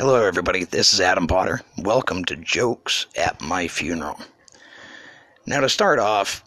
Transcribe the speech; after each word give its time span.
Hello, 0.00 0.24
everybody. 0.24 0.64
This 0.64 0.94
is 0.94 1.00
Adam 1.02 1.26
Potter. 1.26 1.60
Welcome 1.76 2.24
to 2.24 2.36
Jokes 2.36 3.04
at 3.18 3.38
My 3.42 3.68
Funeral. 3.68 4.18
Now, 5.44 5.60
to 5.60 5.68
start 5.68 5.98
off, 5.98 6.42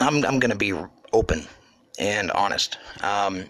I'm, 0.00 0.24
I'm 0.24 0.38
going 0.38 0.50
to 0.50 0.56
be 0.56 0.72
open 1.12 1.46
and 1.98 2.30
honest. 2.30 2.78
Um, 3.02 3.44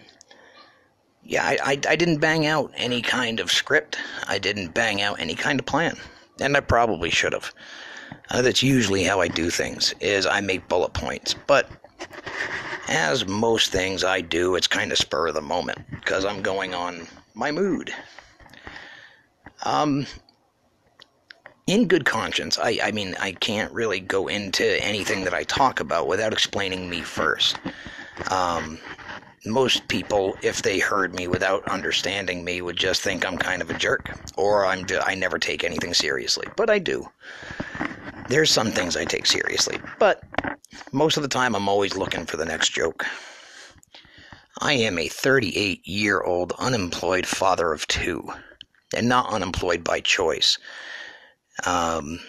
yeah, 1.23 1.45
I, 1.45 1.57
I, 1.63 1.71
I 1.87 1.95
didn't 1.95 2.17
bang 2.17 2.45
out 2.45 2.73
any 2.75 3.01
kind 3.01 3.39
of 3.39 3.49
script. 3.49 3.97
I 4.27 4.37
didn't 4.37 4.73
bang 4.73 5.01
out 5.01 5.17
any 5.17 5.35
kind 5.35 5.61
of 5.61 5.65
plan. 5.65 5.95
And 6.41 6.57
I 6.57 6.59
probably 6.59 7.09
should 7.09 7.31
have. 7.31 7.53
Uh, 8.31 8.41
that's 8.41 8.63
usually 8.63 9.05
how 9.05 9.21
I 9.21 9.29
do 9.29 9.49
things, 9.49 9.95
is 10.01 10.25
I 10.25 10.41
make 10.41 10.67
bullet 10.67 10.91
points. 10.91 11.35
But 11.47 11.69
as 12.89 13.25
most 13.25 13.71
things 13.71 14.03
I 14.03 14.19
do, 14.19 14.55
it's 14.55 14.67
kind 14.67 14.91
of 14.91 14.97
spur 14.97 15.29
of 15.29 15.35
the 15.35 15.41
moment 15.41 15.79
because 15.89 16.25
I'm 16.25 16.41
going 16.41 16.73
on 16.73 17.07
my 17.33 17.53
mood. 17.53 17.93
Um, 19.65 20.05
in 21.67 21.87
good 21.87 22.05
conscience, 22.05 22.59
I, 22.59 22.79
I 22.83 22.91
mean, 22.91 23.15
I 23.19 23.31
can't 23.31 23.71
really 23.73 23.99
go 23.99 24.27
into 24.27 24.83
anything 24.83 25.23
that 25.23 25.33
I 25.33 25.43
talk 25.43 25.79
about 25.79 26.07
without 26.07 26.31
explaining 26.31 26.89
me 26.89 27.01
first. 27.01 27.57
Um, 28.29 28.77
most 29.45 29.87
people, 29.87 30.35
if 30.41 30.61
they 30.61 30.79
heard 30.79 31.15
me 31.15 31.27
without 31.27 31.67
understanding 31.67 32.43
me, 32.43 32.61
would 32.61 32.77
just 32.77 33.01
think 33.01 33.25
I'm 33.25 33.37
kind 33.37 33.61
of 33.61 33.69
a 33.69 33.77
jerk, 33.77 34.11
or 34.37 34.65
I'm 34.65 34.85
I 35.03 35.15
never 35.15 35.37
take 35.39 35.63
anything 35.63 35.93
seriously. 35.93 36.47
But 36.55 36.69
I 36.69 36.79
do. 36.79 37.09
There's 38.27 38.51
some 38.51 38.71
things 38.71 38.97
I 38.97 39.05
take 39.05 39.25
seriously, 39.25 39.79
but 39.99 40.23
most 40.91 41.17
of 41.17 41.23
the 41.23 41.29
time 41.29 41.55
I'm 41.55 41.69
always 41.69 41.95
looking 41.95 42.25
for 42.25 42.37
the 42.37 42.45
next 42.45 42.69
joke. 42.69 43.05
I 44.59 44.73
am 44.73 44.97
a 44.97 45.07
38 45.07 45.85
year 45.87 46.21
old 46.21 46.53
unemployed 46.57 47.25
father 47.25 47.71
of 47.71 47.85
two, 47.87 48.31
and 48.93 49.09
not 49.09 49.31
unemployed 49.31 49.83
by 49.83 49.99
choice. 49.99 50.57
Um, 51.65 52.19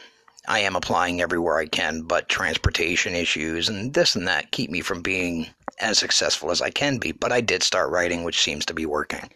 I 0.49 0.61
am 0.61 0.77
applying 0.77 1.21
everywhere 1.21 1.59
I 1.59 1.67
can, 1.67 2.03
but 2.03 2.29
transportation 2.29 3.15
issues 3.15 3.69
and 3.69 3.93
this 3.93 4.15
and 4.15 4.29
that 4.29 4.53
keep 4.53 4.71
me 4.71 4.81
from 4.81 5.03
being 5.03 5.49
as 5.81 5.99
successful 5.99 6.51
as 6.51 6.63
I 6.63 6.71
can 6.71 6.99
be. 6.99 7.13
But 7.13 7.33
I 7.33 7.41
did 7.41 7.63
start 7.63 7.91
writing, 7.91 8.23
which 8.23 8.41
seems 8.41 8.65
to 8.67 8.75
be 8.75 8.87
working. 8.87 9.31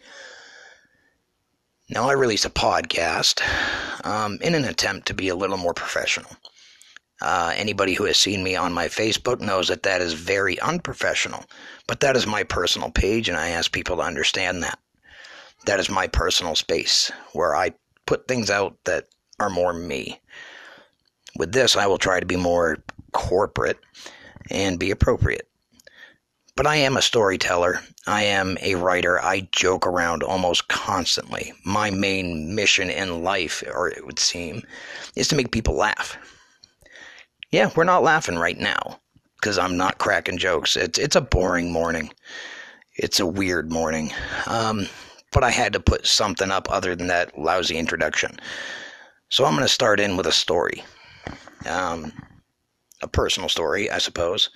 Now, 1.89 2.09
I 2.09 2.13
released 2.13 2.45
a 2.45 2.49
podcast 2.49 3.41
um, 4.05 4.37
in 4.41 4.55
an 4.55 4.63
attempt 4.63 5.07
to 5.07 5.13
be 5.13 5.27
a 5.27 5.35
little 5.35 5.57
more 5.57 5.73
professional. 5.73 6.31
Uh, 7.21 7.53
anybody 7.55 7.93
who 7.93 8.05
has 8.05 8.17
seen 8.17 8.41
me 8.43 8.55
on 8.55 8.71
my 8.71 8.87
Facebook 8.87 9.41
knows 9.41 9.67
that 9.67 9.83
that 9.83 10.01
is 10.01 10.13
very 10.13 10.59
unprofessional, 10.61 11.45
but 11.87 11.99
that 11.99 12.15
is 12.15 12.25
my 12.25 12.43
personal 12.43 12.89
page, 12.89 13.27
and 13.27 13.37
I 13.37 13.49
ask 13.49 13.71
people 13.71 13.97
to 13.97 14.01
understand 14.01 14.63
that. 14.63 14.79
That 15.65 15.79
is 15.79 15.89
my 15.89 16.07
personal 16.07 16.55
space 16.55 17.11
where 17.33 17.55
I 17.55 17.73
put 18.05 18.27
things 18.27 18.49
out 18.49 18.77
that 18.85 19.07
are 19.39 19.49
more 19.49 19.73
me. 19.73 20.19
With 21.37 21.51
this, 21.51 21.75
I 21.75 21.87
will 21.87 21.97
try 21.97 22.19
to 22.19 22.25
be 22.25 22.35
more 22.35 22.77
corporate 23.13 23.79
and 24.49 24.79
be 24.79 24.91
appropriate. 24.91 25.47
But 26.55 26.67
I 26.67 26.75
am 26.77 26.97
a 26.97 27.01
storyteller. 27.01 27.79
I 28.05 28.23
am 28.23 28.57
a 28.61 28.75
writer. 28.75 29.21
I 29.23 29.47
joke 29.51 29.87
around 29.87 30.23
almost 30.23 30.67
constantly. 30.67 31.53
My 31.65 31.89
main 31.89 32.53
mission 32.53 32.89
in 32.89 33.23
life, 33.23 33.63
or 33.73 33.87
it 33.87 34.05
would 34.05 34.19
seem, 34.19 34.63
is 35.15 35.27
to 35.29 35.35
make 35.35 35.51
people 35.51 35.75
laugh. 35.75 36.17
Yeah, 37.51 37.71
we're 37.75 37.83
not 37.83 38.03
laughing 38.03 38.37
right 38.37 38.57
now 38.57 38.99
because 39.35 39.57
I'm 39.57 39.77
not 39.77 39.97
cracking 39.97 40.37
jokes. 40.37 40.75
It's 40.75 40.99
it's 40.99 41.15
a 41.15 41.21
boring 41.21 41.71
morning. 41.71 42.11
It's 42.95 43.19
a 43.19 43.25
weird 43.25 43.71
morning. 43.71 44.11
Um, 44.45 44.87
but 45.31 45.43
I 45.43 45.51
had 45.51 45.73
to 45.73 45.79
put 45.79 46.05
something 46.07 46.51
up 46.51 46.71
other 46.71 46.95
than 46.95 47.07
that 47.07 47.37
lousy 47.37 47.77
introduction. 47.77 48.39
So 49.29 49.45
I'm 49.45 49.53
going 49.53 49.65
to 49.65 49.73
start 49.73 49.99
in 49.99 50.17
with 50.17 50.27
a 50.27 50.31
story 50.31 50.83
um, 51.65 52.11
a 53.01 53.07
personal 53.07 53.49
story, 53.49 53.89
I 53.89 53.97
suppose. 53.97 54.49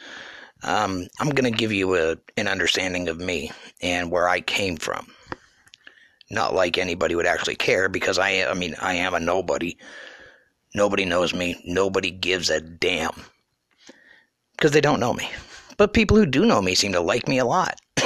Um, 0.63 1.07
I'm 1.19 1.29
going 1.29 1.51
to 1.51 1.57
give 1.57 1.71
you 1.71 1.95
a, 1.95 2.17
an 2.37 2.47
understanding 2.47 3.07
of 3.07 3.19
me 3.19 3.51
and 3.81 4.11
where 4.11 4.27
I 4.27 4.41
came 4.41 4.77
from. 4.77 5.07
Not 6.31 6.55
like 6.55 6.77
anybody 6.77 7.15
would 7.15 7.27
actually 7.27 7.55
care 7.55 7.87
because 7.87 8.17
I, 8.17 8.45
I 8.45 8.53
mean, 8.53 8.75
I 8.81 8.95
am 8.95 9.13
a 9.13 9.19
nobody. 9.19 9.77
Nobody 10.73 11.05
knows 11.05 11.33
me. 11.33 11.61
Nobody 11.65 12.11
gives 12.11 12.49
a 12.49 12.59
damn 12.59 13.11
because 14.57 14.71
they 14.71 14.81
don't 14.81 14.99
know 14.99 15.13
me. 15.13 15.29
But 15.77 15.93
people 15.93 16.17
who 16.17 16.25
do 16.25 16.45
know 16.45 16.61
me 16.61 16.73
seem 16.73 16.93
to 16.93 16.99
like 16.99 17.27
me 17.27 17.37
a 17.37 17.45
lot. 17.45 17.79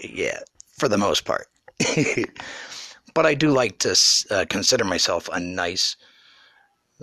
yeah, 0.00 0.38
for 0.82 0.88
the 0.88 0.98
most 0.98 1.24
part. 1.24 1.46
but 3.14 3.24
I 3.24 3.34
do 3.34 3.52
like 3.52 3.78
to 3.78 3.96
uh, 4.32 4.46
consider 4.50 4.82
myself 4.82 5.28
a 5.32 5.38
nice 5.38 5.94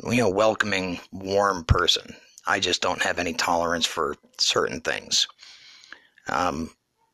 you 0.03 0.17
know, 0.17 0.29
welcoming, 0.29 1.00
warm 1.13 1.63
person. 1.63 2.13
I 2.45 2.59
just 2.59 2.81
don't 2.81 3.01
have 3.01 3.19
any 3.19 3.31
tolerance 3.31 3.85
for 3.85 4.18
certain 4.38 4.81
things. 4.81 5.28
Um, 6.28 6.72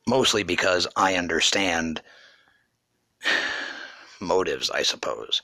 mostly 0.08 0.42
because 0.42 0.88
I 0.96 1.18
understand 1.18 2.02
motives, 4.20 4.72
I 4.72 4.82
suppose. 4.82 5.44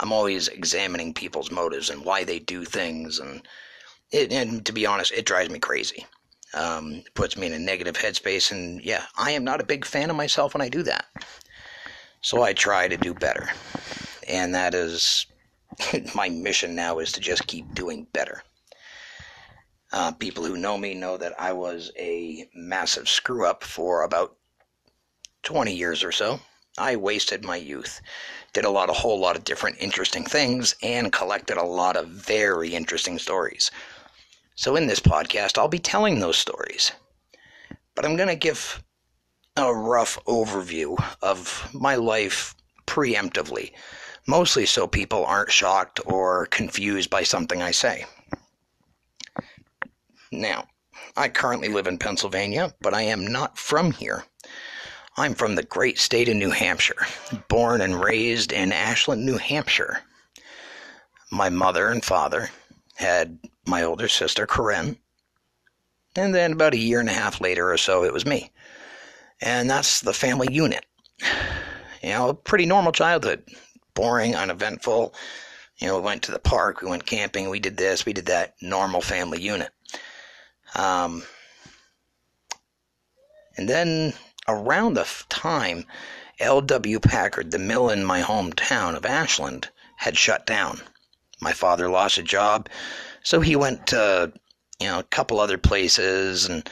I'm 0.00 0.10
always 0.10 0.48
examining 0.48 1.12
people's 1.12 1.50
motives 1.50 1.90
and 1.90 2.02
why 2.02 2.24
they 2.24 2.38
do 2.38 2.64
things, 2.64 3.18
and 3.18 3.42
it, 4.10 4.32
and 4.32 4.64
to 4.64 4.72
be 4.72 4.86
honest, 4.86 5.12
it 5.12 5.26
drives 5.26 5.50
me 5.50 5.58
crazy. 5.58 6.06
Um, 6.54 7.02
puts 7.14 7.36
me 7.36 7.46
in 7.46 7.54
a 7.54 7.58
negative 7.58 7.96
headspace, 7.96 8.52
and 8.52 8.82
yeah, 8.84 9.04
I 9.16 9.30
am 9.30 9.44
not 9.44 9.60
a 9.60 9.66
big 9.66 9.86
fan 9.86 10.10
of 10.10 10.16
myself 10.16 10.52
when 10.52 10.60
I 10.60 10.68
do 10.68 10.82
that. 10.82 11.06
So 12.20 12.42
I 12.42 12.52
try 12.52 12.88
to 12.88 12.96
do 12.96 13.14
better, 13.14 13.48
and 14.28 14.54
that 14.54 14.74
is 14.74 15.26
my 16.14 16.28
mission 16.28 16.74
now 16.74 16.98
is 16.98 17.12
to 17.12 17.20
just 17.20 17.46
keep 17.46 17.74
doing 17.74 18.06
better. 18.12 18.42
Uh, 19.92 20.12
people 20.12 20.44
who 20.44 20.56
know 20.56 20.78
me 20.78 20.94
know 20.94 21.16
that 21.18 21.38
I 21.38 21.52
was 21.52 21.92
a 21.98 22.48
massive 22.54 23.08
screw 23.08 23.46
up 23.46 23.62
for 23.62 24.02
about 24.02 24.36
20 25.42 25.74
years 25.74 26.02
or 26.02 26.12
so. 26.12 26.40
I 26.78 26.96
wasted 26.96 27.44
my 27.44 27.56
youth, 27.56 28.00
did 28.54 28.64
a 28.64 28.70
lot, 28.70 28.88
a 28.88 28.94
whole 28.94 29.20
lot 29.20 29.36
of 29.36 29.44
different 29.44 29.76
interesting 29.78 30.24
things, 30.24 30.74
and 30.82 31.12
collected 31.12 31.58
a 31.58 31.64
lot 31.64 31.96
of 31.96 32.08
very 32.08 32.74
interesting 32.74 33.18
stories. 33.18 33.70
So, 34.54 34.76
in 34.76 34.86
this 34.86 35.00
podcast, 35.00 35.58
I'll 35.58 35.68
be 35.68 35.78
telling 35.78 36.20
those 36.20 36.36
stories. 36.36 36.92
But 37.94 38.04
I'm 38.04 38.16
going 38.16 38.28
to 38.28 38.36
give 38.36 38.82
a 39.56 39.74
rough 39.74 40.18
overview 40.26 41.02
of 41.22 41.68
my 41.74 41.96
life 41.96 42.54
preemptively 42.86 43.72
mostly 44.26 44.66
so 44.66 44.86
people 44.86 45.24
aren't 45.24 45.50
shocked 45.50 46.00
or 46.06 46.46
confused 46.46 47.10
by 47.10 47.22
something 47.22 47.60
I 47.60 47.70
say. 47.70 48.04
Now, 50.30 50.66
I 51.16 51.28
currently 51.28 51.68
live 51.68 51.86
in 51.86 51.98
Pennsylvania, 51.98 52.74
but 52.80 52.94
I 52.94 53.02
am 53.02 53.26
not 53.26 53.58
from 53.58 53.92
here. 53.92 54.24
I'm 55.16 55.34
from 55.34 55.56
the 55.56 55.62
great 55.62 55.98
state 55.98 56.28
of 56.28 56.36
New 56.36 56.50
Hampshire, 56.50 57.06
born 57.48 57.82
and 57.82 58.02
raised 58.02 58.52
in 58.52 58.72
Ashland, 58.72 59.26
New 59.26 59.36
Hampshire. 59.36 60.00
My 61.30 61.50
mother 61.50 61.88
and 61.88 62.02
father 62.02 62.50
had 62.96 63.38
my 63.66 63.82
older 63.82 64.08
sister, 64.08 64.46
Corinne, 64.46 64.96
and 66.14 66.34
then 66.34 66.52
about 66.52 66.74
a 66.74 66.78
year 66.78 67.00
and 67.00 67.08
a 67.08 67.12
half 67.12 67.40
later 67.40 67.70
or 67.70 67.78
so, 67.78 68.04
it 68.04 68.12
was 68.12 68.26
me. 68.26 68.50
And 69.40 69.68
that's 69.68 70.00
the 70.00 70.12
family 70.12 70.48
unit. 70.52 70.84
You 72.02 72.10
know, 72.10 72.28
a 72.30 72.34
pretty 72.34 72.66
normal 72.66 72.92
childhood 72.92 73.44
boring, 73.94 74.34
uneventful. 74.34 75.14
You 75.78 75.86
know, 75.86 75.96
we 75.96 76.02
went 76.02 76.24
to 76.24 76.32
the 76.32 76.38
park, 76.38 76.82
we 76.82 76.90
went 76.90 77.06
camping, 77.06 77.48
we 77.48 77.60
did 77.60 77.76
this, 77.76 78.04
we 78.04 78.12
did 78.12 78.26
that. 78.26 78.54
Normal 78.60 79.00
family 79.00 79.40
unit. 79.40 79.70
Um, 80.74 81.22
and 83.56 83.68
then 83.68 84.14
around 84.48 84.94
the 84.94 85.08
time 85.28 85.84
L.W. 86.38 87.00
Packard, 87.00 87.50
the 87.50 87.58
mill 87.58 87.88
in 87.90 88.04
my 88.04 88.22
hometown 88.22 88.96
of 88.96 89.06
Ashland, 89.06 89.68
had 89.96 90.16
shut 90.16 90.46
down. 90.46 90.80
My 91.42 91.52
father 91.52 91.90
lost 91.90 92.18
a 92.18 92.22
job, 92.22 92.68
so 93.24 93.40
he 93.40 93.56
went 93.56 93.88
to, 93.88 94.32
you 94.80 94.86
know, 94.86 95.00
a 95.00 95.04
couple 95.04 95.40
other 95.40 95.58
places 95.58 96.48
and 96.48 96.70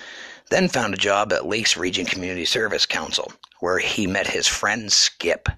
then 0.50 0.68
found 0.68 0.94
a 0.94 0.96
job 0.96 1.32
at 1.32 1.46
Lakes 1.46 1.76
Region 1.76 2.06
Community 2.06 2.44
Service 2.44 2.86
Council, 2.86 3.32
where 3.58 3.78
he 3.78 4.06
met 4.06 4.28
his 4.28 4.46
friend 4.46 4.92
Skip. 4.92 5.48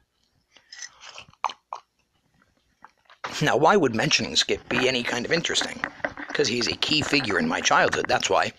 Now, 3.42 3.56
why 3.56 3.76
would 3.76 3.94
mentioning 3.94 4.34
Skip 4.34 4.66
be 4.68 4.88
any 4.88 5.02
kind 5.02 5.24
of 5.24 5.32
interesting? 5.32 5.80
Because 6.28 6.48
he's 6.48 6.68
a 6.68 6.76
key 6.76 7.02
figure 7.02 7.38
in 7.38 7.46
my 7.46 7.60
childhood, 7.60 8.06
that's 8.08 8.30
why. 8.30 8.52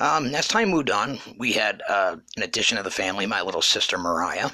Um, 0.00 0.34
as 0.34 0.48
time 0.48 0.68
moved 0.68 0.90
on, 0.90 1.20
we 1.38 1.52
had 1.52 1.80
uh, 1.88 2.16
an 2.36 2.42
addition 2.42 2.76
of 2.76 2.82
the 2.84 2.90
family, 2.90 3.24
my 3.26 3.40
little 3.40 3.62
sister 3.62 3.98
Mariah. 3.98 4.50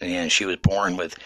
And 0.00 0.30
she 0.30 0.44
was 0.44 0.56
born 0.56 0.96
with, 0.96 1.16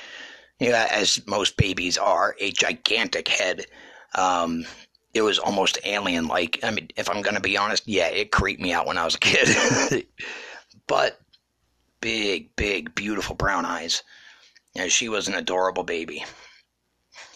you 0.61 0.71
know, 0.71 0.87
as 0.91 1.27
most 1.27 1.57
babies 1.57 1.99
are, 1.99 2.37
a 2.39 2.53
gigantic 2.53 3.29
head. 3.29 3.67
Um, 4.15 4.67
it 5.15 5.23
was 5.23 5.39
almost 5.39 5.79
alien 5.85 6.29
like. 6.29 6.61
I 6.63 6.71
mean, 6.71 6.89
if 6.97 7.11
I'm 7.11 7.23
going 7.23 7.35
to 7.35 7.41
be 7.41 7.57
honest, 7.57 7.89
yeah, 7.89 8.09
it 8.09 8.31
creeped 8.31 8.61
me 8.61 8.73
out 8.73 8.87
when 8.87 8.99
I 8.99 9.05
was 9.05 9.17
a 9.17 9.19
kid. 9.19 10.07
but 10.87 11.21
big, 12.01 12.55
big, 12.57 12.95
beautiful 12.95 13.35
brown 13.35 13.65
eyes 13.65 14.03
as 14.77 14.93
she 14.93 15.09
was 15.09 15.27
an 15.27 15.35
adorable 15.35 15.83
baby. 15.83 16.25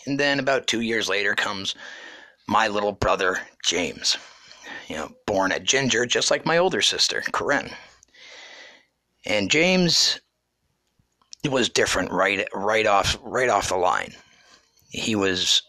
And 0.06 0.20
then 0.20 0.38
about 0.38 0.66
two 0.66 0.82
years 0.82 1.08
later 1.08 1.34
comes 1.34 1.74
my 2.46 2.68
little 2.68 2.92
brother, 2.92 3.38
James. 3.64 4.16
You 4.88 4.96
know, 4.96 5.12
born 5.26 5.50
a 5.50 5.58
ginger, 5.58 6.04
just 6.04 6.30
like 6.30 6.44
my 6.44 6.58
older 6.58 6.82
sister, 6.82 7.22
Corinne. 7.32 7.70
And 9.24 9.50
James 9.50 10.20
was 11.48 11.68
different 11.68 12.10
right 12.10 12.46
right 12.54 12.86
off 12.86 13.18
right 13.22 13.48
off 13.48 13.68
the 13.68 13.76
line. 13.76 14.14
He 14.90 15.14
was 15.14 15.62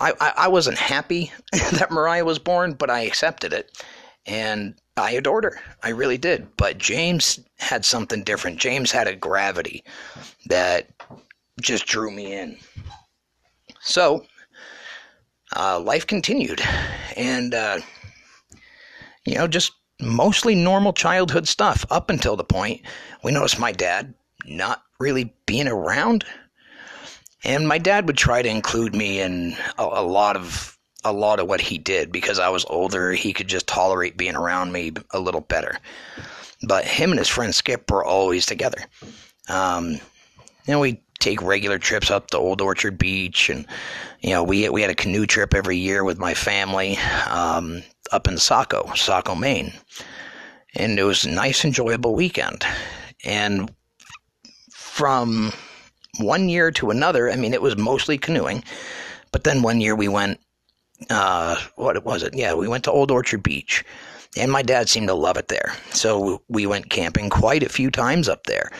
I, 0.00 0.12
I, 0.20 0.32
I 0.36 0.48
wasn't 0.48 0.78
happy 0.78 1.32
that 1.52 1.90
Mariah 1.90 2.24
was 2.24 2.38
born, 2.38 2.74
but 2.74 2.90
I 2.90 3.00
accepted 3.00 3.52
it. 3.52 3.84
And 4.26 4.74
I 4.96 5.12
adored 5.12 5.44
her. 5.44 5.60
I 5.82 5.90
really 5.90 6.18
did. 6.18 6.48
But 6.56 6.78
James 6.78 7.40
had 7.58 7.84
something 7.84 8.22
different. 8.24 8.58
James 8.58 8.90
had 8.90 9.06
a 9.06 9.16
gravity 9.16 9.84
that 10.46 10.88
just 11.60 11.86
drew 11.86 12.10
me 12.10 12.32
in. 12.32 12.58
So, 13.80 14.26
uh, 15.56 15.80
life 15.80 16.06
continued. 16.06 16.60
And, 17.16 17.54
uh, 17.54 17.78
you 19.24 19.36
know, 19.36 19.46
just 19.46 19.72
mostly 20.00 20.54
normal 20.54 20.92
childhood 20.92 21.46
stuff 21.46 21.84
up 21.90 22.10
until 22.10 22.36
the 22.36 22.44
point 22.44 22.82
we 23.22 23.30
noticed 23.30 23.58
my 23.58 23.70
dad 23.70 24.14
not 24.44 24.82
really 24.98 25.34
being 25.46 25.68
around. 25.68 26.24
And 27.44 27.66
my 27.66 27.78
dad 27.78 28.06
would 28.06 28.16
try 28.16 28.42
to 28.42 28.48
include 28.48 28.94
me 28.94 29.20
in 29.20 29.56
a, 29.78 29.82
a 29.84 30.02
lot 30.02 30.36
of 30.36 30.78
a 31.04 31.12
lot 31.12 31.40
of 31.40 31.48
what 31.48 31.60
he 31.60 31.78
did 31.78 32.12
because 32.12 32.38
I 32.38 32.48
was 32.48 32.64
older. 32.70 33.12
He 33.12 33.32
could 33.32 33.48
just 33.48 33.66
tolerate 33.66 34.16
being 34.16 34.36
around 34.36 34.70
me 34.70 34.92
a 35.10 35.18
little 35.18 35.40
better. 35.40 35.78
But 36.62 36.84
him 36.84 37.10
and 37.10 37.18
his 37.18 37.28
friend 37.28 37.52
Skip 37.52 37.90
were 37.90 38.04
always 38.04 38.46
together. 38.46 38.78
Um, 39.48 39.98
know, 40.68 40.80
we 40.80 41.02
take 41.18 41.42
regular 41.42 41.78
trips 41.78 42.10
up 42.10 42.30
to 42.30 42.38
Old 42.38 42.60
Orchard 42.60 42.98
Beach, 42.98 43.48
and 43.48 43.66
you 44.20 44.30
know, 44.30 44.42
we 44.42 44.68
we 44.68 44.82
had 44.82 44.90
a 44.90 44.94
canoe 44.94 45.26
trip 45.26 45.54
every 45.54 45.76
year 45.76 46.04
with 46.04 46.18
my 46.18 46.34
family 46.34 46.96
um, 47.28 47.82
up 48.10 48.28
in 48.28 48.38
Saco, 48.38 48.92
Saco, 48.94 49.34
Maine, 49.34 49.72
and 50.74 50.98
it 50.98 51.04
was 51.04 51.24
a 51.24 51.30
nice, 51.30 51.64
enjoyable 51.64 52.14
weekend. 52.14 52.64
And 53.24 53.72
from 54.92 55.54
one 56.20 56.50
year 56.50 56.70
to 56.70 56.90
another, 56.90 57.30
I 57.30 57.36
mean, 57.36 57.54
it 57.54 57.62
was 57.62 57.78
mostly 57.78 58.18
canoeing, 58.18 58.62
but 59.30 59.42
then 59.42 59.62
one 59.62 59.80
year 59.80 59.96
we 59.96 60.06
went 60.06 60.38
uh, 61.08 61.56
what 61.76 62.04
was 62.04 62.22
it? 62.22 62.34
Yeah, 62.34 62.52
we 62.52 62.68
went 62.68 62.84
to 62.84 62.92
Old 62.92 63.10
Orchard 63.10 63.42
Beach, 63.42 63.82
and 64.36 64.52
my 64.52 64.60
dad 64.60 64.90
seemed 64.90 65.08
to 65.08 65.14
love 65.14 65.38
it 65.38 65.48
there. 65.48 65.72
So 65.92 66.42
we 66.48 66.66
went 66.66 66.90
camping 66.90 67.30
quite 67.30 67.62
a 67.62 67.70
few 67.70 67.90
times 67.90 68.28
up 68.28 68.44
there. 68.44 68.70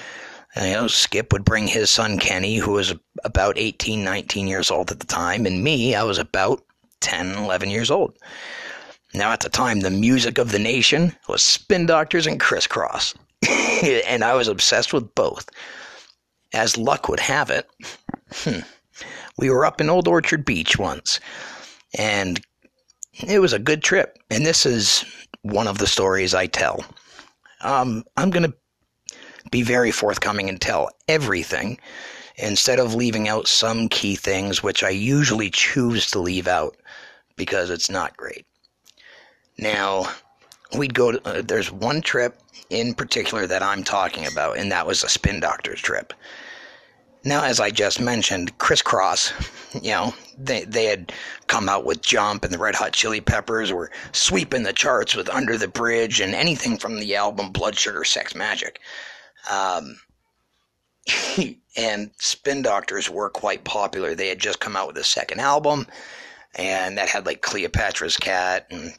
And, 0.55 0.67
you 0.67 0.75
know, 0.75 0.87
Skip 0.87 1.33
would 1.33 1.47
bring 1.47 1.67
his 1.67 1.89
son 1.89 2.19
Kenny, 2.19 2.57
who 2.57 2.73
was 2.73 2.95
about 3.25 3.57
18, 3.57 4.05
19 4.05 4.47
years 4.47 4.71
old 4.71 4.91
at 4.91 5.01
the 5.01 5.07
time, 5.07 5.47
and 5.47 5.65
me, 5.65 5.95
I 5.95 6.03
was 6.03 6.19
about 6.19 6.63
10, 7.01 7.37
11 7.37 7.71
years 7.71 7.91
old. 7.91 8.17
Now, 9.15 9.33
at 9.33 9.41
the 9.41 9.49
time, 9.49 9.81
the 9.81 9.91
music 9.91 10.37
of 10.37 10.53
the 10.53 10.59
nation 10.59 11.17
was 11.27 11.43
Spin 11.43 11.87
Doctors 11.87 12.27
and 12.27 12.39
Kris 12.39 12.67
Kross, 12.67 13.15
and 14.07 14.23
I 14.23 14.35
was 14.35 14.47
obsessed 14.47 14.93
with 14.93 15.15
both. 15.15 15.49
As 16.53 16.77
luck 16.77 17.09
would 17.09 17.21
have 17.21 17.51
it, 17.51 17.69
hmm, 18.33 18.61
we 19.39 19.51
were 19.51 19.65
up 19.65 19.81
in 19.81 19.89
Old 19.89 20.09
Orchard 20.09 20.45
Beach 20.45 20.79
once 20.79 21.19
and 21.95 22.41
it 23.15 23.41
was 23.41 23.53
a 23.53 23.59
good 23.59 23.83
trip. 23.83 24.19
And 24.31 24.45
this 24.45 24.65
is 24.67 25.05
one 25.43 25.67
of 25.69 25.79
the 25.79 25.87
stories 25.87 26.35
I 26.35 26.47
tell. 26.47 26.85
Um, 27.61 28.05
I'm 28.17 28.31
going 28.31 28.51
to 28.51 28.55
be 29.51 29.63
very 29.63 29.91
forthcoming 29.91 30.49
and 30.49 30.61
tell 30.61 30.91
everything 31.09 31.79
instead 32.37 32.79
of 32.79 32.95
leaving 32.95 33.29
out 33.29 33.47
some 33.47 33.89
key 33.89 34.17
things, 34.17 34.63
which 34.63 34.83
I 34.83 34.91
usually 34.91 35.51
choose 35.51 36.11
to 36.11 36.19
leave 36.19 36.49
out 36.49 36.77
because 37.37 37.71
it's 37.71 37.91
not 37.91 38.17
great. 38.17 38.47
Now, 39.59 40.11
we'd 40.77 40.95
go 40.95 41.13
to, 41.13 41.29
uh, 41.29 41.43
there's 41.43 41.71
one 41.71 42.01
trip 42.01 42.39
in 42.71 42.95
particular 42.95 43.47
that 43.47 43.63
I'm 43.63 43.85
talking 43.85 44.27
about, 44.27 44.57
and 44.57 44.73
that 44.73 44.87
was 44.87 45.05
a 45.05 45.09
spin 45.09 45.41
doctor's 45.41 45.81
trip. 45.81 46.15
Now, 47.25 47.45
as 47.45 47.61
I 47.61 47.71
just 47.71 48.01
mentioned, 48.01 48.59
Kris 48.59 48.83
Kross, 48.83 49.33
you 49.75 49.91
know, 49.93 50.15
they, 50.37 50.65
they 50.65 50.87
had 50.87 51.13
come 51.47 51.69
out 51.69 51.85
with 51.85 52.03
Jump 52.03 52.45
and 52.45 52.53
the 52.53 52.59
Red 52.59 52.75
Hot 52.75 52.93
Chili 52.93 53.21
Peppers 53.21 53.73
were 53.73 53.93
sweeping 54.11 54.65
the 54.65 54.73
charts 54.73 55.15
with 55.15 55.29
Under 55.29 55.57
the 55.57 55.69
Bridge 55.69 56.21
and 56.21 56.35
anything 56.35 56.79
from 56.79 56.99
the 56.99 57.15
album 57.15 57.53
Blood 57.53 57.79
Sugar 57.79 58.05
Sex 58.05 58.33
Magik. 58.33 58.79
Um, 59.51 60.01
and 61.77 62.11
Spin 62.19 62.63
Doctors 62.63 63.09
were 63.09 63.31
quite 63.31 63.65
popular. 63.65 64.15
They 64.15 64.29
had 64.29 64.39
just 64.39 64.61
come 64.61 64.77
out 64.77 64.89
with 64.89 64.99
a 64.99 65.05
second 65.05 65.41
album, 65.41 65.87
and 66.57 66.99
that 66.99 67.09
had 67.09 67.27
like 67.27 67.41
Cleopatra's 67.41 68.17
Cat 68.17 68.67
and 68.71 68.95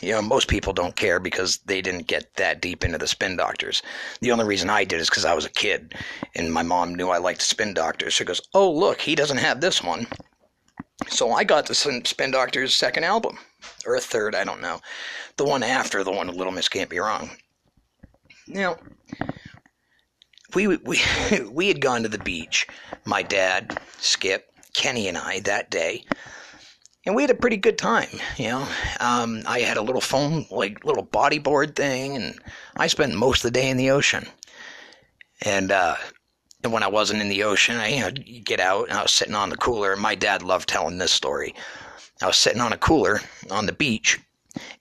you 0.00 0.12
know, 0.12 0.22
most 0.22 0.48
people 0.48 0.72
don't 0.72 0.96
care 0.96 1.18
because 1.18 1.58
they 1.66 1.80
didn't 1.80 2.06
get 2.06 2.34
that 2.34 2.60
deep 2.60 2.84
into 2.84 2.98
the 2.98 3.06
spin 3.06 3.36
doctors. 3.36 3.82
The 4.20 4.32
only 4.32 4.44
reason 4.44 4.68
I 4.68 4.84
did 4.84 5.00
is 5.00 5.08
because 5.08 5.24
I 5.24 5.34
was 5.34 5.44
a 5.44 5.50
kid 5.50 5.94
and 6.34 6.52
my 6.52 6.62
mom 6.62 6.94
knew 6.94 7.08
I 7.08 7.18
liked 7.18 7.42
spin 7.42 7.74
doctors. 7.74 8.12
She 8.12 8.24
goes, 8.24 8.42
Oh, 8.54 8.70
look, 8.70 9.00
he 9.00 9.14
doesn't 9.14 9.38
have 9.38 9.60
this 9.60 9.82
one. 9.82 10.06
So 11.08 11.32
I 11.32 11.44
got 11.44 11.66
the 11.66 11.74
Spin 11.74 12.30
Doctors' 12.30 12.74
second 12.74 13.04
album, 13.04 13.38
or 13.86 13.96
a 13.96 14.00
third, 14.00 14.34
I 14.34 14.44
don't 14.44 14.60
know. 14.60 14.80
The 15.36 15.44
one 15.44 15.62
after 15.62 16.04
the 16.04 16.12
one 16.12 16.28
Little 16.28 16.52
Miss 16.52 16.68
Can't 16.68 16.90
Be 16.90 16.98
Wrong. 16.98 17.30
Now, 18.46 18.76
we, 20.54 20.66
we, 20.66 21.00
we 21.50 21.68
had 21.68 21.80
gone 21.80 22.02
to 22.02 22.08
the 22.08 22.18
beach, 22.18 22.66
my 23.06 23.22
dad, 23.22 23.80
Skip, 23.98 24.52
Kenny, 24.74 25.08
and 25.08 25.16
I, 25.16 25.40
that 25.40 25.70
day 25.70 26.04
and 27.06 27.14
we 27.14 27.22
had 27.22 27.30
a 27.30 27.34
pretty 27.34 27.56
good 27.56 27.78
time. 27.78 28.08
You 28.36 28.48
know, 28.48 28.68
um, 29.00 29.42
I 29.46 29.60
had 29.60 29.76
a 29.76 29.82
little 29.82 30.00
foam, 30.00 30.46
like 30.50 30.84
little 30.84 31.06
bodyboard 31.06 31.74
thing, 31.74 32.16
and 32.16 32.38
I 32.76 32.86
spent 32.86 33.14
most 33.14 33.44
of 33.44 33.52
the 33.52 33.58
day 33.58 33.70
in 33.70 33.76
the 33.76 33.90
ocean. 33.90 34.26
And 35.42 35.72
uh, 35.72 35.96
and 36.62 36.72
when 36.72 36.82
I 36.82 36.88
wasn't 36.88 37.22
in 37.22 37.28
the 37.28 37.44
ocean, 37.44 37.76
I 37.76 37.88
you 37.88 38.00
know 38.00 38.10
get 38.44 38.60
out 38.60 38.88
and 38.88 38.98
I 38.98 39.02
was 39.02 39.12
sitting 39.12 39.34
on 39.34 39.48
the 39.48 39.56
cooler. 39.56 39.92
And 39.92 40.02
my 40.02 40.14
dad 40.14 40.42
loved 40.42 40.68
telling 40.68 40.98
this 40.98 41.12
story. 41.12 41.54
I 42.22 42.26
was 42.26 42.36
sitting 42.36 42.60
on 42.60 42.72
a 42.72 42.78
cooler 42.78 43.20
on 43.50 43.64
the 43.64 43.72
beach, 43.72 44.20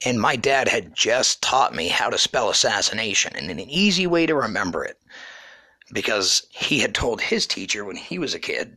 and 0.06 0.20
my 0.20 0.36
dad 0.36 0.68
had 0.68 0.94
just 0.94 1.42
taught 1.42 1.74
me 1.74 1.88
how 1.88 2.10
to 2.10 2.18
spell 2.18 2.50
assassination 2.50 3.34
and 3.38 3.50
an 3.50 3.60
easy 3.62 4.08
way 4.08 4.26
to 4.26 4.36
remember 4.36 4.84
it, 4.84 5.00
because 5.94 6.46
he 6.52 6.80
had 6.80 6.94
told 6.94 7.22
his 7.22 7.48
teacher 7.48 7.86
when 7.86 7.96
he 7.96 8.20
was 8.20 8.34
a 8.34 8.40
kid 8.40 8.76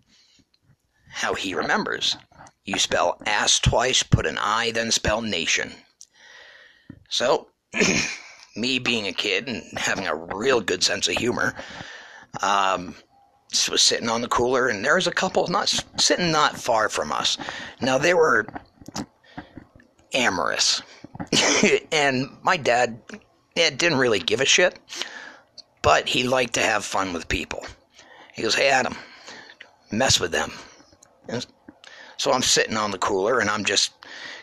how 1.12 1.34
he 1.34 1.54
remembers. 1.54 2.16
You 2.64 2.78
spell 2.78 3.20
ass 3.26 3.58
twice, 3.58 4.02
put 4.02 4.26
an 4.26 4.38
I, 4.38 4.70
then 4.70 4.90
spell 4.90 5.20
nation. 5.20 5.72
So, 7.08 7.48
me 8.56 8.78
being 8.78 9.06
a 9.06 9.12
kid 9.12 9.48
and 9.48 9.62
having 9.76 10.06
a 10.06 10.14
real 10.14 10.60
good 10.60 10.82
sense 10.82 11.08
of 11.08 11.16
humor, 11.16 11.54
um, 12.40 12.94
was 13.70 13.82
sitting 13.82 14.08
on 14.08 14.22
the 14.22 14.28
cooler, 14.28 14.68
and 14.68 14.84
there 14.84 14.94
was 14.94 15.06
a 15.06 15.12
couple 15.12 15.46
not 15.48 15.68
sitting 15.98 16.30
not 16.32 16.56
far 16.56 16.88
from 16.88 17.12
us. 17.12 17.36
Now 17.80 17.98
they 17.98 18.14
were 18.14 18.46
amorous, 20.14 20.82
and 21.92 22.28
my 22.42 22.56
dad 22.56 23.00
yeah, 23.54 23.70
didn't 23.70 23.98
really 23.98 24.20
give 24.20 24.40
a 24.40 24.46
shit, 24.46 24.78
but 25.82 26.08
he 26.08 26.22
liked 26.22 26.54
to 26.54 26.60
have 26.60 26.84
fun 26.84 27.12
with 27.12 27.28
people. 27.28 27.66
He 28.32 28.42
goes, 28.42 28.54
"Hey 28.54 28.70
Adam, 28.70 28.96
mess 29.90 30.18
with 30.18 30.32
them." 30.32 30.52
So 32.16 32.32
I'm 32.32 32.42
sitting 32.42 32.76
on 32.76 32.90
the 32.90 32.98
cooler 32.98 33.40
and 33.40 33.50
I'm 33.50 33.64
just 33.64 33.92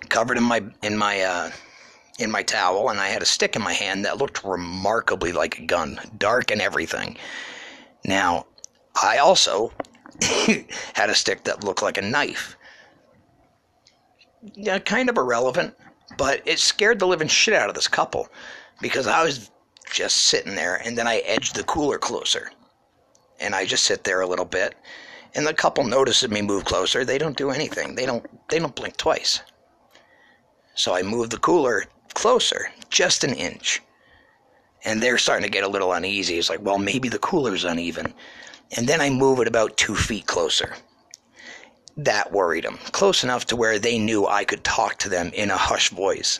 covered 0.10 0.38
in 0.38 0.44
my 0.44 0.64
in 0.82 0.98
my 0.98 1.22
uh, 1.22 1.52
in 2.20 2.30
my 2.30 2.44
towel, 2.44 2.90
and 2.90 3.00
I 3.00 3.08
had 3.08 3.22
a 3.22 3.26
stick 3.26 3.56
in 3.56 3.62
my 3.62 3.74
hand 3.74 4.06
that 4.06 4.18
looked 4.18 4.44
remarkably 4.44 5.32
like 5.32 5.60
a 5.60 5.66
gun, 5.66 6.00
dark 6.18 6.52
and 6.52 6.62
everything. 6.62 7.18
Now, 8.04 8.46
I 9.02 9.18
also 9.18 9.72
had 10.94 11.10
a 11.10 11.16
stick 11.16 11.46
that 11.46 11.64
looked 11.64 11.82
like 11.82 11.98
a 11.98 12.02
knife. 12.02 12.58
Yeah, 14.54 14.80
kind 14.80 15.10
of 15.10 15.18
irrelevant, 15.18 15.76
but 16.18 16.42
it 16.46 16.60
scared 16.60 17.00
the 17.00 17.08
living 17.08 17.28
shit 17.28 17.54
out 17.54 17.70
of 17.70 17.76
this 17.76 17.88
couple 17.88 18.28
because 18.82 19.08
I 19.08 19.24
was 19.24 19.52
just 19.90 20.18
sitting 20.18 20.56
there, 20.56 20.76
and 20.76 20.98
then 20.98 21.08
I 21.08 21.20
edged 21.20 21.56
the 21.56 21.64
cooler 21.64 21.98
closer, 21.98 22.52
and 23.40 23.56
I 23.56 23.66
just 23.66 23.86
sit 23.86 24.04
there 24.04 24.22
a 24.22 24.28
little 24.28 24.46
bit 24.46 24.76
and 25.36 25.46
the 25.46 25.54
couple 25.54 25.84
notices 25.84 26.30
me 26.30 26.42
move 26.42 26.66
closer. 26.66 27.06
They 27.06 27.18
don't 27.18 27.38
do 27.38 27.52
anything. 27.52 27.96
They 27.96 28.06
don't 28.06 28.26
they 28.50 28.60
don't 28.60 28.76
blink 28.76 28.98
twice. 28.98 29.42
So 30.76 30.94
I 30.96 31.04
move 31.04 31.30
the 31.30 31.38
cooler 31.38 31.86
closer, 32.14 32.72
just 32.90 33.24
an 33.24 33.34
inch. 33.34 33.82
And 34.86 35.02
they're 35.02 35.18
starting 35.18 35.44
to 35.44 35.52
get 35.52 35.66
a 35.66 35.70
little 35.70 35.92
uneasy. 35.92 36.38
It's 36.38 36.50
like, 36.50 36.62
well, 36.62 36.78
maybe 36.78 37.10
the 37.10 37.20
cooler's 37.20 37.66
uneven. 37.66 38.14
And 38.78 38.88
then 38.88 39.02
I 39.02 39.10
move 39.10 39.40
it 39.40 39.48
about 39.48 39.78
two 39.78 39.96
feet 39.96 40.26
closer. 40.26 40.76
That 41.98 42.32
worried 42.32 42.64
them. 42.64 42.80
Close 42.94 43.24
enough 43.24 43.46
to 43.48 43.58
where 43.58 43.78
they 43.78 44.00
knew 44.00 44.26
I 44.26 44.46
could 44.46 44.64
talk 44.64 44.98
to 45.00 45.10
them 45.10 45.32
in 45.34 45.52
a 45.52 45.58
hushed 45.58 45.92
voice. 45.92 46.40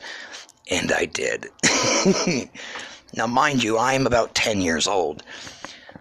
And 0.72 0.92
I 0.94 1.06
did. 1.06 1.48
now, 3.14 3.28
mind 3.28 3.62
you, 3.62 3.78
I'm 3.78 4.08
about 4.08 4.36
10 4.36 4.62
years 4.62 4.88
old. 4.88 5.24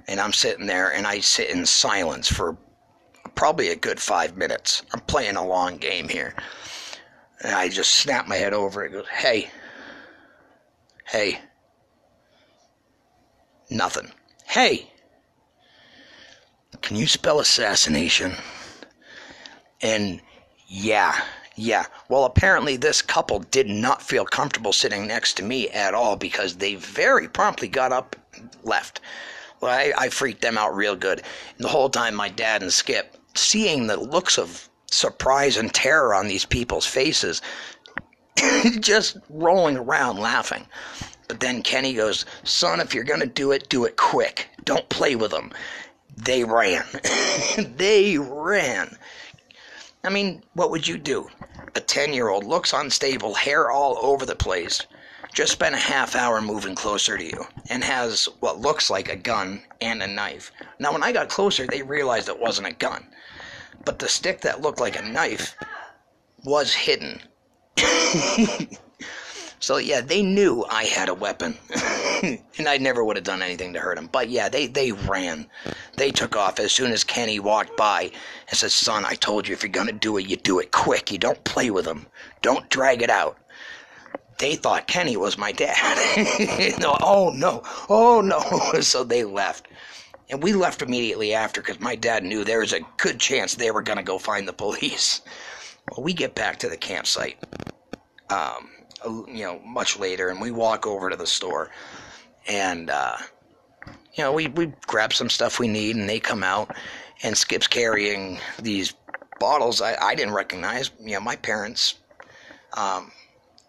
And 0.07 0.21
I'm 0.21 0.33
sitting 0.33 0.67
there 0.67 0.93
and 0.93 1.07
I 1.07 1.21
sit 1.21 1.51
in 1.51 1.67
silence 1.67 2.31
for 2.31 2.57
probably 3.39 3.69
a 3.69 3.77
good 3.77 4.01
five 4.01 4.37
minutes. 4.37 4.83
I'm 4.93 4.99
playing 4.99 5.37
a 5.37 5.47
long 5.47 5.77
game 5.77 6.09
here. 6.09 6.35
And 7.41 7.55
I 7.55 7.69
just 7.69 7.95
snap 7.95 8.27
my 8.27 8.35
head 8.35 8.53
over 8.53 8.83
and 8.83 8.93
goes, 8.93 9.07
Hey, 9.07 9.49
hey, 11.07 11.41
nothing. 13.71 14.11
Hey, 14.45 14.91
can 16.83 16.97
you 16.97 17.07
spell 17.07 17.39
assassination? 17.39 18.35
And 19.83 20.21
yeah, 20.67 21.23
yeah. 21.55 21.87
Well, 22.09 22.25
apparently 22.25 22.77
this 22.77 23.03
couple 23.03 23.39
did 23.39 23.69
not 23.69 24.03
feel 24.03 24.25
comfortable 24.25 24.73
sitting 24.73 25.07
next 25.07 25.35
to 25.35 25.45
me 25.45 25.69
at 25.69 25.95
all 25.95 26.17
because 26.17 26.57
they 26.57 26.75
very 26.75 27.29
promptly 27.29 27.69
got 27.69 27.93
up 27.93 28.17
left. 28.65 29.01
Well, 29.61 29.71
I, 29.71 29.93
I 29.97 30.09
freaked 30.09 30.43
them 30.43 30.59
out 30.59 30.75
real 30.75 30.97
good. 30.97 31.21
And 31.21 31.65
the 31.65 31.69
whole 31.69 31.89
time, 31.89 32.17
my 32.17 32.29
dad 32.29 32.63
and 32.63 32.73
Skip, 32.73 33.15
seeing 33.39 33.87
the 33.87 33.97
looks 33.99 34.39
of 34.39 34.69
surprise 34.91 35.57
and 35.57 35.73
terror 35.73 36.15
on 36.15 36.29
these 36.29 36.45
people's 36.45 36.87
faces, 36.87 37.43
just 38.81 39.19
rolling 39.29 39.77
around 39.77 40.19
laughing. 40.19 40.67
But 41.29 41.41
then 41.41 41.63
Kenny 41.63 41.93
goes, 41.95 42.25
Son, 42.45 42.81
if 42.81 42.95
you're 42.95 43.05
going 43.05 43.21
to 43.21 43.27
do 43.27 43.53
it, 43.53 43.69
do 43.69 43.85
it 43.85 43.97
quick. 43.97 44.49
Don't 44.65 44.89
play 44.89 45.15
with 45.15 45.31
them. 45.31 45.53
They 46.17 46.43
ran. 46.45 46.85
they 47.77 48.19
ran. 48.19 48.97
I 50.03 50.11
mean, 50.11 50.43
what 50.55 50.71
would 50.71 50.89
you 50.89 50.97
do? 50.97 51.29
A 51.75 51.81
10 51.81 52.13
year 52.15 52.29
old 52.29 52.45
looks 52.45 52.73
unstable, 52.73 53.35
hair 53.35 53.71
all 53.71 53.99
over 54.01 54.25
the 54.25 54.35
place, 54.35 54.87
just 55.35 55.53
spent 55.53 55.75
a 55.75 55.79
half 55.79 56.17
hour 56.17 56.41
moving 56.41 56.75
closer 56.75 57.19
to 57.19 57.25
you, 57.25 57.47
and 57.69 57.85
has 57.85 58.27
what 58.41 58.61
looks 58.61 58.89
like 58.89 59.09
a 59.09 59.17
gun 59.17 59.63
and 59.81 60.03
a 60.03 60.07
knife. 60.07 60.51
Now, 60.79 60.93
when 60.93 61.03
I 61.03 61.13
got 61.13 61.29
closer, 61.29 61.67
they 61.67 61.83
realized 61.83 62.29
it 62.29 62.41
wasn't 62.41 62.69
a 62.69 62.73
gun, 62.73 63.07
but 63.85 63.99
the 63.99 64.09
stick 64.09 64.41
that 64.43 64.61
looked 64.61 64.81
like 64.81 64.99
a 64.99 65.03
knife 65.03 65.55
was 66.45 66.75
hidden. 66.75 67.21
so, 69.61 69.77
yeah, 69.77 70.01
they 70.01 70.23
knew 70.23 70.65
I 70.69 70.85
had 70.85 71.09
a 71.09 71.15
weapon, 71.15 71.57
and 72.23 72.69
I 72.69 72.79
never 72.79 73.05
would 73.05 73.17
have 73.17 73.25
done 73.25 73.43
anything 73.43 73.73
to 73.75 73.81
hurt 73.81 73.97
them. 73.97 74.09
But 74.11 74.29
yeah, 74.29 74.49
they, 74.49 74.67
they 74.67 74.93
ran. 74.93 75.47
They 75.97 76.11
took 76.11 76.37
off 76.37 76.59
as 76.59 76.73
soon 76.73 76.93
as 76.93 77.05
Kenny 77.05 77.39
walked 77.39 77.77
by 77.77 78.11
and 78.49 78.59
said, 78.59 78.71
Son, 78.71 79.05
I 79.05 79.15
told 79.15 79.47
you 79.47 79.55
if 79.55 79.63
you're 79.63 79.85
to 79.85 79.93
do 79.93 80.17
it, 80.17 80.29
you 80.29 80.37
do 80.37 80.59
it 80.59 80.73
quick. 80.73 81.13
You 81.13 81.19
don't 81.19 81.43
play 81.45 81.71
with 81.71 81.85
them, 81.85 82.07
don't 82.43 82.69
drag 82.69 83.03
it 83.03 83.11
out 83.11 83.39
they 84.39 84.55
thought 84.55 84.87
Kenny 84.87 85.17
was 85.17 85.37
my 85.37 85.53
dad. 85.53 85.77
no, 86.81 86.97
oh 87.03 87.33
no, 87.35 87.63
oh 87.89 88.21
no. 88.21 88.81
so 88.81 89.05
they 89.05 89.25
left. 89.25 89.69
And 90.31 90.43
we 90.43 90.53
left 90.53 90.83
immediately 90.83 91.35
after 91.35 91.61
because 91.61 91.81
my 91.81 91.97
dad 91.97 92.23
knew 92.23 92.45
there 92.45 92.61
was 92.61 92.73
a 92.73 92.81
good 92.99 93.19
chance 93.19 93.55
they 93.55 93.71
were 93.71 93.83
going 93.83 93.97
to 93.97 94.05
go 94.05 94.19
find 94.19 94.47
the 94.47 94.53
police. 94.53 95.23
Well, 95.91 96.05
we 96.05 96.13
get 96.13 96.35
back 96.35 96.59
to 96.59 96.69
the 96.69 96.77
campsite, 96.77 97.39
um, 98.29 98.69
you 99.27 99.45
know, 99.45 99.61
much 99.65 99.99
later, 99.99 100.29
and 100.29 100.41
we 100.41 100.51
walk 100.51 100.87
over 100.87 101.09
to 101.09 101.17
the 101.17 101.27
store. 101.27 101.71
And, 102.47 102.91
uh, 102.91 103.17
you 104.15 104.25
know, 104.25 104.33
we, 104.33 104.49
we 104.49 104.73
grab 104.87 105.15
some 105.15 105.31
stuff 105.31 105.59
we 105.59 105.69
need, 105.69 105.97
and 105.97 106.09
they 106.09 106.21
come 106.21 106.43
out, 106.43 106.77
and 107.23 107.37
Skip's 107.37 107.67
carrying 107.67 108.39
these 108.61 108.95
bottles 109.39 109.81
I, 109.81 109.97
I 109.97 110.15
didn't 110.15 110.35
recognize. 110.35 110.91
You 111.01 111.15
know, 111.15 111.21
my 111.21 111.37
parents 111.37 111.95
um, 112.77 113.13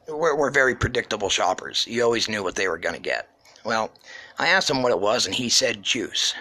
were, 0.08 0.36
were 0.36 0.52
very 0.52 0.76
predictable 0.76 1.30
shoppers. 1.30 1.86
You 1.88 2.04
always 2.04 2.28
knew 2.28 2.44
what 2.44 2.56
they 2.56 2.68
were 2.68 2.78
going 2.78 2.96
to 2.96 3.02
get. 3.02 3.30
Well, 3.64 3.92
I 4.40 4.48
asked 4.48 4.70
him 4.70 4.82
what 4.82 4.92
it 4.92 5.00
was, 5.00 5.26
and 5.26 5.36
he 5.36 5.50
said 5.50 5.84
juice. 5.84 6.34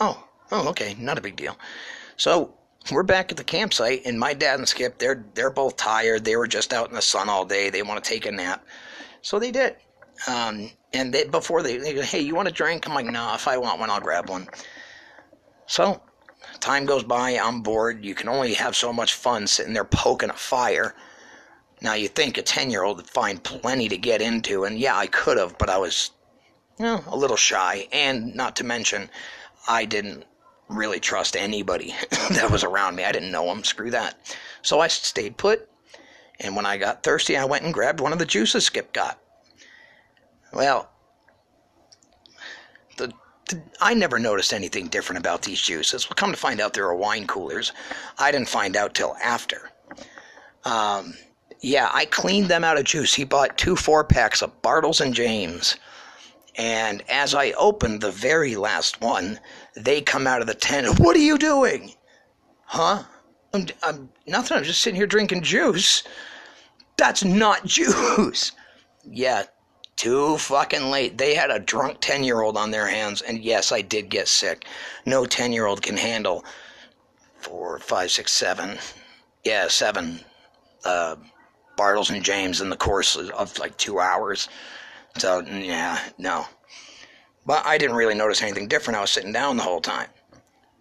Oh, 0.00 0.26
oh, 0.50 0.68
okay, 0.70 0.96
not 0.98 1.18
a 1.18 1.20
big 1.20 1.36
deal. 1.36 1.56
So 2.16 2.54
we're 2.90 3.02
back 3.02 3.30
at 3.30 3.36
the 3.36 3.44
campsite, 3.44 4.02
and 4.06 4.18
my 4.18 4.32
dad 4.32 4.58
and 4.58 4.68
Skip, 4.68 4.98
they're 4.98 5.24
they're 5.34 5.50
both 5.50 5.76
tired. 5.76 6.24
They 6.24 6.36
were 6.36 6.46
just 6.46 6.72
out 6.72 6.88
in 6.88 6.94
the 6.94 7.02
sun 7.02 7.28
all 7.28 7.44
day. 7.44 7.70
They 7.70 7.82
want 7.82 8.02
to 8.02 8.10
take 8.10 8.26
a 8.26 8.32
nap, 8.32 8.66
so 9.22 9.38
they 9.38 9.50
did. 9.50 9.76
Um, 10.26 10.70
and 10.92 11.12
they, 11.12 11.24
before 11.24 11.62
they, 11.62 11.76
they 11.76 11.94
go, 11.94 12.02
hey, 12.02 12.20
you 12.20 12.34
want 12.34 12.48
a 12.48 12.52
drink? 12.52 12.88
I'm 12.88 12.94
like, 12.94 13.06
no, 13.06 13.34
if 13.34 13.46
I 13.46 13.56
want 13.58 13.78
one, 13.78 13.90
I'll 13.90 14.00
grab 14.00 14.28
one. 14.28 14.48
So 15.66 16.00
time 16.60 16.86
goes 16.86 17.04
by. 17.04 17.38
I'm 17.38 17.60
bored. 17.60 18.04
You 18.04 18.14
can 18.14 18.28
only 18.28 18.54
have 18.54 18.74
so 18.74 18.92
much 18.92 19.14
fun 19.14 19.46
sitting 19.46 19.74
there 19.74 19.84
poking 19.84 20.30
a 20.30 20.34
fire. 20.34 20.94
Now 21.80 21.94
you 21.94 22.08
think 22.08 22.38
a 22.38 22.42
10 22.42 22.70
year 22.70 22.82
old 22.82 22.96
would 22.96 23.06
find 23.06 23.42
plenty 23.42 23.88
to 23.88 23.96
get 23.96 24.20
into, 24.20 24.64
and 24.64 24.78
yeah, 24.78 24.96
I 24.96 25.06
could 25.06 25.38
have, 25.38 25.56
but 25.58 25.70
I 25.70 25.78
was, 25.78 26.10
you 26.78 26.84
know, 26.84 27.02
a 27.06 27.16
little 27.16 27.36
shy, 27.36 27.88
and 27.92 28.34
not 28.34 28.56
to 28.56 28.64
mention, 28.64 29.10
I 29.68 29.84
didn't 29.84 30.24
really 30.68 31.00
trust 31.00 31.36
anybody 31.36 31.94
that 32.30 32.50
was 32.50 32.62
around 32.64 32.96
me. 32.96 33.04
I 33.04 33.12
didn't 33.12 33.32
know 33.32 33.46
them, 33.46 33.64
screw 33.64 33.90
that. 33.90 34.36
So 34.62 34.80
I 34.80 34.88
stayed 34.88 35.36
put, 35.36 35.68
and 36.40 36.54
when 36.54 36.66
I 36.66 36.76
got 36.76 37.02
thirsty, 37.02 37.36
I 37.36 37.44
went 37.44 37.64
and 37.64 37.74
grabbed 37.74 38.00
one 38.00 38.12
of 38.12 38.18
the 38.18 38.26
juices 38.26 38.66
Skip 38.66 38.92
got. 38.92 39.18
Well, 40.52 40.90
the, 42.96 43.12
the, 43.48 43.60
I 43.80 43.94
never 43.94 44.18
noticed 44.18 44.52
anything 44.52 44.88
different 44.88 45.18
about 45.18 45.42
these 45.42 45.60
juices. 45.60 46.08
Well, 46.08 46.14
come 46.16 46.30
to 46.30 46.38
find 46.38 46.60
out, 46.60 46.74
there 46.74 46.86
are 46.86 46.94
wine 46.94 47.26
coolers. 47.26 47.72
I 48.18 48.30
didn't 48.30 48.48
find 48.48 48.76
out 48.76 48.94
till 48.94 49.16
after. 49.22 49.70
Um, 50.64 51.14
yeah, 51.60 51.90
I 51.92 52.04
cleaned 52.04 52.48
them 52.48 52.64
out 52.64 52.78
of 52.78 52.84
juice. 52.84 53.14
He 53.14 53.24
bought 53.24 53.58
two 53.58 53.74
four 53.74 54.04
packs 54.04 54.42
of 54.42 54.62
Bartles 54.62 55.00
and 55.00 55.12
James. 55.14 55.76
And 56.58 57.04
as 57.08 57.34
I 57.34 57.52
opened 57.52 58.00
the 58.00 58.10
very 58.10 58.56
last 58.56 59.00
one, 59.00 59.38
they 59.76 60.00
come 60.00 60.26
out 60.26 60.40
of 60.40 60.48
the 60.48 60.54
tent. 60.54 60.98
What 60.98 61.16
are 61.16 61.20
you 61.20 61.38
doing? 61.38 61.94
Huh? 62.64 63.04
I'm, 63.54 63.66
I'm 63.82 64.10
nothing. 64.26 64.56
I'm 64.58 64.64
just 64.64 64.82
sitting 64.82 64.96
here 64.96 65.06
drinking 65.06 65.42
juice. 65.42 66.02
That's 66.96 67.24
not 67.24 67.64
juice. 67.64 68.52
Yeah, 69.04 69.44
too 69.96 70.36
fucking 70.36 70.90
late. 70.90 71.16
They 71.16 71.34
had 71.34 71.50
a 71.50 71.60
drunk 71.60 71.98
10 72.00 72.24
year 72.24 72.42
old 72.42 72.56
on 72.56 72.72
their 72.72 72.88
hands, 72.88 73.22
and 73.22 73.42
yes, 73.42 73.70
I 73.72 73.80
did 73.80 74.10
get 74.10 74.28
sick. 74.28 74.66
No 75.06 75.24
10 75.24 75.52
year 75.52 75.66
old 75.66 75.80
can 75.80 75.96
handle 75.96 76.44
four, 77.38 77.78
five, 77.78 78.10
six, 78.10 78.32
seven. 78.32 78.78
Yeah, 79.44 79.68
seven. 79.68 80.20
Uh, 80.84 81.16
Bartles 81.78 82.10
and 82.10 82.24
James 82.24 82.60
in 82.60 82.68
the 82.68 82.76
course 82.76 83.16
of 83.16 83.58
like 83.58 83.76
two 83.76 84.00
hours. 84.00 84.48
So, 85.18 85.40
yeah, 85.40 85.98
no. 86.18 86.46
But 87.46 87.66
I 87.66 87.78
didn't 87.78 87.96
really 87.96 88.14
notice 88.14 88.42
anything 88.42 88.68
different. 88.68 88.98
I 88.98 89.00
was 89.00 89.10
sitting 89.10 89.32
down 89.32 89.56
the 89.56 89.62
whole 89.62 89.80
time. 89.80 90.08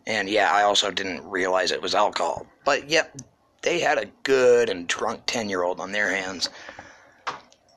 And 0.05 0.29
yeah, 0.29 0.51
I 0.51 0.63
also 0.63 0.89
didn't 0.89 1.27
realize 1.29 1.71
it 1.71 1.81
was 1.81 1.95
alcohol. 1.95 2.45
But 2.65 2.89
yep, 2.89 3.15
they 3.61 3.79
had 3.79 3.97
a 3.97 4.09
good 4.23 4.69
and 4.69 4.87
drunk 4.87 5.23
10 5.25 5.49
year 5.49 5.63
old 5.63 5.79
on 5.79 5.91
their 5.91 6.09
hands. 6.09 6.49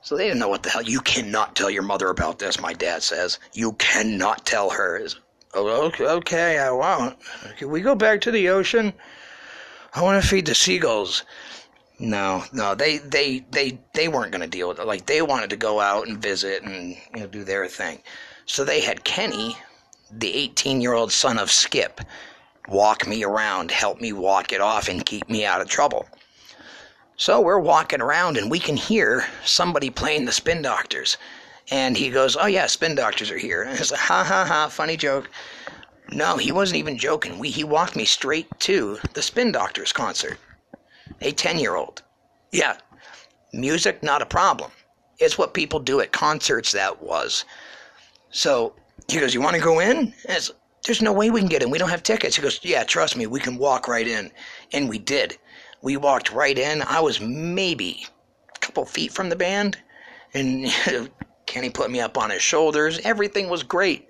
So 0.01 0.17
they 0.17 0.25
didn't 0.25 0.39
know 0.39 0.47
what 0.47 0.63
the 0.63 0.69
hell. 0.69 0.81
You 0.81 1.01
cannot 1.01 1.55
tell 1.55 1.69
your 1.69 1.83
mother 1.83 2.09
about 2.09 2.39
this, 2.39 2.59
my 2.59 2.73
dad 2.73 3.03
says. 3.03 3.39
You 3.53 3.73
cannot 3.73 4.45
tell 4.45 4.69
her. 4.69 5.05
Oh, 5.53 5.87
okay, 5.87 6.05
okay, 6.05 6.59
I 6.59 6.71
won't. 6.71 7.17
Can 7.57 7.69
we 7.69 7.81
go 7.81 7.95
back 7.95 8.21
to 8.21 8.31
the 8.31 8.49
ocean? 8.49 8.93
I 9.93 10.01
want 10.01 10.21
to 10.21 10.27
feed 10.27 10.45
the 10.45 10.55
seagulls. 10.55 11.23
No, 12.01 12.45
no, 12.51 12.73
they 12.73 12.97
they 12.97 13.45
they 13.51 13.77
they 13.93 14.07
weren't 14.07 14.31
going 14.31 14.41
to 14.41 14.47
deal 14.47 14.67
with 14.67 14.79
it. 14.79 14.87
Like 14.87 15.05
they 15.05 15.21
wanted 15.21 15.51
to 15.51 15.55
go 15.55 15.79
out 15.79 16.07
and 16.07 16.17
visit 16.17 16.63
and 16.63 16.97
you 17.13 17.19
know 17.19 17.27
do 17.27 17.43
their 17.43 17.67
thing. 17.67 18.01
So 18.47 18.63
they 18.63 18.81
had 18.81 19.03
Kenny, 19.03 19.55
the 20.09 20.33
18-year-old 20.33 21.11
son 21.11 21.37
of 21.37 21.51
Skip, 21.51 22.01
walk 22.67 23.05
me 23.05 23.23
around, 23.23 23.69
help 23.69 24.01
me 24.01 24.13
walk 24.13 24.51
it 24.51 24.61
off 24.61 24.89
and 24.89 25.05
keep 25.05 25.29
me 25.29 25.45
out 25.45 25.61
of 25.61 25.69
trouble. 25.69 26.09
So 27.17 27.39
we're 27.39 27.59
walking 27.59 28.01
around 28.01 28.35
and 28.35 28.49
we 28.49 28.57
can 28.57 28.77
hear 28.77 29.27
somebody 29.45 29.91
playing 29.91 30.25
the 30.25 30.31
spin 30.31 30.63
doctors. 30.63 31.17
And 31.69 31.95
he 31.95 32.09
goes, 32.09 32.35
"Oh 32.35 32.47
yeah, 32.47 32.65
spin 32.65 32.95
doctors 32.95 33.29
are 33.29 33.37
here." 33.37 33.61
And 33.61 33.79
it's 33.79 33.91
like, 33.91 33.99
"Ha 33.99 34.23
ha 34.23 34.43
ha, 34.43 34.69
funny 34.69 34.97
joke." 34.97 35.29
No, 36.09 36.37
he 36.37 36.51
wasn't 36.51 36.79
even 36.79 36.97
joking. 36.97 37.37
We 37.37 37.51
he 37.51 37.63
walked 37.63 37.95
me 37.95 38.05
straight 38.05 38.47
to 38.61 38.97
the 39.13 39.21
spin 39.21 39.51
doctors 39.51 39.93
concert 39.93 40.39
a 41.21 41.31
10 41.31 41.59
year 41.59 41.75
old. 41.75 42.01
Yeah, 42.51 42.77
music, 43.53 44.03
not 44.03 44.21
a 44.21 44.25
problem. 44.25 44.71
It's 45.19 45.37
what 45.37 45.53
people 45.53 45.79
do 45.79 46.01
at 46.01 46.11
concerts 46.11 46.71
that 46.71 47.01
was. 47.01 47.45
So 48.31 48.73
he 49.07 49.19
goes, 49.19 49.33
You 49.33 49.41
want 49.41 49.55
to 49.55 49.61
go 49.61 49.79
in? 49.79 50.13
There's 50.83 51.01
no 51.01 51.13
way 51.13 51.29
we 51.29 51.39
can 51.39 51.49
get 51.49 51.61
in. 51.61 51.69
We 51.69 51.77
don't 51.77 51.89
have 51.89 52.03
tickets. 52.03 52.35
He 52.35 52.41
goes, 52.41 52.59
Yeah, 52.63 52.83
trust 52.83 53.15
me, 53.15 53.27
we 53.27 53.39
can 53.39 53.57
walk 53.57 53.87
right 53.87 54.07
in. 54.07 54.31
And 54.73 54.89
we 54.89 54.97
did. 54.97 55.37
We 55.81 55.97
walked 55.97 56.31
right 56.31 56.57
in. 56.57 56.81
I 56.83 56.99
was 56.99 57.21
maybe 57.21 58.05
a 58.55 58.59
couple 58.59 58.85
feet 58.85 59.11
from 59.11 59.29
the 59.29 59.35
band. 59.35 59.77
And 60.33 60.71
Kenny 61.45 61.69
put 61.69 61.91
me 61.91 61.99
up 61.99 62.17
on 62.17 62.29
his 62.29 62.41
shoulders. 62.41 62.99
Everything 63.03 63.49
was 63.49 63.63
great. 63.63 64.09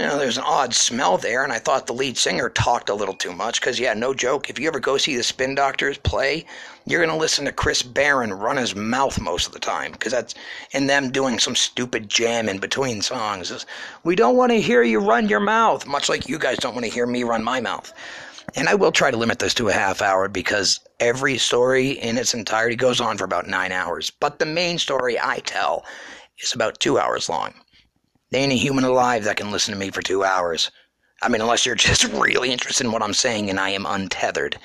You 0.00 0.06
know, 0.06 0.18
there's 0.18 0.38
an 0.38 0.44
odd 0.46 0.72
smell 0.72 1.18
there, 1.18 1.44
and 1.44 1.52
I 1.52 1.58
thought 1.58 1.86
the 1.86 1.92
lead 1.92 2.16
singer 2.16 2.48
talked 2.48 2.88
a 2.88 2.94
little 2.94 3.12
too 3.12 3.34
much. 3.34 3.60
Because, 3.60 3.78
yeah, 3.78 3.92
no 3.92 4.14
joke, 4.14 4.48
if 4.48 4.58
you 4.58 4.66
ever 4.66 4.80
go 4.80 4.96
see 4.96 5.14
the 5.14 5.22
Spin 5.22 5.54
Doctors 5.54 5.98
play, 5.98 6.46
you're 6.86 7.04
going 7.04 7.14
to 7.14 7.20
listen 7.20 7.44
to 7.44 7.52
Chris 7.52 7.82
Barron 7.82 8.32
run 8.32 8.56
his 8.56 8.74
mouth 8.74 9.20
most 9.20 9.46
of 9.46 9.52
the 9.52 9.58
time. 9.58 9.92
Because 9.92 10.12
that's 10.12 10.34
in 10.70 10.86
them 10.86 11.10
doing 11.10 11.38
some 11.38 11.54
stupid 11.54 12.08
jam 12.08 12.48
in 12.48 12.56
between 12.56 13.02
songs. 13.02 13.66
we 14.02 14.16
don't 14.16 14.38
want 14.38 14.52
to 14.52 14.60
hear 14.60 14.82
you 14.82 15.00
run 15.00 15.28
your 15.28 15.38
mouth, 15.38 15.86
much 15.86 16.08
like 16.08 16.30
you 16.30 16.38
guys 16.38 16.56
don't 16.56 16.72
want 16.72 16.86
to 16.86 16.92
hear 16.92 17.04
me 17.04 17.22
run 17.22 17.44
my 17.44 17.60
mouth. 17.60 17.92
And 18.56 18.70
I 18.70 18.76
will 18.76 18.92
try 18.92 19.10
to 19.10 19.18
limit 19.18 19.38
this 19.38 19.52
to 19.54 19.68
a 19.68 19.74
half 19.74 20.00
hour 20.00 20.28
because 20.28 20.80
every 20.98 21.36
story 21.36 21.90
in 21.90 22.16
its 22.16 22.32
entirety 22.32 22.74
goes 22.74 23.02
on 23.02 23.18
for 23.18 23.24
about 23.24 23.48
nine 23.48 23.70
hours. 23.70 24.08
But 24.08 24.38
the 24.38 24.46
main 24.46 24.78
story 24.78 25.20
I 25.20 25.40
tell 25.40 25.84
is 26.42 26.54
about 26.54 26.80
two 26.80 26.98
hours 26.98 27.28
long. 27.28 27.52
There 28.30 28.40
ain't 28.40 28.52
a 28.52 28.56
human 28.56 28.84
alive 28.84 29.24
that 29.24 29.36
can 29.36 29.50
listen 29.50 29.74
to 29.74 29.80
me 29.80 29.90
for 29.90 30.02
two 30.02 30.24
hours. 30.24 30.70
I 31.22 31.28
mean, 31.28 31.40
unless 31.40 31.66
you're 31.66 31.74
just 31.90 32.04
really 32.04 32.52
interested 32.52 32.86
in 32.86 32.92
what 32.92 33.02
I'm 33.02 33.14
saying 33.14 33.50
and 33.50 33.58
I 33.58 33.70
am 33.70 33.86
untethered. 33.86 34.58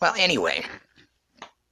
Well, 0.00 0.14
anyway, 0.16 0.64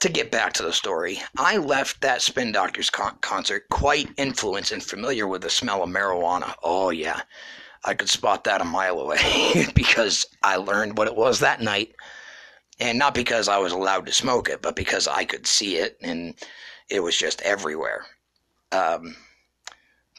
to 0.00 0.08
get 0.08 0.30
back 0.30 0.52
to 0.54 0.62
the 0.62 0.72
story, 0.72 1.22
I 1.38 1.56
left 1.56 2.00
that 2.02 2.22
Spin 2.22 2.52
Doctors 2.52 2.90
con- 2.90 3.18
concert 3.20 3.68
quite 3.70 4.08
influenced 4.16 4.72
and 4.72 4.82
familiar 4.82 5.26
with 5.26 5.42
the 5.42 5.50
smell 5.50 5.82
of 5.82 5.90
marijuana. 5.90 6.54
Oh, 6.62 6.90
yeah. 6.90 7.20
I 7.84 7.94
could 7.94 8.08
spot 8.08 8.44
that 8.44 8.60
a 8.60 8.64
mile 8.64 8.98
away 9.00 9.66
because 9.74 10.26
I 10.42 10.56
learned 10.56 10.98
what 10.98 11.06
it 11.06 11.16
was 11.16 11.40
that 11.40 11.60
night. 11.60 11.94
And 12.78 12.98
not 12.98 13.14
because 13.14 13.48
I 13.48 13.56
was 13.58 13.72
allowed 13.72 14.04
to 14.06 14.12
smoke 14.12 14.50
it, 14.50 14.60
but 14.60 14.76
because 14.76 15.08
I 15.08 15.24
could 15.24 15.46
see 15.46 15.76
it 15.76 15.96
and 16.02 16.34
it 16.90 17.00
was 17.00 17.16
just 17.16 17.40
everywhere. 17.42 18.04
Um, 18.72 19.16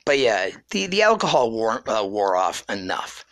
but 0.08 0.20
yeah, 0.20 0.50
the, 0.72 0.88
the 0.88 1.02
alcohol 1.02 1.52
wore, 1.52 1.88
uh, 1.88 2.04
wore 2.06 2.38
off 2.38 2.64
enough. 2.70 3.26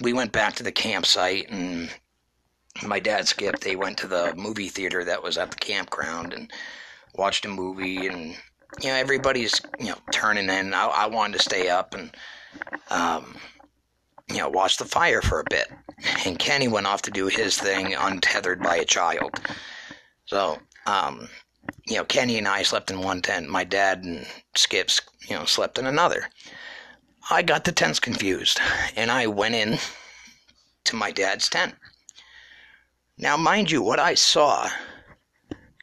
We 0.00 0.14
went 0.14 0.32
back 0.32 0.54
to 0.54 0.62
the 0.62 0.72
campsite 0.72 1.50
and 1.50 1.90
my 2.82 2.98
dad 2.98 3.28
skipped. 3.28 3.60
They 3.60 3.76
went 3.76 3.98
to 3.98 4.06
the 4.06 4.34
movie 4.34 4.68
theater 4.68 5.04
that 5.04 5.22
was 5.22 5.36
at 5.36 5.50
the 5.50 5.58
campground 5.58 6.32
and 6.32 6.50
watched 7.14 7.44
a 7.44 7.48
movie 7.48 8.06
and 8.06 8.34
you 8.82 8.88
know 8.88 8.94
everybody's 8.94 9.60
you 9.78 9.88
know 9.88 9.98
turning 10.10 10.48
in. 10.48 10.72
I, 10.72 10.86
I 10.86 11.06
wanted 11.06 11.34
to 11.36 11.42
stay 11.42 11.68
up 11.68 11.94
and 11.94 12.10
um, 12.88 13.36
you 14.30 14.38
know 14.38 14.48
watch 14.48 14.78
the 14.78 14.86
fire 14.86 15.20
for 15.20 15.40
a 15.40 15.50
bit. 15.50 15.68
And 16.24 16.38
Kenny 16.38 16.68
went 16.68 16.86
off 16.86 17.02
to 17.02 17.10
do 17.10 17.26
his 17.26 17.58
thing 17.58 17.94
untethered 17.94 18.62
by 18.62 18.76
a 18.76 18.84
child. 18.86 19.38
So 20.24 20.58
um, 20.86 21.28
you 21.86 21.96
know, 21.96 22.04
Kenny 22.04 22.36
and 22.38 22.48
I 22.48 22.62
slept 22.62 22.90
in 22.90 23.00
one 23.00 23.22
tent. 23.22 23.48
My 23.48 23.64
dad 23.64 24.04
and 24.04 24.26
Skips, 24.54 25.00
you 25.28 25.36
know, 25.36 25.44
slept 25.44 25.78
in 25.78 25.86
another. 25.86 26.28
I 27.30 27.42
got 27.42 27.64
the 27.64 27.72
tents 27.72 28.00
confused, 28.00 28.60
and 28.94 29.10
I 29.10 29.26
went 29.26 29.54
in 29.54 29.78
to 30.84 30.96
my 30.96 31.10
dad's 31.10 31.48
tent. 31.48 31.74
Now, 33.18 33.36
mind 33.36 33.70
you, 33.70 33.82
what 33.82 33.98
I 33.98 34.14
saw 34.14 34.68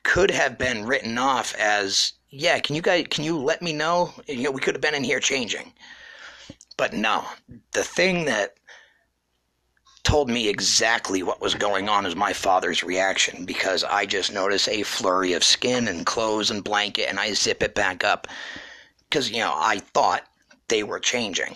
could 0.04 0.32
have 0.32 0.58
been 0.58 0.86
written 0.86 1.18
off 1.18 1.56
as, 1.56 2.14
yeah, 2.30 2.60
can 2.60 2.76
you 2.76 2.82
guys, 2.82 3.08
can 3.10 3.24
you 3.24 3.38
let 3.38 3.62
me 3.62 3.74
know? 3.74 4.14
You 4.28 4.44
know, 4.44 4.52
we 4.52 4.62
could 4.62 4.76
have 4.76 4.82
been 4.82 4.96
in 4.96 5.04
here 5.04 5.20
changing. 5.20 5.74
But 6.78 6.94
no, 6.94 7.26
the 7.72 7.84
thing 7.84 8.26
that 8.26 8.56
told 10.04 10.30
me 10.30 10.50
exactly 10.50 11.24
what 11.24 11.42
was 11.42 11.56
going 11.56 11.88
on 11.88 12.06
as 12.06 12.16
my 12.16 12.34
father's 12.34 12.84
reaction 12.84 13.46
because 13.46 13.84
I 13.84 14.06
just 14.06 14.34
noticed 14.34 14.68
a 14.68 14.84
flurry 14.84 15.34
of 15.34 15.44
skin 15.44 15.88
and 15.88 16.06
clothes 16.06 16.52
and 16.52 16.64
blanket 16.64 17.08
and 17.10 17.20
I 17.20 17.34
zip 17.34 17.64
it 17.64 17.74
back 17.74 18.04
up 18.04 18.28
because, 19.10 19.32
you 19.32 19.40
know, 19.40 19.54
I 19.56 19.80
thought 19.80 20.28
they 20.68 20.84
were 20.84 21.00
changing. 21.00 21.56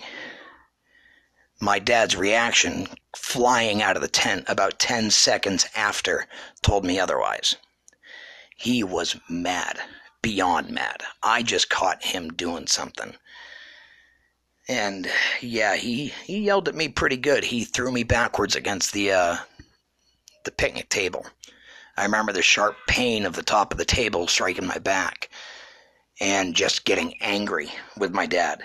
My 1.59 1.79
dad's 1.79 2.15
reaction, 2.15 2.87
flying 3.15 3.81
out 3.81 3.95
of 3.95 4.01
the 4.01 4.07
tent 4.07 4.45
about 4.47 4.79
10 4.79 5.09
seconds 5.11 5.65
after, 5.75 6.27
told 6.61 6.85
me 6.85 6.99
otherwise. 6.99 7.55
He 8.55 8.83
was 8.83 9.19
mad, 9.27 9.79
beyond 10.21 10.69
mad. 10.69 11.03
I 11.21 11.43
just 11.43 11.69
caught 11.69 12.03
him 12.03 12.29
doing 12.29 12.67
something. 12.67 13.15
And 14.69 15.09
yeah, 15.41 15.75
he 15.75 16.07
he 16.25 16.39
yelled 16.39 16.67
at 16.67 16.75
me 16.75 16.89
pretty 16.89 17.17
good. 17.17 17.43
He 17.43 17.63
threw 17.63 17.91
me 17.91 18.03
backwards 18.03 18.55
against 18.55 18.93
the 18.93 19.11
uh, 19.13 19.37
the 20.43 20.51
picnic 20.51 20.89
table. 20.89 21.25
I 21.95 22.03
remember 22.03 22.33
the 22.33 22.41
sharp 22.41 22.75
pain 22.87 23.25
of 23.25 23.33
the 23.33 23.43
top 23.43 23.71
of 23.71 23.77
the 23.77 23.85
table 23.85 24.27
striking 24.27 24.67
my 24.67 24.77
back, 24.77 25.29
and 26.19 26.55
just 26.55 26.85
getting 26.85 27.15
angry 27.21 27.69
with 27.97 28.13
my 28.13 28.25
dad 28.25 28.63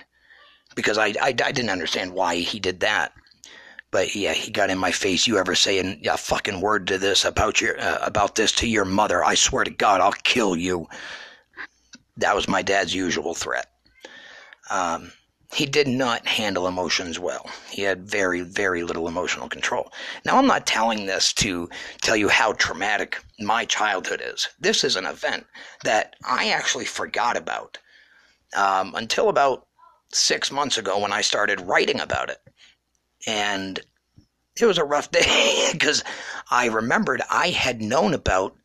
because 0.75 0.97
I, 0.97 1.07
I, 1.21 1.27
I 1.27 1.51
didn't 1.51 1.69
understand 1.69 2.13
why 2.13 2.37
he 2.37 2.59
did 2.59 2.79
that. 2.81 3.13
But 3.91 4.15
yeah, 4.15 4.33
he 4.33 4.51
got 4.51 4.71
in 4.71 4.77
my 4.79 4.91
face. 4.91 5.27
You 5.27 5.37
ever 5.37 5.53
say 5.53 5.77
a 5.79 6.17
fucking 6.17 6.61
word 6.61 6.87
to 6.87 6.97
this 6.97 7.25
about 7.25 7.61
your 7.61 7.79
uh, 7.79 7.99
about 8.01 8.35
this 8.35 8.51
to 8.53 8.67
your 8.67 8.85
mother? 8.85 9.23
I 9.23 9.35
swear 9.35 9.63
to 9.63 9.71
God, 9.71 10.01
I'll 10.01 10.13
kill 10.23 10.55
you. 10.55 10.87
That 12.17 12.35
was 12.35 12.47
my 12.47 12.63
dad's 12.63 12.93
usual 12.93 13.35
threat. 13.35 13.67
Um, 14.71 15.11
he 15.53 15.67
did 15.67 15.87
not 15.87 16.27
handle 16.27 16.67
emotions 16.67 17.19
well. 17.19 17.47
He 17.69 17.83
had 17.83 18.09
very, 18.09 18.41
very 18.41 18.83
little 18.83 19.07
emotional 19.07 19.47
control. 19.47 19.91
Now, 20.25 20.37
I'm 20.37 20.47
not 20.47 20.65
telling 20.65 21.05
this 21.05 21.31
to 21.33 21.69
tell 22.01 22.15
you 22.15 22.27
how 22.27 22.53
traumatic 22.53 23.21
my 23.39 23.65
childhood 23.65 24.21
is. 24.25 24.49
This 24.59 24.83
is 24.83 24.95
an 24.95 25.05
event 25.05 25.45
that 25.83 26.15
I 26.25 26.49
actually 26.49 26.85
forgot 26.85 27.37
about 27.37 27.77
um, 28.55 28.95
until 28.95 29.29
about 29.29 29.67
six 30.11 30.51
months 30.51 30.77
ago 30.77 30.97
when 30.99 31.13
I 31.13 31.21
started 31.21 31.61
writing 31.61 31.99
about 31.99 32.31
it. 32.31 32.39
And 33.27 33.79
it 34.59 34.65
was 34.65 34.79
a 34.79 34.83
rough 34.83 35.11
day 35.11 35.69
because 35.71 36.03
I 36.49 36.65
remembered 36.65 37.21
I 37.29 37.49
had 37.49 37.79
known 37.79 38.15
about 38.15 38.55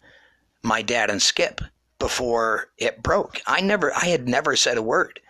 my 0.62 0.80
dad 0.80 1.10
and 1.10 1.20
Skip 1.20 1.60
before 1.98 2.70
it 2.78 3.02
broke. 3.02 3.40
I 3.46 3.60
never, 3.60 3.92
I 3.94 4.06
had 4.06 4.26
never 4.26 4.56
said 4.56 4.78
a 4.78 4.82
word 4.82 5.20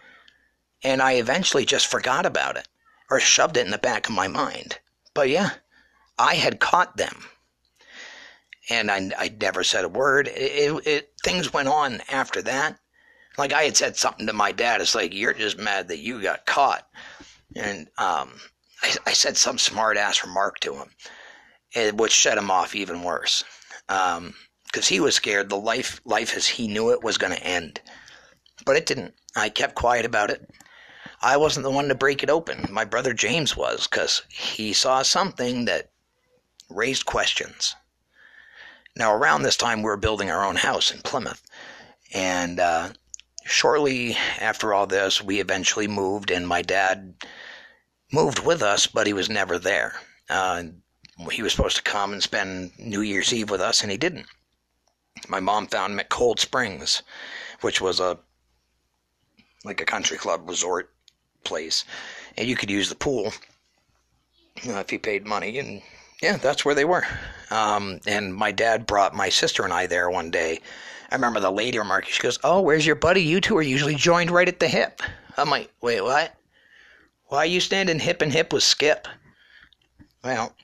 and 0.83 1.03
I 1.03 1.15
eventually 1.15 1.65
just 1.65 1.87
forgot 1.87 2.27
about 2.27 2.57
it 2.57 2.69
or 3.11 3.21
shoved 3.21 3.57
it 3.57 3.65
in 3.65 3.71
the 3.71 3.79
back 3.79 4.09
of 4.09 4.15
my 4.15 4.29
mind. 4.29 4.79
But 5.15 5.29
yeah, 5.29 5.51
I 6.19 6.35
had 6.35 6.61
caught 6.61 6.97
them. 6.97 7.25
And 8.71 8.91
I, 8.91 9.11
I 9.19 9.35
never 9.41 9.65
said 9.65 9.85
a 9.85 9.89
word. 9.89 10.29
It, 10.29 10.33
it, 10.35 10.87
it, 10.87 11.13
things 11.25 11.53
went 11.53 11.69
on 11.69 12.03
after 12.11 12.43
that. 12.43 12.79
Like 13.39 13.53
I 13.53 13.63
had 13.63 13.77
said 13.77 13.97
something 13.97 14.27
to 14.27 14.33
my 14.33 14.53
dad. 14.53 14.81
It's 14.81 14.95
like, 14.95 15.15
you're 15.15 15.33
just 15.33 15.59
mad 15.59 15.89
that 15.89 15.99
you 15.99 16.21
got 16.21 16.45
caught. 16.45 16.87
And 17.57 17.89
um, 17.97 18.35
I, 18.83 18.95
I, 19.07 19.13
said 19.13 19.37
some 19.37 19.57
smart 19.57 19.97
ass 19.97 20.23
remark 20.23 20.61
to 20.61 20.75
him, 20.75 20.91
eh, 21.75 21.91
which 21.93 22.21
set 22.21 22.37
him 22.37 22.51
off 22.51 22.75
even 22.75 23.03
worse. 23.03 23.43
Because 23.87 24.19
um, 24.19 24.35
he 24.83 25.01
was 25.01 25.15
scared 25.15 25.49
the 25.49 25.57
life, 25.57 26.01
life 26.05 26.37
as 26.37 26.47
he 26.47 26.69
knew 26.69 26.91
it 26.91 27.03
was 27.03 27.17
going 27.17 27.35
to 27.35 27.43
end. 27.43 27.81
But 28.67 28.77
it 28.77 28.85
didn't. 28.85 29.15
I 29.35 29.49
kept 29.49 29.77
quiet 29.77 30.05
about 30.05 30.31
it. 30.31 30.47
I 31.21 31.37
wasn't 31.37 31.65
the 31.65 31.71
one 31.71 31.89
to 31.89 31.95
break 31.95 32.23
it 32.23 32.31
open. 32.31 32.67
My 32.71 32.85
brother 32.85 33.13
James 33.13 33.57
was, 33.57 33.87
because 33.87 34.23
he 34.29 34.73
saw 34.73 35.03
something 35.03 35.65
that 35.65 35.91
raised 36.69 37.07
questions. 37.07 37.75
Now, 38.95 39.13
around 39.13 39.43
this 39.43 39.57
time, 39.57 39.79
we 39.79 39.87
were 39.87 39.97
building 39.97 40.31
our 40.31 40.45
own 40.45 40.57
house 40.57 40.91
in 40.91 41.01
Plymouth. 41.03 41.43
And 42.15 42.61
uh, 42.61 42.91
shortly 43.45 44.17
after 44.41 44.73
all 44.73 44.87
this, 44.87 45.23
we 45.23 45.41
eventually 45.41 45.89
moved, 45.89 46.31
and 46.31 46.47
my 46.47 46.63
dad 46.63 47.15
moved 48.13 48.41
with 48.41 48.63
us, 48.63 48.87
but 48.87 49.07
he 49.07 49.13
was 49.13 49.29
never 49.29 49.59
there. 49.59 49.95
Uh, 50.31 50.65
he 51.33 51.43
was 51.43 51.53
supposed 51.53 51.77
to 51.77 51.83
come 51.83 52.13
and 52.13 52.23
spend 52.23 52.79
New 52.79 53.01
Year's 53.01 53.33
Eve 53.33 53.51
with 53.51 53.61
us, 53.61 53.83
and 53.83 53.91
he 53.91 53.97
didn't. 53.97 54.27
My 55.29 55.41
mom 55.41 55.67
found 55.67 55.93
him 55.93 56.01
at 56.01 56.11
Cold 56.11 56.39
Springs, 56.39 57.03
which 57.61 57.81
was 57.81 57.99
a 57.99 58.19
like 59.65 59.81
a 59.81 59.85
country 59.85 60.17
club 60.17 60.49
resort 60.49 60.93
place, 61.45 61.85
and 62.37 62.49
you 62.49 62.57
could 62.57 62.71
use 62.71 62.89
the 62.89 62.95
pool 62.95 63.33
uh, 64.67 64.73
if 64.79 64.93
you 64.93 64.99
paid 64.99 65.27
money. 65.27 65.59
And 65.59 65.83
yeah, 66.23 66.37
that's 66.37 66.65
where 66.65 66.75
they 66.75 66.85
were. 66.85 67.05
Um, 67.51 68.01
and 68.07 68.35
my 68.35 68.53
dad 68.53 68.87
brought 68.87 69.15
my 69.15 69.29
sister 69.29 69.65
and 69.65 69.73
I 69.73 69.87
there 69.87 70.11
one 70.11 70.31
day. 70.31 70.61
I 71.11 71.15
remember 71.15 71.41
the 71.41 71.51
lady 71.51 71.79
remarking, 71.79 72.13
she 72.13 72.23
goes, 72.23 72.39
Oh, 72.45 72.61
where's 72.61 72.87
your 72.87 72.97
buddy? 72.97 73.23
You 73.23 73.41
two 73.41 73.57
are 73.57 73.63
usually 73.63 73.95
joined 73.95 74.31
right 74.31 74.49
at 74.49 74.61
the 74.61 74.69
hip. 74.69 75.01
I'm 75.37 75.49
like, 75.49 75.73
Wait, 75.81 76.03
what? 76.03 76.35
Why 77.27 77.39
are 77.39 77.47
you 77.47 77.61
standing 77.61 77.99
hip 77.99 78.21
and 78.23 78.33
hip 78.33 78.53
with 78.53 78.63
Skip? 78.63 79.07
Well, 80.25 80.55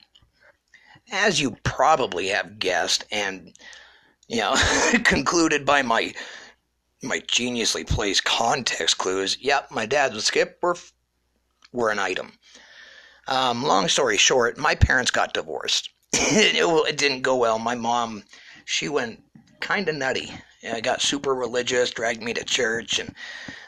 as 1.11 1.39
you 1.39 1.57
probably 1.63 2.27
have 2.27 2.59
guessed 2.59 3.05
and, 3.11 3.53
you 4.27 4.37
know, 4.37 4.55
concluded 5.03 5.65
by 5.65 5.81
my 5.81 6.13
my 7.03 7.19
geniusly 7.19 7.85
placed 7.85 8.23
context 8.23 8.97
clues. 8.97 9.37
Yep, 9.39 9.71
my 9.71 9.85
dad 9.85 10.11
and 10.13 10.21
Skip 10.21 10.59
were 10.61 10.77
were 11.71 11.89
an 11.89 11.99
item. 11.99 12.33
Um, 13.27 13.63
long 13.63 13.87
story 13.87 14.17
short, 14.17 14.57
my 14.57 14.75
parents 14.75 15.11
got 15.11 15.33
divorced. 15.33 15.89
it, 16.13 16.55
it, 16.55 16.97
didn't 16.97 17.21
go 17.21 17.35
well. 17.35 17.59
My 17.59 17.75
mom, 17.75 18.23
she 18.65 18.87
went 18.87 19.23
kind 19.59 19.89
of 19.89 19.95
nutty. 19.95 20.31
I 20.71 20.79
got 20.79 21.01
super 21.01 21.33
religious, 21.33 21.91
dragged 21.91 22.23
me 22.23 22.33
to 22.33 22.43
church, 22.43 22.99
and 22.99 23.13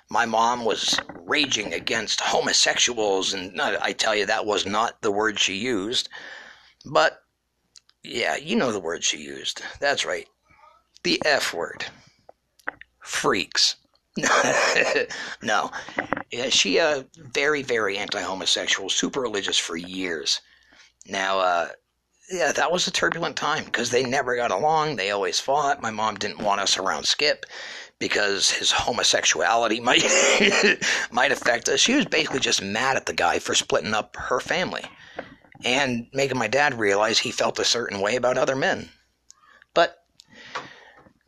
my 0.09 0.25
mom 0.25 0.63
was 0.63 0.99
raging 1.25 1.73
against 1.73 2.21
homosexuals, 2.21 3.33
and 3.33 3.59
I 3.61 3.93
tell 3.93 4.15
you, 4.15 4.25
that 4.25 4.45
was 4.45 4.65
not 4.65 5.01
the 5.01 5.11
word 5.11 5.39
she 5.39 5.55
used. 5.55 6.09
But, 6.85 7.21
yeah, 8.03 8.37
you 8.37 8.55
know 8.55 8.71
the 8.71 8.79
word 8.79 9.03
she 9.03 9.17
used. 9.17 9.61
That's 9.79 10.05
right. 10.05 10.27
The 11.03 11.21
F 11.25 11.53
word. 11.53 11.85
Freaks. 13.07 13.77
no. 15.41 15.71
Yeah, 16.31 16.49
she, 16.49 16.79
uh, 16.79 17.03
very, 17.17 17.61
very 17.61 17.97
anti 17.97 18.21
homosexual, 18.21 18.89
super 18.89 19.21
religious 19.21 19.57
for 19.57 19.77
years. 19.77 20.41
Now, 21.07 21.39
uh, 21.39 21.69
yeah, 22.29 22.51
that 22.51 22.71
was 22.71 22.85
a 22.85 22.91
turbulent 22.91 23.37
time 23.37 23.63
because 23.63 23.91
they 23.91 24.03
never 24.03 24.35
got 24.35 24.51
along. 24.51 24.97
They 24.97 25.11
always 25.11 25.39
fought. 25.39 25.81
My 25.81 25.91
mom 25.91 26.15
didn't 26.15 26.43
want 26.43 26.59
us 26.59 26.77
around 26.77 27.05
Skip 27.05 27.45
because 27.99 28.51
his 28.51 28.71
homosexuality 28.71 29.79
might 29.89 30.03
might 31.11 31.31
affect 31.31 31.69
us. 31.69 31.79
She 31.79 31.95
was 31.95 32.05
basically 32.05 32.41
just 32.41 32.61
mad 32.61 32.97
at 32.97 33.05
the 33.05 33.13
guy 33.13 33.39
for 33.39 33.55
splitting 33.55 33.93
up 33.93 34.17
her 34.17 34.41
family 34.41 34.83
and 35.63 36.07
making 36.13 36.37
my 36.37 36.47
dad 36.47 36.77
realize 36.77 37.19
he 37.19 37.31
felt 37.31 37.59
a 37.59 37.65
certain 37.65 38.01
way 38.01 38.17
about 38.17 38.37
other 38.37 38.55
men. 38.55 38.89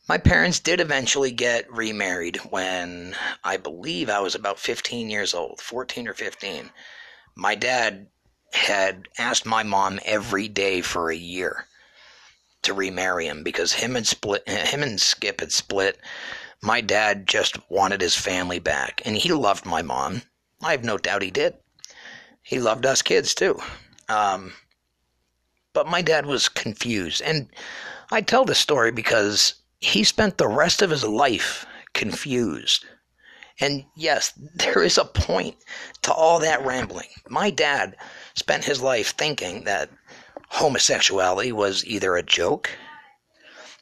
My 0.09 0.17
parents 0.17 0.59
did 0.59 0.81
eventually 0.81 1.31
get 1.31 1.71
remarried 1.71 2.37
when 2.49 3.15
I 3.43 3.57
believe 3.57 4.09
I 4.09 4.19
was 4.19 4.35
about 4.35 4.59
15 4.59 5.09
years 5.09 5.33
old, 5.33 5.61
14 5.61 6.07
or 6.07 6.13
15. 6.13 6.71
My 7.35 7.55
dad 7.55 8.07
had 8.51 9.07
asked 9.17 9.45
my 9.45 9.63
mom 9.63 9.99
every 10.03 10.47
day 10.47 10.81
for 10.81 11.11
a 11.11 11.15
year 11.15 11.67
to 12.63 12.73
remarry 12.73 13.27
him 13.27 13.43
because 13.43 13.73
him 13.73 13.95
and 13.95 14.07
split 14.07 14.49
him 14.49 14.83
and 14.83 14.99
Skip 14.99 15.39
had 15.39 15.51
split 15.51 15.99
my 16.61 16.81
dad 16.81 17.27
just 17.27 17.57
wanted 17.69 18.01
his 18.01 18.15
family 18.15 18.59
back, 18.59 19.01
and 19.05 19.15
he 19.15 19.31
loved 19.31 19.65
my 19.65 19.81
mom. 19.81 20.23
I 20.61 20.71
have 20.71 20.83
no 20.83 20.97
doubt 20.97 21.21
he 21.21 21.31
did. 21.31 21.55
He 22.41 22.59
loved 22.59 22.85
us 22.85 23.01
kids 23.01 23.33
too. 23.33 23.59
Um, 24.09 24.53
but 25.71 25.87
my 25.87 26.01
dad 26.01 26.25
was 26.25 26.49
confused, 26.49 27.21
and 27.21 27.47
I 28.11 28.21
tell 28.21 28.43
this 28.43 28.59
story 28.59 28.91
because 28.91 29.53
he 29.79 30.03
spent 30.03 30.37
the 30.37 30.47
rest 30.47 30.81
of 30.81 30.89
his 30.89 31.03
life 31.03 31.65
confused. 31.93 32.85
And 33.59 33.85
yes, 33.95 34.33
there 34.55 34.83
is 34.83 34.97
a 34.97 35.05
point 35.05 35.57
to 36.03 36.13
all 36.13 36.39
that 36.39 36.65
rambling. 36.65 37.09
My 37.29 37.49
dad 37.49 37.95
spent 38.35 38.65
his 38.65 38.81
life 38.81 39.15
thinking 39.17 39.63
that 39.63 39.89
homosexuality 40.49 41.51
was 41.51 41.85
either 41.85 42.15
a 42.15 42.23
joke 42.23 42.69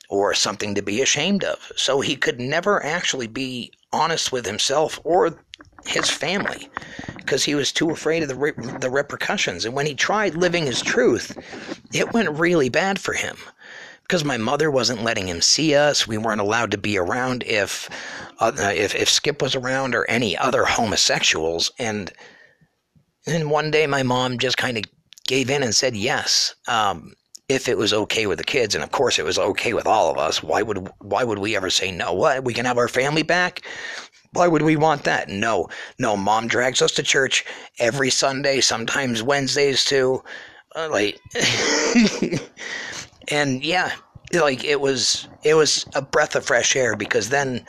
or 0.09 0.33
something 0.33 0.75
to 0.75 0.81
be 0.81 1.01
ashamed 1.01 1.43
of. 1.43 1.71
So 1.75 2.01
he 2.01 2.15
could 2.15 2.39
never 2.39 2.83
actually 2.83 3.27
be 3.27 3.71
honest 3.91 4.31
with 4.31 4.45
himself 4.45 4.99
or 5.03 5.39
his 5.85 6.09
family 6.09 6.69
because 7.17 7.43
he 7.43 7.55
was 7.55 7.71
too 7.71 7.89
afraid 7.89 8.23
of 8.23 8.29
the 8.29 8.35
re- 8.35 8.53
the 8.79 8.89
repercussions. 8.89 9.65
And 9.65 9.73
when 9.73 9.85
he 9.85 9.95
tried 9.95 10.35
living 10.35 10.65
his 10.65 10.81
truth, 10.81 11.37
it 11.93 12.13
went 12.13 12.39
really 12.39 12.69
bad 12.69 12.99
for 12.99 13.13
him 13.13 13.37
because 14.07 14.23
my 14.23 14.37
mother 14.37 14.71
wasn't 14.71 15.03
letting 15.03 15.27
him 15.27 15.41
see 15.41 15.75
us. 15.75 16.07
We 16.07 16.17
weren't 16.17 16.39
allowed 16.39 16.71
to 16.71 16.77
be 16.77 16.97
around 16.97 17.43
if 17.43 17.89
uh, 18.39 18.53
if 18.55 18.95
if 18.95 19.09
Skip 19.09 19.41
was 19.41 19.55
around 19.55 19.95
or 19.95 20.09
any 20.09 20.37
other 20.37 20.63
homosexuals. 20.63 21.71
And 21.77 22.11
then 23.25 23.49
one 23.49 23.69
day, 23.69 23.85
my 23.85 24.03
mom 24.03 24.37
just 24.37 24.57
kind 24.57 24.77
of 24.77 24.85
gave 25.27 25.49
in 25.49 25.61
and 25.61 25.75
said 25.75 25.95
yes. 25.95 26.55
Um, 26.67 27.13
if 27.49 27.67
it 27.67 27.77
was 27.77 27.93
okay 27.93 28.27
with 28.27 28.37
the 28.37 28.43
kids, 28.43 28.75
and 28.75 28.83
of 28.83 28.91
course 28.91 29.19
it 29.19 29.25
was 29.25 29.39
okay 29.39 29.73
with 29.73 29.87
all 29.87 30.11
of 30.11 30.17
us, 30.17 30.41
why 30.41 30.61
would 30.61 30.89
why 30.99 31.23
would 31.23 31.39
we 31.39 31.55
ever 31.55 31.69
say 31.69 31.91
no? 31.91 32.13
What 32.13 32.43
we 32.45 32.53
can 32.53 32.65
have 32.65 32.77
our 32.77 32.87
family 32.87 33.23
back? 33.23 33.61
Why 34.33 34.47
would 34.47 34.61
we 34.61 34.75
want 34.75 35.03
that? 35.03 35.29
No, 35.29 35.67
no. 35.99 36.15
Mom 36.15 36.47
drags 36.47 36.81
us 36.81 36.91
to 36.93 37.03
church 37.03 37.45
every 37.79 38.09
Sunday, 38.09 38.61
sometimes 38.61 39.23
Wednesdays 39.23 39.83
too. 39.83 40.23
Uh, 40.75 40.89
like, 40.91 41.19
and 43.29 43.63
yeah, 43.63 43.91
like 44.33 44.63
it 44.63 44.81
was 44.81 45.27
it 45.43 45.55
was 45.55 45.85
a 45.95 46.01
breath 46.01 46.35
of 46.35 46.45
fresh 46.45 46.75
air 46.75 46.95
because 46.95 47.29
then 47.29 47.65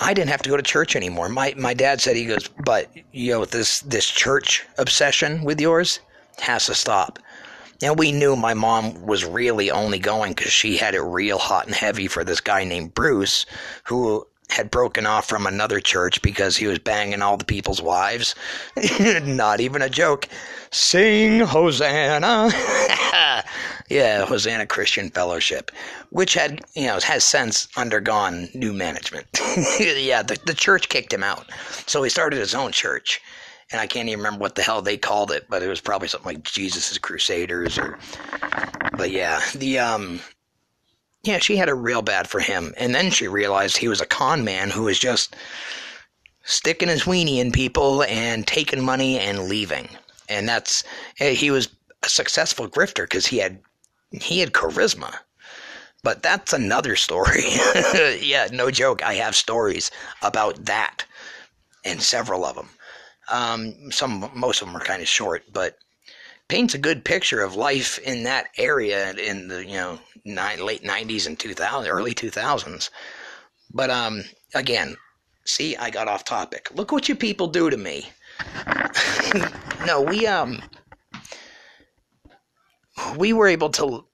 I 0.00 0.14
didn't 0.14 0.30
have 0.30 0.42
to 0.42 0.50
go 0.50 0.56
to 0.56 0.62
church 0.62 0.96
anymore. 0.96 1.28
My 1.28 1.54
my 1.56 1.74
dad 1.74 2.00
said 2.00 2.16
he 2.16 2.26
goes, 2.26 2.48
but 2.64 2.90
you 3.12 3.32
know 3.32 3.44
this 3.44 3.80
this 3.80 4.06
church 4.06 4.66
obsession 4.78 5.44
with 5.44 5.60
yours 5.60 6.00
has 6.38 6.66
to 6.66 6.74
stop 6.74 7.18
and 7.82 7.98
we 7.98 8.12
knew 8.12 8.36
my 8.36 8.54
mom 8.54 9.06
was 9.06 9.24
really 9.24 9.70
only 9.70 9.98
going 9.98 10.32
because 10.32 10.52
she 10.52 10.76
had 10.76 10.94
it 10.94 11.02
real 11.02 11.38
hot 11.38 11.66
and 11.66 11.74
heavy 11.74 12.06
for 12.08 12.24
this 12.24 12.40
guy 12.40 12.64
named 12.64 12.94
Bruce, 12.94 13.44
who 13.84 14.26
had 14.48 14.70
broken 14.70 15.06
off 15.06 15.28
from 15.28 15.46
another 15.46 15.80
church 15.80 16.22
because 16.22 16.56
he 16.56 16.66
was 16.66 16.78
banging 16.78 17.20
all 17.20 17.36
the 17.36 17.44
people's 17.44 17.82
wives. 17.82 18.34
Not 19.22 19.60
even 19.60 19.82
a 19.82 19.90
joke. 19.90 20.28
Sing 20.70 21.40
Hosanna. 21.40 22.50
yeah, 23.88 24.24
Hosanna 24.24 24.66
Christian 24.66 25.10
Fellowship, 25.10 25.70
which 26.10 26.34
had, 26.34 26.60
you 26.74 26.86
know, 26.86 26.98
has 27.00 27.24
since 27.24 27.68
undergone 27.76 28.48
new 28.54 28.72
management. 28.72 29.26
yeah, 29.80 30.22
the, 30.22 30.38
the 30.46 30.54
church 30.54 30.88
kicked 30.88 31.12
him 31.12 31.22
out. 31.22 31.46
So 31.86 32.02
he 32.02 32.10
started 32.10 32.38
his 32.38 32.54
own 32.54 32.72
church 32.72 33.20
and 33.72 33.80
I 33.80 33.86
can't 33.86 34.08
even 34.08 34.20
remember 34.20 34.40
what 34.40 34.54
the 34.54 34.62
hell 34.62 34.80
they 34.82 34.96
called 34.96 35.30
it, 35.30 35.46
but 35.48 35.62
it 35.62 35.68
was 35.68 35.80
probably 35.80 36.08
something 36.08 36.34
like 36.34 36.44
Jesus' 36.44 36.98
Crusaders 36.98 37.78
or. 37.78 37.98
But 38.96 39.10
yeah, 39.10 39.40
the 39.54 39.78
um, 39.78 40.20
yeah, 41.24 41.38
she 41.38 41.56
had 41.56 41.68
a 41.68 41.74
real 41.74 42.02
bad 42.02 42.28
for 42.28 42.40
him, 42.40 42.72
and 42.76 42.94
then 42.94 43.10
she 43.10 43.26
realized 43.26 43.76
he 43.76 43.88
was 43.88 44.00
a 44.00 44.06
con 44.06 44.44
man 44.44 44.70
who 44.70 44.84
was 44.84 44.98
just 44.98 45.34
sticking 46.44 46.88
his 46.88 47.02
weenie 47.02 47.38
in 47.38 47.50
people 47.50 48.04
and 48.04 48.46
taking 48.46 48.84
money 48.84 49.18
and 49.18 49.48
leaving, 49.48 49.88
and 50.28 50.48
that's 50.48 50.84
eh, 51.18 51.32
he 51.32 51.50
was 51.50 51.68
a 52.04 52.08
successful 52.08 52.68
grifter 52.68 53.04
because 53.04 53.26
he 53.26 53.38
had 53.38 53.58
he 54.10 54.40
had 54.40 54.52
charisma. 54.52 55.14
But 56.02 56.22
that's 56.22 56.52
another 56.52 56.94
story. 56.94 57.42
yeah, 58.20 58.48
no 58.52 58.70
joke. 58.70 59.02
I 59.02 59.14
have 59.14 59.34
stories 59.34 59.90
about 60.22 60.66
that, 60.66 61.04
and 61.84 62.00
several 62.00 62.44
of 62.44 62.54
them. 62.54 62.68
Um, 63.28 63.90
some, 63.90 64.30
most 64.34 64.62
of 64.62 64.68
them 64.68 64.76
are 64.76 64.84
kind 64.84 65.02
of 65.02 65.08
short, 65.08 65.42
but 65.52 65.78
paints 66.48 66.74
a 66.74 66.78
good 66.78 67.04
picture 67.04 67.40
of 67.40 67.56
life 67.56 67.98
in 67.98 68.22
that 68.22 68.46
area 68.56 69.12
in 69.14 69.48
the 69.48 69.66
you 69.66 69.74
know 69.74 69.98
ni- 70.24 70.62
late 70.62 70.84
'90s 70.84 71.26
and 71.26 71.38
2000, 71.38 71.90
early 71.90 72.14
2000s. 72.14 72.90
But 73.72 73.90
um, 73.90 74.22
again, 74.54 74.96
see, 75.44 75.76
I 75.76 75.90
got 75.90 76.08
off 76.08 76.24
topic. 76.24 76.68
Look 76.74 76.92
what 76.92 77.08
you 77.08 77.16
people 77.16 77.48
do 77.48 77.68
to 77.68 77.76
me. 77.76 78.08
no, 79.86 80.02
we 80.02 80.26
um, 80.26 80.62
we 83.16 83.32
were 83.32 83.48
able 83.48 83.70
to, 83.70 84.04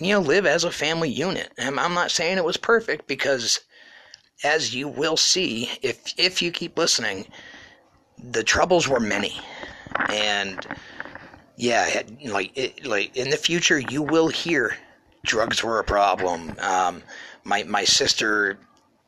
you 0.00 0.12
know, 0.12 0.20
live 0.20 0.46
as 0.46 0.64
a 0.64 0.70
family 0.70 1.10
unit. 1.10 1.52
And 1.58 1.78
I'm 1.78 1.94
not 1.94 2.10
saying 2.10 2.38
it 2.38 2.44
was 2.44 2.56
perfect 2.56 3.06
because, 3.06 3.60
as 4.44 4.74
you 4.74 4.88
will 4.88 5.16
see, 5.16 5.70
if 5.82 6.14
if 6.18 6.42
you 6.42 6.50
keep 6.50 6.76
listening 6.76 7.26
the 8.22 8.42
troubles 8.42 8.88
were 8.88 9.00
many, 9.00 9.38
and 10.10 10.66
yeah, 11.56 12.02
like 12.26 12.56
it, 12.56 12.84
like 12.84 13.16
in 13.16 13.30
the 13.30 13.36
future, 13.36 13.78
you 13.78 14.02
will 14.02 14.28
hear 14.28 14.76
drugs 15.24 15.62
were 15.62 15.78
a 15.78 15.84
problem. 15.84 16.54
Um, 16.60 17.02
my 17.44 17.62
my 17.64 17.84
sister 17.84 18.58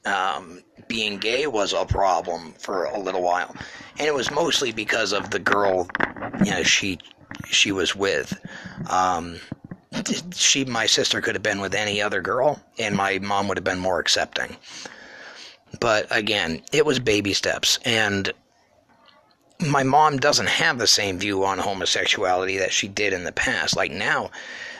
um, 0.05 0.63
being 0.87 1.19
gay 1.19 1.47
was 1.47 1.73
a 1.73 1.85
problem 1.85 2.55
for 2.59 2.85
a 2.85 2.99
little 2.99 3.23
while, 3.23 3.55
and 3.99 4.07
it 4.07 4.15
was 4.15 4.31
mostly 4.31 4.73
because 4.73 5.13
of 5.13 5.31
the 5.31 5.39
girl, 5.39 5.89
you 6.45 6.51
know, 6.51 6.63
she 6.63 6.99
she 7.47 7.73
was 7.73 7.95
with. 7.95 8.39
Um, 8.91 9.37
she, 10.35 10.65
my 10.65 10.87
sister, 10.87 11.21
could 11.21 11.35
have 11.35 11.43
been 11.43 11.61
with 11.61 11.75
any 11.75 12.01
other 12.03 12.21
girl, 12.21 12.63
and 12.79 12.95
my 12.95 13.19
mom 13.19 13.49
would 13.49 13.57
have 13.57 13.65
been 13.65 13.79
more 13.79 13.99
accepting. 13.99 14.57
But 15.81 16.07
again, 16.11 16.63
it 16.73 16.87
was 16.87 16.99
baby 16.99 17.33
steps, 17.35 17.79
and 17.85 18.33
my 19.67 19.83
mom 19.83 20.19
doesn't 20.19 20.49
have 20.49 20.79
the 20.79 20.87
same 20.87 21.19
view 21.19 21.45
on 21.45 21.59
homosexuality 21.59 22.59
that 22.59 22.73
she 22.73 22.89
did 22.89 23.13
in 23.13 23.25
the 23.25 23.33
past. 23.33 23.77
Like 23.77 23.91
now, 23.91 24.31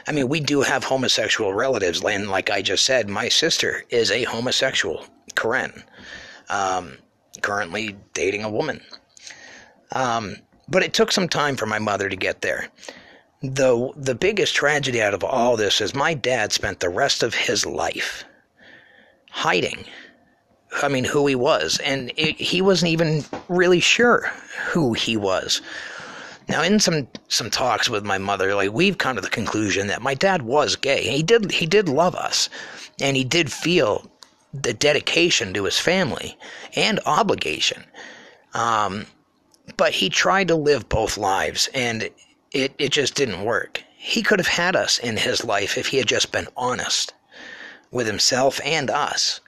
I 0.07 0.13
mean, 0.13 0.29
we 0.29 0.41
do 0.41 0.63
have 0.63 0.85
homosexual 0.85 1.53
relatives, 1.53 2.03
and 2.03 2.31
like 2.31 2.51
I 2.51 2.63
just 2.63 2.85
said, 2.85 3.09
my 3.09 3.29
sister 3.29 3.85
is 3.91 4.11
a 4.11 4.25
homosexual, 4.25 5.05
Karen, 5.35 5.83
um, 6.49 6.97
currently 7.43 7.97
dating 8.15 8.45
a 8.45 8.51
woman. 8.51 8.81
Um, 9.93 10.37
but 10.69 10.83
it 10.83 10.93
took 10.93 11.13
some 11.13 11.29
time 11.29 11.57
for 11.57 11.67
my 11.67 11.79
mother 11.79 12.09
to 12.09 12.17
get 12.17 12.41
there. 12.41 12.69
The 13.43 13.93
the 13.97 14.15
biggest 14.15 14.55
tragedy 14.55 15.01
out 15.01 15.15
of 15.15 15.25
all 15.25 15.57
this 15.57 15.81
is 15.81 15.95
my 15.95 16.15
dad 16.15 16.53
spent 16.53 16.81
the 16.81 16.89
rest 16.89 17.23
of 17.23 17.35
his 17.35 17.65
life 17.65 18.25
hiding 19.31 19.85
I 20.83 20.89
mean, 20.89 21.05
who 21.05 21.27
he 21.27 21.35
was. 21.35 21.79
And 21.85 22.13
it, 22.17 22.37
he 22.37 22.61
wasn't 22.61 22.91
even 22.93 23.25
really 23.49 23.81
sure 23.81 24.31
who 24.71 24.93
he 24.93 25.17
was. 25.17 25.61
Now, 26.49 26.63
in 26.63 26.81
some 26.81 27.09
some 27.29 27.51
talks 27.51 27.91
with 27.91 28.05
my 28.05 28.17
mother, 28.17 28.55
like 28.55 28.73
we've 28.73 28.97
come 28.97 29.17
to 29.17 29.21
the 29.21 29.29
conclusion 29.29 29.87
that 29.89 30.01
my 30.01 30.15
dad 30.15 30.43
was 30.43 30.77
gay. 30.77 31.03
He 31.03 31.23
did 31.23 31.53
he 31.53 31.67
did 31.67 31.91
love 31.91 32.15
us, 32.15 32.49
and 33.01 33.17
he 33.19 33.25
did 33.25 33.53
feel 33.53 34.11
the 34.55 34.73
dedication 34.73 35.53
to 35.53 35.65
his 35.65 35.79
family 35.79 36.39
and 36.75 37.01
obligation. 37.05 37.85
Um, 38.55 39.05
but 39.77 39.93
he 39.93 40.09
tried 40.09 40.49
to 40.49 40.55
live 40.55 40.89
both 40.89 41.19
lives, 41.19 41.69
and 41.75 42.11
it, 42.53 42.73
it 42.79 42.91
just 42.91 43.15
didn't 43.15 43.45
work. 43.45 43.83
He 43.97 44.23
could 44.23 44.39
have 44.39 44.49
had 44.49 44.77
us 44.77 44.99
in 44.99 45.17
his 45.17 45.45
life 45.45 45.77
if 45.77 45.89
he 45.89 45.99
had 45.99 46.07
just 46.07 46.33
been 46.33 46.49
honest 46.57 47.15
with 47.91 48.07
himself 48.07 48.61
and 48.65 48.91
us. 48.91 49.41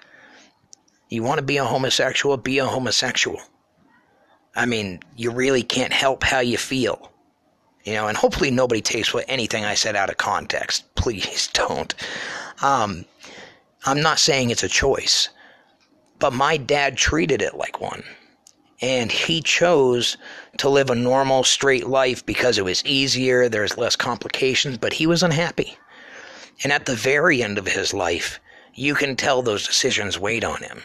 You 1.08 1.22
want 1.22 1.38
to 1.38 1.44
be 1.44 1.56
a 1.56 1.64
homosexual? 1.64 2.36
Be 2.36 2.58
a 2.58 2.66
homosexual. 2.66 3.40
I 4.54 4.66
mean, 4.66 5.00
you 5.16 5.30
really 5.30 5.62
can't 5.62 5.92
help 5.92 6.24
how 6.24 6.40
you 6.40 6.58
feel. 6.58 7.10
You 7.84 7.94
know, 7.94 8.08
and 8.08 8.16
hopefully 8.16 8.50
nobody 8.50 8.82
takes 8.82 9.14
what 9.14 9.24
anything 9.26 9.64
I 9.64 9.74
said 9.74 9.96
out 9.96 10.10
of 10.10 10.18
context. 10.18 10.94
Please 10.94 11.48
don't. 11.52 11.94
Um, 12.62 13.04
I'm 13.86 14.02
not 14.02 14.18
saying 14.18 14.50
it's 14.50 14.62
a 14.62 14.68
choice, 14.68 15.30
but 16.18 16.32
my 16.32 16.56
dad 16.56 16.96
treated 16.96 17.40
it 17.40 17.54
like 17.54 17.80
one. 17.80 18.04
And 18.80 19.12
he 19.12 19.42
chose 19.42 20.16
to 20.58 20.68
live 20.68 20.90
a 20.90 20.94
normal, 20.94 21.44
straight 21.44 21.86
life 21.86 22.24
because 22.24 22.56
it 22.56 22.64
was 22.64 22.84
easier, 22.84 23.48
there's 23.48 23.76
less 23.76 23.96
complications, 23.96 24.78
but 24.78 24.94
he 24.94 25.06
was 25.06 25.22
unhappy. 25.22 25.76
And 26.62 26.72
at 26.72 26.86
the 26.86 26.94
very 26.94 27.42
end 27.42 27.58
of 27.58 27.66
his 27.66 27.92
life, 27.92 28.40
you 28.74 28.94
can 28.94 29.16
tell 29.16 29.42
those 29.42 29.66
decisions 29.66 30.18
weighed 30.18 30.44
on 30.44 30.62
him. 30.62 30.82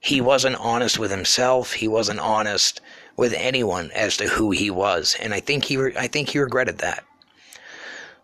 He 0.00 0.20
wasn't 0.20 0.56
honest 0.56 0.98
with 0.98 1.10
himself, 1.10 1.72
he 1.72 1.88
wasn't 1.88 2.20
honest 2.20 2.80
with 3.16 3.34
anyone 3.34 3.90
as 3.94 4.16
to 4.16 4.28
who 4.28 4.52
he 4.52 4.70
was, 4.70 5.16
and 5.20 5.34
I 5.34 5.40
think 5.40 5.64
he 5.64 5.76
re- 5.76 5.96
I 5.96 6.06
think 6.06 6.28
he 6.28 6.38
regretted 6.38 6.78
that. 6.78 7.04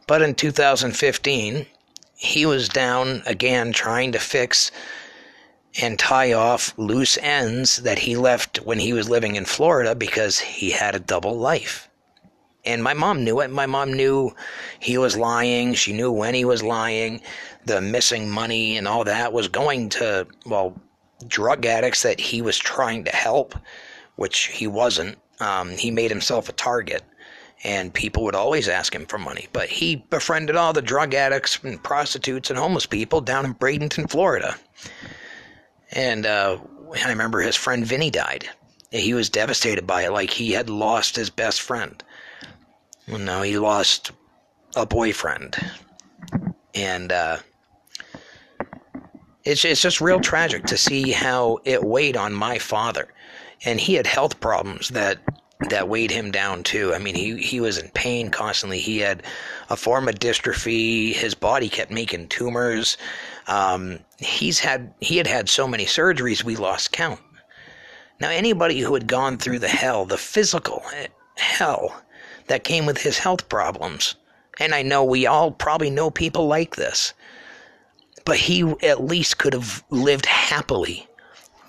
But 0.06 0.22
in 0.22 0.34
2015, 0.34 1.66
he 2.16 2.46
was 2.46 2.68
down 2.68 3.22
again 3.26 3.72
trying 3.72 4.12
to 4.12 4.18
fix 4.18 4.70
and 5.80 5.98
tie 5.98 6.32
off 6.32 6.72
loose 6.76 7.18
ends 7.18 7.78
that 7.78 7.98
he 7.98 8.16
left 8.16 8.58
when 8.58 8.78
he 8.78 8.92
was 8.92 9.08
living 9.08 9.36
in 9.36 9.44
Florida 9.44 9.94
because 9.94 10.38
he 10.38 10.70
had 10.70 10.94
a 10.94 11.00
double 11.00 11.36
life. 11.36 11.88
And 12.64 12.82
my 12.82 12.94
mom 12.94 13.24
knew 13.24 13.40
it. 13.40 13.50
My 13.50 13.66
mom 13.66 13.92
knew 13.92 14.34
he 14.80 14.96
was 14.96 15.16
lying. 15.16 15.74
She 15.74 15.92
knew 15.92 16.10
when 16.10 16.34
he 16.34 16.44
was 16.44 16.62
lying. 16.62 17.20
The 17.66 17.80
missing 17.80 18.30
money 18.30 18.76
and 18.76 18.88
all 18.88 19.04
that 19.04 19.32
was 19.32 19.48
going 19.48 19.90
to, 19.90 20.26
well, 20.46 20.80
drug 21.26 21.66
addicts 21.66 22.02
that 22.02 22.20
he 22.20 22.40
was 22.40 22.56
trying 22.56 23.04
to 23.04 23.10
help, 23.14 23.54
which 24.16 24.46
he 24.46 24.66
wasn't. 24.66 25.18
Um, 25.40 25.70
he 25.70 25.90
made 25.90 26.10
himself 26.10 26.48
a 26.48 26.52
target 26.52 27.02
and 27.64 27.92
people 27.92 28.22
would 28.24 28.34
always 28.34 28.68
ask 28.68 28.94
him 28.94 29.06
for 29.06 29.18
money. 29.18 29.48
But 29.52 29.68
he 29.68 29.96
befriended 30.10 30.54
all 30.54 30.72
the 30.72 30.82
drug 30.82 31.14
addicts 31.14 31.58
and 31.62 31.82
prostitutes 31.82 32.50
and 32.50 32.58
homeless 32.58 32.86
people 32.86 33.20
down 33.20 33.44
in 33.44 33.54
Bradenton, 33.54 34.08
Florida. 34.08 34.56
And 35.94 36.26
uh, 36.26 36.58
I 37.02 37.08
remember 37.08 37.40
his 37.40 37.56
friend 37.56 37.86
Vinny 37.86 38.10
died. 38.10 38.48
He 38.90 39.14
was 39.14 39.30
devastated 39.30 39.86
by 39.86 40.02
it, 40.02 40.12
like 40.12 40.30
he 40.30 40.52
had 40.52 40.68
lost 40.68 41.16
his 41.16 41.30
best 41.30 41.60
friend. 41.60 42.02
No, 43.08 43.42
he 43.42 43.58
lost 43.58 44.12
a 44.76 44.86
boyfriend, 44.86 45.56
and 46.74 47.12
uh, 47.12 47.38
it's 49.44 49.64
it's 49.64 49.82
just 49.82 50.00
real 50.00 50.20
tragic 50.20 50.64
to 50.66 50.76
see 50.76 51.10
how 51.10 51.58
it 51.64 51.84
weighed 51.84 52.16
on 52.16 52.32
my 52.32 52.58
father, 52.58 53.12
and 53.64 53.80
he 53.80 53.94
had 53.94 54.06
health 54.06 54.40
problems 54.40 54.88
that 54.90 55.18
that 55.68 55.88
weighed 55.88 56.10
him 56.10 56.30
down 56.30 56.62
too. 56.62 56.94
I 56.94 56.98
mean, 56.98 57.14
he 57.14 57.36
he 57.36 57.60
was 57.60 57.78
in 57.78 57.88
pain 57.90 58.30
constantly. 58.30 58.78
He 58.78 58.98
had 58.98 59.22
a 59.70 59.76
form 59.76 60.08
of 60.08 60.16
dystrophy. 60.16 61.12
His 61.12 61.34
body 61.34 61.68
kept 61.68 61.90
making 61.90 62.28
tumors. 62.28 62.96
Um, 63.46 64.00
he's 64.18 64.58
had 64.60 64.94
he 65.00 65.16
had 65.16 65.26
had 65.26 65.48
so 65.48 65.68
many 65.68 65.84
surgeries 65.84 66.44
we 66.44 66.56
lost 66.56 66.92
count. 66.92 67.20
Now, 68.20 68.30
anybody 68.30 68.80
who 68.80 68.94
had 68.94 69.06
gone 69.06 69.38
through 69.38 69.58
the 69.58 69.68
hell, 69.68 70.06
the 70.06 70.16
physical 70.16 70.82
hell 71.36 72.02
that 72.46 72.64
came 72.64 72.86
with 72.86 72.98
his 72.98 73.18
health 73.18 73.48
problems, 73.48 74.14
and 74.60 74.74
I 74.74 74.82
know 74.82 75.04
we 75.04 75.26
all 75.26 75.50
probably 75.50 75.90
know 75.90 76.10
people 76.10 76.46
like 76.46 76.76
this, 76.76 77.12
but 78.24 78.36
he 78.36 78.62
at 78.82 79.04
least 79.04 79.38
could 79.38 79.52
have 79.52 79.84
lived 79.90 80.26
happily 80.26 81.06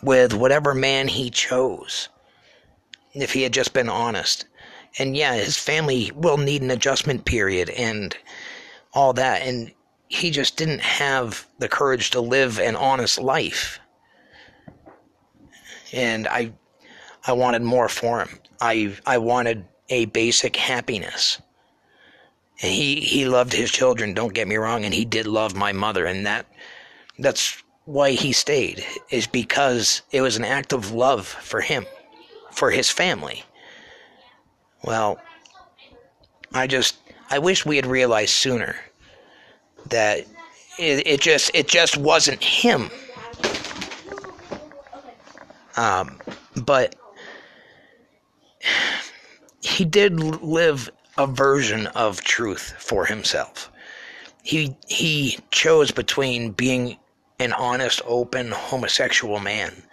with 0.04 0.34
whatever 0.34 0.74
man 0.74 1.08
he 1.08 1.30
chose 1.30 2.10
if 3.14 3.34
he 3.34 3.42
had 3.42 3.54
just 3.54 3.74
been 3.74 3.90
honest. 3.90 4.46
And 4.98 5.18
yeah, 5.18 5.34
his 5.34 5.58
family 5.58 6.12
will 6.16 6.38
need 6.38 6.62
an 6.62 6.72
adjustment 6.72 7.26
period 7.26 7.70
and 7.72 8.16
all 8.94 9.14
that. 9.14 9.42
And 9.42 9.72
he 10.08 10.32
just 10.32 10.58
didn't 10.58 10.82
have 10.82 11.48
the 11.60 11.68
courage 11.68 12.12
to 12.12 12.22
live 12.22 12.60
an 12.60 12.76
honest 12.76 13.20
life. 13.20 13.80
And 15.94 16.28
I 16.28 16.54
I 17.28 17.34
wanted 17.34 17.64
more 17.64 17.90
for 17.90 18.20
him. 18.20 18.40
I 18.62 18.96
I 19.06 19.18
wanted 19.18 19.66
a 19.90 20.06
basic 20.06 20.56
happiness. 20.56 21.42
And 22.62 22.72
he 22.72 23.02
he 23.02 23.28
loved 23.28 23.54
his 23.54 23.72
children, 23.72 24.14
don't 24.14 24.34
get 24.34 24.48
me 24.48 24.56
wrong, 24.56 24.86
and 24.86 24.94
he 24.94 25.06
did 25.06 25.28
love 25.28 25.56
my 25.56 25.72
mother 25.72 26.06
and 26.06 26.26
that 26.26 26.46
that's 27.20 27.64
why 27.86 28.12
he 28.12 28.34
stayed 28.34 28.84
is 29.12 29.28
because 29.28 30.02
it 30.12 30.22
was 30.22 30.36
an 30.36 30.44
act 30.44 30.74
of 30.74 30.92
love 30.92 31.26
for 31.28 31.62
him 31.62 31.86
for 32.52 32.72
his 32.72 32.90
family. 32.90 33.44
Well, 34.84 35.20
I 36.54 36.68
just 36.68 36.98
I 37.30 37.40
wish 37.40 37.66
we 37.66 37.76
had 37.76 37.86
realized 37.86 38.32
sooner 38.32 38.76
that 39.90 40.20
it, 40.80 41.08
it 41.08 41.22
just 41.22 41.52
it 41.54 41.68
just 41.68 41.98
wasn't 41.98 42.44
him. 42.44 42.90
Um, 45.78 46.20
but 46.56 46.96
he 49.62 49.84
did 49.86 50.20
live 50.20 50.90
a 51.18 51.28
version 51.28 51.88
of 51.88 52.22
truth 52.22 52.74
for 52.78 53.06
himself. 53.06 53.72
He 54.44 54.76
he 54.88 55.40
chose 55.52 55.92
between 55.92 56.52
being 56.52 56.98
an 57.40 57.52
honest, 57.54 58.02
open 58.06 58.52
homosexual 58.52 59.40
man 59.40 59.84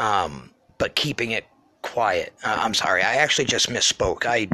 um, 0.00 0.50
but 0.78 0.94
keeping 0.94 1.30
it 1.30 1.46
quiet. 1.82 2.32
Uh, 2.42 2.56
I'm 2.58 2.74
sorry, 2.74 3.02
I 3.02 3.16
actually 3.16 3.44
just 3.44 3.68
misspoke. 3.68 4.24
I 4.26 4.48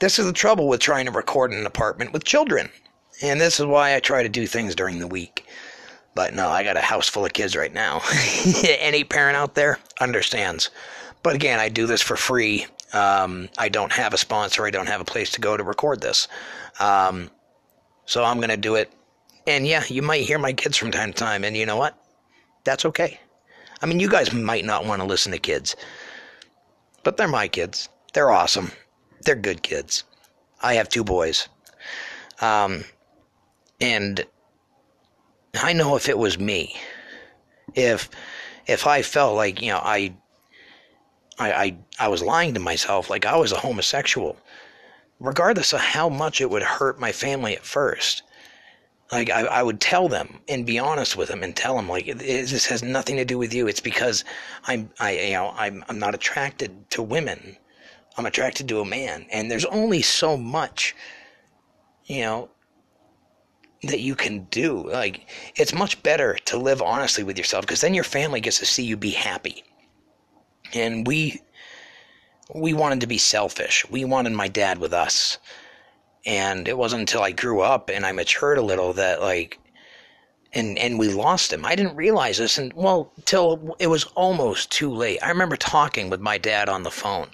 this 0.00 0.18
is 0.18 0.26
the 0.26 0.32
trouble 0.32 0.68
with 0.68 0.80
trying 0.80 1.06
to 1.06 1.12
record 1.12 1.52
in 1.52 1.58
an 1.58 1.66
apartment 1.66 2.12
with 2.12 2.24
children, 2.24 2.70
and 3.22 3.40
this 3.40 3.60
is 3.60 3.66
why 3.66 3.94
I 3.94 4.00
try 4.00 4.22
to 4.22 4.28
do 4.28 4.46
things 4.46 4.74
during 4.74 4.98
the 4.98 5.06
week. 5.06 5.46
But 6.14 6.34
no, 6.34 6.48
I 6.48 6.64
got 6.64 6.76
a 6.76 6.80
house 6.80 7.08
full 7.08 7.24
of 7.24 7.32
kids 7.32 7.54
right 7.54 7.72
now. 7.72 8.00
Any 8.64 9.04
parent 9.04 9.36
out 9.36 9.54
there 9.54 9.78
understands. 10.00 10.70
But 11.22 11.34
again, 11.34 11.60
I 11.60 11.68
do 11.68 11.86
this 11.86 12.02
for 12.02 12.16
free. 12.16 12.66
Um, 12.92 13.48
I 13.58 13.68
don't 13.68 13.92
have 13.92 14.12
a 14.12 14.18
sponsor. 14.18 14.66
I 14.66 14.70
don't 14.70 14.88
have 14.88 15.00
a 15.00 15.04
place 15.04 15.30
to 15.32 15.40
go 15.40 15.56
to 15.56 15.62
record 15.62 16.00
this. 16.00 16.26
Um, 16.80 17.30
so 18.06 18.24
I'm 18.24 18.38
going 18.38 18.50
to 18.50 18.56
do 18.56 18.74
it. 18.74 18.92
And 19.46 19.66
yeah, 19.66 19.84
you 19.86 20.02
might 20.02 20.22
hear 20.22 20.38
my 20.38 20.52
kids 20.52 20.76
from 20.76 20.90
time 20.90 21.12
to 21.12 21.18
time. 21.18 21.44
And 21.44 21.56
you 21.56 21.64
know 21.66 21.76
what? 21.76 21.96
That's 22.64 22.84
okay. 22.86 23.20
I 23.82 23.86
mean, 23.86 24.00
you 24.00 24.08
guys 24.08 24.32
might 24.32 24.64
not 24.64 24.84
want 24.84 25.00
to 25.00 25.06
listen 25.08 25.32
to 25.32 25.38
kids, 25.38 25.76
but 27.02 27.16
they're 27.16 27.28
my 27.28 27.48
kids. 27.48 27.88
They're 28.12 28.30
awesome. 28.30 28.72
They're 29.22 29.34
good 29.34 29.62
kids. 29.62 30.04
I 30.62 30.74
have 30.74 30.88
two 30.88 31.04
boys. 31.04 31.48
Um, 32.40 32.84
and 33.80 34.24
I 35.54 35.72
know 35.72 35.96
if 35.96 36.08
it 36.08 36.18
was 36.18 36.38
me, 36.38 36.76
if 37.74 38.10
if 38.66 38.86
I 38.86 39.02
felt 39.02 39.36
like 39.36 39.60
you 39.60 39.68
know 39.68 39.80
I, 39.82 40.14
I 41.38 41.52
I 41.52 41.76
I 41.98 42.08
was 42.08 42.22
lying 42.22 42.54
to 42.54 42.60
myself, 42.60 43.10
like 43.10 43.26
I 43.26 43.36
was 43.36 43.52
a 43.52 43.58
homosexual, 43.58 44.36
regardless 45.18 45.72
of 45.72 45.80
how 45.80 46.08
much 46.08 46.40
it 46.40 46.50
would 46.50 46.62
hurt 46.62 47.00
my 47.00 47.12
family 47.12 47.54
at 47.54 47.64
first, 47.64 48.22
like 49.12 49.30
I, 49.30 49.40
I 49.42 49.62
would 49.62 49.80
tell 49.80 50.08
them 50.08 50.40
and 50.48 50.66
be 50.66 50.78
honest 50.78 51.16
with 51.16 51.28
them 51.28 51.42
and 51.42 51.56
tell 51.56 51.76
them 51.76 51.88
like 51.88 52.06
this 52.18 52.66
has 52.66 52.82
nothing 52.82 53.16
to 53.16 53.24
do 53.24 53.38
with 53.38 53.52
you. 53.52 53.66
It's 53.66 53.80
because 53.80 54.24
I'm 54.66 54.90
I 55.00 55.18
you 55.18 55.32
know 55.32 55.54
I'm 55.56 55.84
I'm 55.88 55.98
not 55.98 56.14
attracted 56.14 56.90
to 56.90 57.02
women. 57.02 57.56
I'm 58.20 58.26
attracted 58.26 58.68
to 58.68 58.80
a 58.80 58.84
man, 58.84 59.24
and 59.32 59.50
there's 59.50 59.64
only 59.64 60.02
so 60.02 60.36
much, 60.36 60.94
you 62.04 62.20
know, 62.20 62.50
that 63.84 64.00
you 64.00 64.14
can 64.14 64.44
do. 64.50 64.86
Like 64.90 65.26
it's 65.56 65.72
much 65.72 66.02
better 66.02 66.34
to 66.44 66.58
live 66.58 66.82
honestly 66.82 67.24
with 67.24 67.38
yourself 67.38 67.62
because 67.62 67.80
then 67.80 67.94
your 67.94 68.04
family 68.04 68.42
gets 68.42 68.58
to 68.58 68.66
see 68.66 68.84
you 68.84 68.98
be 68.98 69.12
happy. 69.12 69.64
And 70.74 71.06
we 71.06 71.40
we 72.54 72.74
wanted 72.74 73.00
to 73.00 73.06
be 73.06 73.16
selfish. 73.16 73.88
We 73.88 74.04
wanted 74.04 74.34
my 74.34 74.48
dad 74.48 74.76
with 74.76 74.92
us 74.92 75.38
and 76.26 76.68
it 76.68 76.76
wasn't 76.76 77.00
until 77.00 77.22
I 77.22 77.32
grew 77.32 77.62
up 77.62 77.88
and 77.88 78.04
I 78.04 78.12
matured 78.12 78.58
a 78.58 78.62
little 78.62 78.92
that 78.92 79.22
like 79.22 79.58
and 80.52 80.78
and 80.78 80.98
we 80.98 81.08
lost 81.08 81.54
him. 81.54 81.64
I 81.64 81.74
didn't 81.74 81.96
realize 81.96 82.36
this 82.36 82.58
and 82.58 82.70
well 82.74 83.14
till 83.24 83.76
it 83.78 83.86
was 83.86 84.04
almost 84.14 84.70
too 84.70 84.92
late. 84.92 85.20
I 85.22 85.30
remember 85.30 85.56
talking 85.56 86.10
with 86.10 86.20
my 86.20 86.36
dad 86.36 86.68
on 86.68 86.82
the 86.82 86.90
phone 86.90 87.30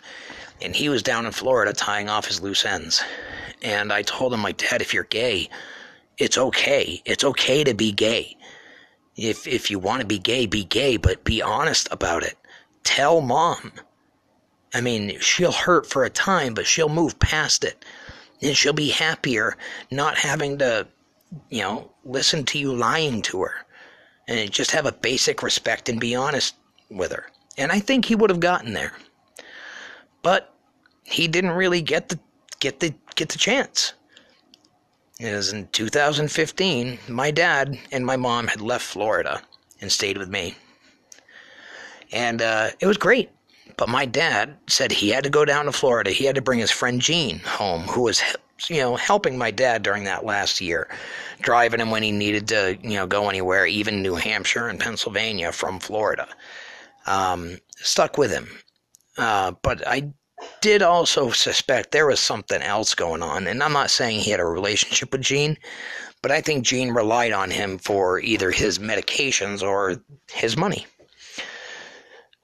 and 0.61 0.75
he 0.75 0.89
was 0.89 1.03
down 1.03 1.27
in 1.27 1.33
Florida 1.33 1.73
tying 1.73 2.09
off 2.09 2.27
his 2.27 2.41
loose 2.41 2.65
ends. 2.65 3.03
And 3.63 3.93
I 3.93 4.03
told 4.03 4.33
him 4.33 4.43
like 4.43 4.59
dad 4.59 4.83
if 4.83 4.95
you're 4.95 5.05
gay, 5.05 5.49
it's 6.19 6.39
okay. 6.39 7.03
It's 7.05 7.25
okay 7.25 7.65
to 7.65 7.75
be 7.75 7.93
gay. 7.93 8.37
If 9.17 9.47
if 9.47 9.71
you 9.71 9.79
want 9.79 10.01
to 10.01 10.07
be 10.07 10.19
gay, 10.19 10.47
be 10.47 10.65
gay, 10.65 10.97
but 10.97 11.25
be 11.25 11.43
honest 11.43 11.89
about 11.91 12.23
it. 12.23 12.37
Tell 12.85 13.21
mom. 13.21 13.73
I 14.75 14.81
mean, 14.81 15.19
she'll 15.21 15.53
hurt 15.53 15.87
for 15.87 16.05
a 16.05 16.11
time, 16.11 16.55
but 16.55 16.67
she'll 16.67 16.89
move 16.89 17.19
past 17.19 17.65
it. 17.65 17.85
And 18.43 18.57
she'll 18.57 18.75
be 18.75 18.91
happier 18.91 19.57
not 19.91 20.19
having 20.19 20.59
to, 20.59 20.87
you 21.49 21.63
know, 21.63 21.91
listen 22.05 22.45
to 22.45 22.59
you 22.59 22.75
lying 22.75 23.23
to 23.23 23.43
her. 23.43 23.55
And 24.29 24.51
just 24.51 24.73
have 24.73 24.87
a 24.87 24.93
basic 24.93 25.43
respect 25.43 25.89
and 25.89 26.01
be 26.01 26.15
honest 26.15 26.57
with 26.91 27.13
her. 27.13 27.27
And 27.57 27.73
I 27.73 27.81
think 27.81 28.05
he 28.05 28.15
would 28.15 28.29
have 28.29 28.41
gotten 28.41 28.75
there. 28.75 28.93
But 30.27 30.53
he 31.05 31.29
didn't 31.29 31.53
really 31.53 31.81
get 31.81 32.09
the 32.09 32.19
get 32.59 32.81
the 32.81 32.93
get 33.15 33.29
the 33.29 33.39
chance. 33.39 33.93
It 35.21 35.33
was 35.33 35.53
in 35.53 35.69
2015. 35.69 36.99
My 37.07 37.31
dad 37.31 37.79
and 37.93 38.05
my 38.05 38.17
mom 38.17 38.49
had 38.49 38.61
left 38.61 38.85
Florida 38.85 39.41
and 39.81 39.93
stayed 39.93 40.19
with 40.19 40.29
me, 40.29 40.57
and 42.11 42.43
uh, 42.43 42.71
it 42.81 42.89
was 42.89 42.97
great. 42.97 43.31
But 43.77 43.89
my 43.89 44.05
dad 44.05 44.57
said 44.67 44.91
he 44.91 45.11
had 45.11 45.23
to 45.23 45.31
go 45.31 45.45
down 45.45 45.67
to 45.67 45.73
Florida. 45.73 46.11
He 46.11 46.25
had 46.25 46.35
to 46.35 46.43
bring 46.43 46.59
his 46.59 46.73
friend 46.73 47.01
Gene 47.01 47.39
home, 47.39 47.83
who 47.83 48.03
was 48.03 48.21
you 48.69 48.79
know 48.79 48.97
helping 48.97 49.39
my 49.39 49.53
dad 49.53 49.85
during 49.85 50.03
that 50.05 50.25
last 50.25 50.61
year, 50.61 50.89
driving 51.41 51.79
him 51.79 51.93
when 51.93 52.03
he 52.03 52.11
needed 52.11 52.49
to 52.49 52.77
you 52.83 52.97
know 52.97 53.07
go 53.07 53.29
anywhere, 53.29 53.65
even 53.65 54.03
New 54.03 54.17
Hampshire 54.17 54.67
and 54.67 54.81
Pennsylvania 54.81 55.53
from 55.53 55.79
Florida. 55.79 56.27
Um, 57.07 57.59
stuck 57.77 58.19
with 58.19 58.33
him, 58.33 58.49
uh, 59.19 59.53
but 59.63 59.87
I 59.87 60.13
did 60.61 60.83
also 60.83 61.31
suspect 61.31 61.91
there 61.91 62.07
was 62.07 62.21
something 62.21 62.63
else 62.63 62.95
going 62.95 63.23
on. 63.23 63.47
And 63.47 63.63
I'm 63.63 63.73
not 63.73 63.91
saying 63.91 64.21
he 64.21 64.31
had 64.31 64.41
a 64.41 64.45
relationship 64.45 65.13
with 65.13 65.23
Gene, 65.23 65.57
but 66.23 66.31
I 66.31 66.41
think 66.41 66.65
Gene 66.65 66.91
relied 66.91 67.33
on 67.33 67.51
him 67.51 67.79
for 67.79 68.21
either 68.21 68.51
his 68.51 68.79
medications 68.79 69.63
or 69.63 70.03
his 70.33 70.57
money. 70.57 70.87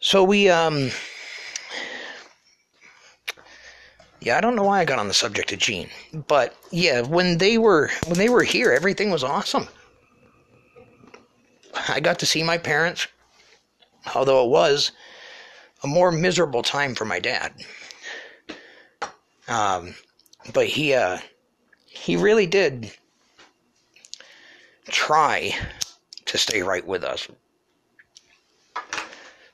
So 0.00 0.24
we, 0.24 0.48
um, 0.48 0.90
yeah, 4.20 4.37
I 4.37 4.40
don't 4.40 4.56
know 4.56 4.64
why 4.64 4.80
I 4.80 4.85
got 4.85 4.98
on 4.98 5.08
the 5.08 5.14
subject 5.14 5.52
of 5.52 5.58
Gene, 5.58 5.90
but 6.26 6.56
yeah, 6.70 7.02
when 7.02 7.38
they 7.38 7.58
were 7.58 7.90
when 8.06 8.18
they 8.18 8.28
were 8.28 8.42
here, 8.42 8.72
everything 8.72 9.11
was 9.11 9.24
awesome. 9.24 9.68
I 11.88 12.00
got 12.00 12.18
to 12.20 12.26
see 12.26 12.42
my 12.42 12.58
parents, 12.58 13.06
although 14.14 14.44
it 14.44 14.50
was 14.50 14.92
a 15.83 15.87
more 15.87 16.12
miserable 16.12 16.62
time 16.62 16.95
for 16.95 17.05
my 17.05 17.18
dad. 17.18 17.53
Um, 19.49 19.95
but 20.53 20.66
he 20.66 20.95
uh, 20.95 21.18
he 21.87 22.16
really 22.16 22.47
did 22.47 22.92
try 24.88 25.55
to 26.27 26.38
stay 26.38 26.62
right 26.62 26.87
with 26.87 27.05
us. 27.05 27.29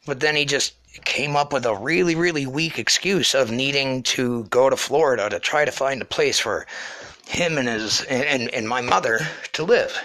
But 0.06 0.20
then 0.20 0.36
he 0.36 0.44
just 0.44 0.74
came 1.04 1.36
up 1.36 1.52
with 1.52 1.66
a 1.66 1.76
really, 1.76 2.14
really 2.14 2.46
weak 2.46 2.78
excuse 2.78 3.34
of 3.34 3.50
needing 3.50 4.02
to 4.04 4.44
go 4.44 4.70
to 4.70 4.76
Florida 4.76 5.28
to 5.28 5.38
try 5.38 5.64
to 5.64 5.70
find 5.70 6.00
a 6.00 6.06
place 6.06 6.38
for 6.38 6.66
him 7.26 7.58
and 7.58 7.68
his 7.68 8.02
and, 8.04 8.48
and 8.54 8.68
my 8.68 8.80
mother 8.80 9.20
to 9.52 9.64
live. 9.64 10.02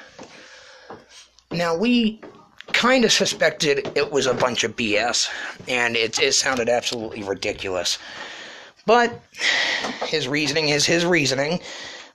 Now 1.51 1.75
we 1.77 2.21
kind 2.73 3.05
of 3.05 3.11
suspected 3.11 3.91
it 3.95 4.11
was 4.11 4.25
a 4.25 4.33
bunch 4.33 4.63
of 4.63 4.75
BS, 4.75 5.29
and 5.67 5.95
it, 5.95 6.19
it 6.19 6.33
sounded 6.33 6.67
absolutely 6.67 7.23
ridiculous. 7.23 7.97
But 8.85 9.21
his 10.05 10.27
reasoning 10.27 10.69
is 10.69 10.85
his 10.85 11.05
reasoning. 11.05 11.61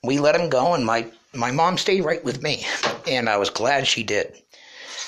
We 0.03 0.19
let 0.19 0.35
him 0.37 0.51
go, 0.51 0.75
and 0.75 0.85
my, 0.85 1.07
my 1.35 1.51
mom 1.51 1.79
stayed 1.79 2.05
right 2.05 2.23
with 2.23 2.43
me, 2.43 2.67
and 3.07 3.29
I 3.29 3.39
was 3.39 3.51
glad 3.51 3.87
she 3.87 4.03
did. 4.03 4.43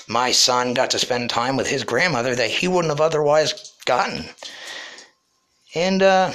My 0.09 0.33
son 0.33 0.75
got 0.75 0.91
to 0.91 0.99
spend 0.99 1.31
time 1.31 1.57
with 1.57 1.69
his 1.69 1.85
grandmother 1.85 2.35
that 2.35 2.51
he 2.51 2.67
wouldn't 2.67 2.91
have 2.91 3.01
otherwise 3.01 3.75
gotten. 3.85 4.25
And 5.75 6.03
uh, 6.03 6.33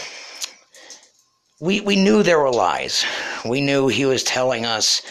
we, 1.60 1.82
we 1.82 1.95
knew 1.95 2.21
there 2.21 2.39
were 2.39 2.51
lies. 2.51 3.04
We 3.43 3.62
knew 3.62 3.88
he 3.88 4.06
was 4.06 4.23
telling 4.23 4.65
us 4.65 5.01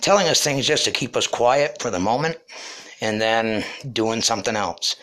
telling 0.00 0.26
us 0.26 0.42
things 0.42 0.66
just 0.66 0.84
to 0.84 0.90
keep 0.90 1.16
us 1.16 1.28
quiet 1.28 1.80
for 1.80 1.88
the 1.88 2.00
moment 2.00 2.36
and 3.02 3.20
then 3.20 3.64
doing 3.92 4.22
something 4.22 4.54
else. 4.56 4.96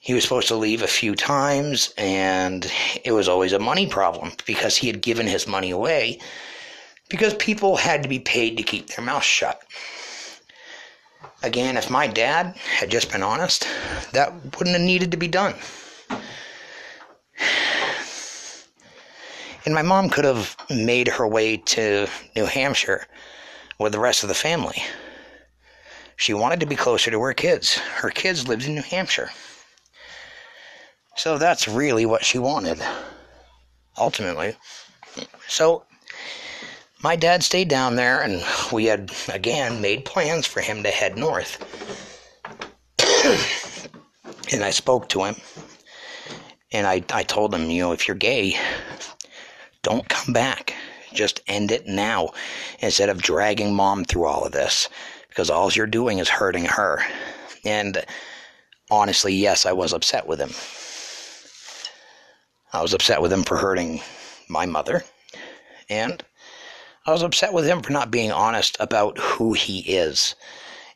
He 0.00 0.12
was 0.12 0.24
supposed 0.24 0.48
to 0.48 0.56
leave 0.56 0.82
a 0.82 0.88
few 0.88 1.14
times, 1.14 1.94
and 1.96 2.70
it 3.04 3.12
was 3.12 3.28
always 3.28 3.52
a 3.52 3.60
money 3.60 3.86
problem 3.86 4.32
because 4.44 4.76
he 4.76 4.88
had 4.88 5.00
given 5.00 5.28
his 5.28 5.46
money 5.46 5.70
away 5.70 6.18
because 7.08 7.34
people 7.34 7.76
had 7.76 8.02
to 8.02 8.08
be 8.08 8.18
paid 8.18 8.56
to 8.56 8.64
keep 8.64 8.88
their 8.88 9.04
mouth 9.04 9.22
shut. 9.22 9.62
Again, 11.44 11.76
if 11.76 11.90
my 11.90 12.08
dad 12.08 12.56
had 12.56 12.90
just 12.90 13.12
been 13.12 13.22
honest, 13.22 13.68
that 14.12 14.32
wouldn't 14.58 14.76
have 14.76 14.80
needed 14.80 15.12
to 15.12 15.16
be 15.16 15.28
done. 15.28 15.54
And 19.64 19.74
my 19.74 19.82
mom 19.82 20.10
could 20.10 20.24
have 20.24 20.56
made 20.70 21.06
her 21.06 21.28
way 21.28 21.56
to 21.56 22.08
New 22.34 22.46
Hampshire 22.46 23.06
with 23.78 23.92
the 23.92 24.00
rest 24.00 24.24
of 24.24 24.28
the 24.28 24.34
family. 24.34 24.82
She 26.16 26.34
wanted 26.34 26.60
to 26.60 26.66
be 26.66 26.76
closer 26.76 27.10
to 27.10 27.20
her 27.20 27.34
kids. 27.34 27.74
Her 27.74 28.10
kids 28.10 28.48
lived 28.48 28.64
in 28.64 28.74
New 28.74 28.82
Hampshire. 28.82 29.30
So 31.16 31.38
that's 31.38 31.68
really 31.68 32.06
what 32.06 32.24
she 32.24 32.38
wanted, 32.38 32.80
ultimately. 33.98 34.56
So 35.48 35.84
my 37.02 37.16
dad 37.16 37.42
stayed 37.42 37.68
down 37.68 37.96
there, 37.96 38.22
and 38.22 38.42
we 38.72 38.86
had, 38.86 39.12
again, 39.28 39.80
made 39.80 40.04
plans 40.04 40.46
for 40.46 40.60
him 40.60 40.82
to 40.82 40.90
head 40.90 41.18
north. 41.18 41.58
and 44.52 44.64
I 44.64 44.70
spoke 44.70 45.08
to 45.10 45.24
him, 45.24 45.36
and 46.70 46.86
I, 46.86 47.02
I 47.12 47.24
told 47.24 47.54
him, 47.54 47.70
you 47.70 47.82
know, 47.82 47.92
if 47.92 48.08
you're 48.08 48.16
gay, 48.16 48.56
don't 49.82 50.08
come 50.08 50.32
back. 50.32 50.74
Just 51.12 51.42
end 51.46 51.72
it 51.72 51.86
now 51.86 52.30
instead 52.78 53.10
of 53.10 53.20
dragging 53.20 53.74
mom 53.74 54.04
through 54.04 54.24
all 54.24 54.44
of 54.44 54.52
this 54.52 54.88
because 55.32 55.48
all 55.48 55.72
you're 55.72 55.86
doing 55.86 56.18
is 56.18 56.28
hurting 56.28 56.66
her. 56.66 57.02
And 57.64 58.04
honestly, 58.90 59.34
yes, 59.34 59.64
I 59.64 59.72
was 59.72 59.94
upset 59.94 60.26
with 60.26 60.38
him. 60.38 60.50
I 62.74 62.82
was 62.82 62.92
upset 62.92 63.22
with 63.22 63.32
him 63.32 63.42
for 63.42 63.56
hurting 63.56 64.02
my 64.48 64.66
mother, 64.66 65.04
and 65.88 66.22
I 67.06 67.12
was 67.12 67.22
upset 67.22 67.52
with 67.54 67.66
him 67.66 67.80
for 67.80 67.92
not 67.92 68.10
being 68.10 68.30
honest 68.30 68.76
about 68.78 69.18
who 69.18 69.54
he 69.54 69.80
is. 69.80 70.34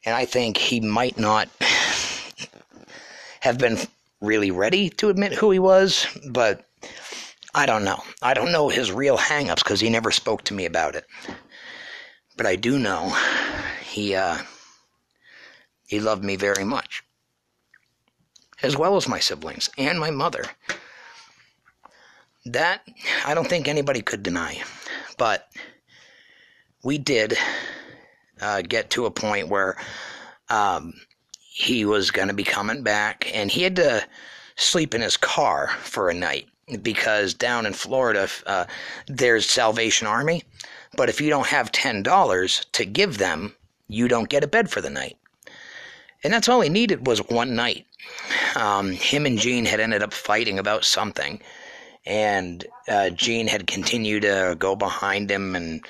And 0.05 0.15
I 0.15 0.27
think 0.27 0.59
he 0.59 0.81
might 0.81 1.19
not 1.19 1.49
have 3.41 3.59
been 3.59 3.79
really 4.21 4.51
ready 4.51 4.91
to 4.91 5.09
admit 5.09 5.33
who 5.33 5.51
he 5.51 5.59
was, 5.59 6.07
but 6.31 6.67
I 7.55 7.65
don't 7.65 7.85
know. 7.85 8.03
I 8.21 8.35
don't 8.35 8.53
know 8.53 8.69
his 8.69 8.93
real 8.93 9.17
hangups 9.17 9.65
because 9.65 9.81
he 9.81 9.89
never 9.89 10.11
spoke 10.11 10.45
to 10.45 10.55
me 10.55 10.67
about 10.67 10.95
it. 10.95 11.07
But 12.37 12.47
I 12.47 12.57
do 12.57 12.79
know 12.79 13.17
he 13.83 14.15
uh, 14.15 14.39
he 15.87 16.01
loved 16.01 16.25
me 16.25 16.37
very 16.37 16.65
much, 16.65 17.03
as 18.63 18.77
well 18.77 18.97
as 18.97 19.09
my 19.09 19.19
siblings 19.19 19.71
and 19.79 19.99
my 19.99 20.11
mother. 20.11 20.45
That 22.45 22.83
I 23.25 23.35
don't 23.35 23.49
think 23.49 23.67
anybody 23.67 24.03
could 24.03 24.23
deny. 24.23 24.63
But 25.19 25.49
we 26.85 26.99
did 26.99 27.37
uh, 28.41 28.63
get 28.63 28.91
to 28.91 29.07
a 29.07 29.11
point 29.11 29.49
where 29.49 29.77
um, 30.49 30.95
he 31.39 31.85
was 31.85 32.11
going 32.11 32.29
to 32.29 32.35
be 32.35 32.45
coming 32.45 32.83
back, 32.83 33.31
and 33.35 33.51
he 33.51 33.63
had 33.63 33.77
to 33.77 34.07
sleep 34.57 34.95
in 34.95 35.01
his 35.01 35.17
car 35.17 35.69
for 35.81 36.09
a 36.09 36.15
night 36.15 36.47
because 36.83 37.35
down 37.35 37.67
in 37.67 37.73
Florida, 37.73 38.29
uh, 38.47 38.65
there's 39.07 39.49
Salvation 39.49 40.07
Army. 40.07 40.43
But 40.97 41.09
if 41.09 41.21
you 41.21 41.31
don't 41.31 41.47
have 41.47 41.73
$10 41.73 42.67
to 42.73 42.85
give 42.85 43.19
them, 43.19 43.55
you 43.89 44.09
don't 44.09 44.29
get 44.29 44.45
a 44.45 44.49
bed 44.49 44.71
for 44.71 44.81
the 44.81 44.91
night. 44.91 45.17
And 46.25 46.33
that's 46.33 46.49
all 46.49 46.61
he 46.61 46.69
needed 46.69 47.07
was 47.07 47.19
one 47.29 47.55
night. 47.55 47.87
Um, 48.57 48.93
him 48.93 49.27
and 49.27 49.39
Gene 49.39 49.67
had 49.67 49.81
ended 49.81 50.03
up 50.03 50.13
fighting 50.13 50.59
about 50.59 50.85
something 50.85 51.41
and 52.07 52.65
uh, 52.89 53.11
Gene 53.11 53.49
had 53.49 53.67
continued 53.67 54.23
to 54.23 54.57
go 54.59 54.77
behind 54.77 55.31
him 55.31 55.57
and 55.57 55.85